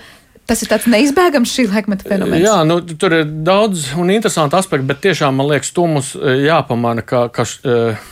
Tas 0.51 0.63
ir 0.65 0.71
tāds 0.73 0.89
neizbēgams 0.91 1.53
šī 1.55 1.69
laikmeta 1.71 2.09
fenomens. 2.09 2.43
Jā, 2.43 2.57
nu, 2.67 2.81
tur 2.83 3.15
ir 3.21 3.29
daudz 3.47 3.93
un 4.01 4.11
interesanti 4.11 4.59
aspekti, 4.59 4.89
bet 4.89 5.03
tiešām 5.05 5.39
man 5.39 5.53
liekas, 5.53 5.71
to 5.77 5.87
mums 5.89 6.13
eh, 6.19 6.43
jāpamana, 6.49 7.05
ka, 7.07 7.29
ka 7.33 7.47
uh, 7.47 8.09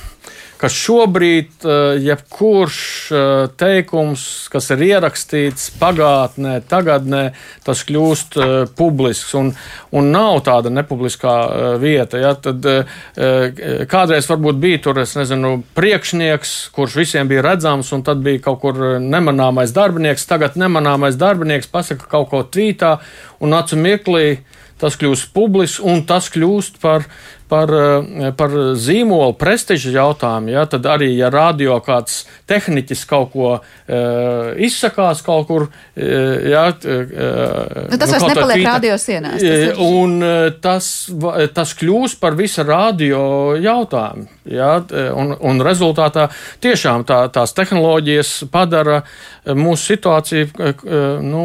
ka 0.60 0.68
šobrīd 0.68 1.64
eh, 1.64 2.00
jebkurš 2.04 2.78
eh, 3.10 3.20
teikums, 3.60 4.24
kas 4.52 4.68
ir 4.74 4.82
ierakstīts 4.90 5.70
pagātnē, 5.80 6.58
tagadnē, 6.68 7.22
tas 7.64 7.80
kļūst 7.88 8.36
eh, 8.36 8.52
publisks 8.76 9.32
un, 9.40 9.54
un 9.96 10.10
nav 10.12 10.42
tāda 10.44 10.72
nepubliskā 10.72 11.36
vieta. 11.80 12.20
Ja? 12.20 12.34
Tad 12.40 12.66
kādreiz 13.90 14.28
varbūt 14.28 14.60
bija 14.60 14.82
tur, 14.84 15.00
nezinu, 15.00 15.54
priekšnieks, 15.76 16.54
kurš 16.76 16.98
visiem 17.00 17.30
bija 17.30 17.44
redzams, 17.48 17.90
un 17.96 18.04
tad 18.06 18.20
bija 18.24 18.42
kaut 18.44 18.60
kur 18.62 18.78
nemanāmais 19.00 19.72
darbinieks. 19.76 20.28
Tagad 20.28 20.60
nemanāmais 20.60 21.18
darbinieks 21.20 21.70
pasaka 21.72 22.08
kaut 22.10 22.30
ko 22.32 22.44
tvītā, 22.44 22.98
un 23.40 23.56
acu 23.56 23.80
mirklī 23.80 24.26
tas 24.80 24.96
kļūst 24.96 25.34
publisks, 25.36 25.80
un 25.84 26.04
tas 26.08 26.30
kļūst 26.32 26.80
par 26.80 27.04
par, 27.50 27.70
eh, 27.74 28.30
par 28.36 28.54
zīmolu 28.78 29.34
prestižu 29.38 29.92
jautājumu, 29.94 30.52
ja, 30.54 30.64
tad 30.70 30.86
arī, 30.86 31.10
ja 31.18 31.30
radio 31.34 31.80
kāds 31.84 32.24
tehniķis 32.50 33.02
kaut 33.10 33.32
ko 33.34 33.48
uh, 33.58 34.50
izsakās 34.58 35.22
kaut 35.26 35.46
kur, 35.48 35.66
uh, 35.66 36.02
ja, 36.50 36.64
uh, 36.70 37.12
nu, 37.90 37.98
tas 37.98 38.10
nu, 38.10 38.14
vairs 38.14 38.26
nepaliek 38.30 38.60
tvīta, 38.60 38.74
radio 38.74 38.98
sienās. 38.98 39.42
Tas 39.42 39.82
un 39.84 40.16
tas, 40.62 40.90
tas 41.54 41.74
kļūs 41.78 42.16
par 42.22 42.38
visa 42.38 42.64
radio 42.66 43.22
jautājumu. 43.58 44.28
Ja, 44.50 44.80
un, 45.14 45.34
un 45.46 45.62
rezultātā 45.62 46.26
tiešām 46.64 47.04
tā, 47.06 47.20
tās 47.30 47.52
tehnoloģijas 47.54 48.32
padara 48.50 49.02
mūsu 49.46 49.92
situāciju, 49.92 50.72
nu, 51.22 51.44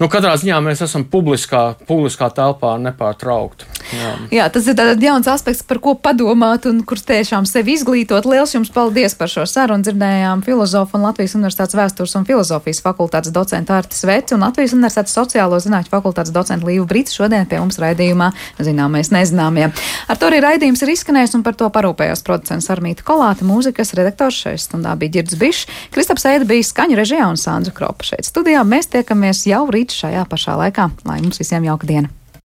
nu 0.00 0.10
katrā 0.12 0.34
ziņā 0.40 0.58
mēs 0.66 0.84
esam 0.84 1.06
publiskā, 1.08 1.62
publiskā 1.88 2.28
telpā 2.34 2.74
nepārtraukti. 2.84 3.70
Jā. 3.94 4.12
Jā, 4.34 4.50
tas 4.52 4.68
ir 4.68 4.82
jauns 5.00 5.28
aspekts, 5.34 5.64
par 5.66 5.80
ko 5.82 5.94
padomāt 5.98 6.68
un 6.70 6.80
kurš 6.86 7.04
tiešām 7.08 7.46
sevi 7.48 7.74
izglītot. 7.76 8.26
Liels 8.28 8.54
jums 8.54 8.70
paldies 8.74 9.16
par 9.18 9.30
šo 9.32 9.44
sarunu. 9.48 9.84
Dzirdējām 9.84 10.44
filozofu 10.46 10.98
un 10.98 11.04
Latvijas 11.08 11.36
Universitātes 11.38 11.76
vēstures 11.76 12.14
un 12.18 12.26
filozofijas 12.28 12.80
fakultātes 12.84 13.34
docentu 13.34 13.74
Artis 13.76 14.04
Veci 14.08 14.36
un 14.36 14.46
Latvijas 14.46 14.76
Universitātes 14.76 15.16
sociālo 15.16 15.58
zinātņu 15.60 15.92
fakultātes 15.92 16.32
docentu 16.34 16.70
Līvu 16.70 16.86
Brītu 16.90 17.18
šodien 17.18 17.48
pie 17.50 17.60
mums 17.60 17.80
raidījumā 17.82 18.30
Zināmais 18.58 19.10
nezināmie. 19.14 19.68
Ar 20.08 20.20
to 20.20 20.30
arī 20.30 20.40
raidījums 20.44 20.84
ir 20.84 20.94
izskanējis 20.94 21.36
un 21.38 21.44
par 21.46 21.58
to 21.58 21.68
parūpējās 21.74 22.24
producents 22.26 22.70
Armīta 22.72 23.06
Kolāta, 23.06 23.46
mūzikas 23.48 23.94
redaktors 23.98 24.40
šeit 24.46 24.62
stundā 24.64 24.96
bija 25.00 25.18
Girds 25.18 25.38
Bišs, 25.40 25.68
Kristaps 25.94 26.26
Eida 26.30 26.48
bija 26.48 26.66
skaņu 26.66 26.98
režijā 27.00 27.28
un 27.28 27.40
Sandra 27.40 27.74
Kropa 27.74 28.06
šeit 28.14 28.28
studijā. 28.28 28.64
Mēs 28.64 28.92
tiekamies 28.94 29.46
jau 29.50 29.64
rīt 29.72 29.94
šajā 29.94 30.26
pašā 30.30 30.58
laikā. 30.64 30.90
Lai 31.08 31.22
mums 31.24 31.42
visiem 31.42 31.66
jauka 31.68 31.90
diena! 31.90 32.23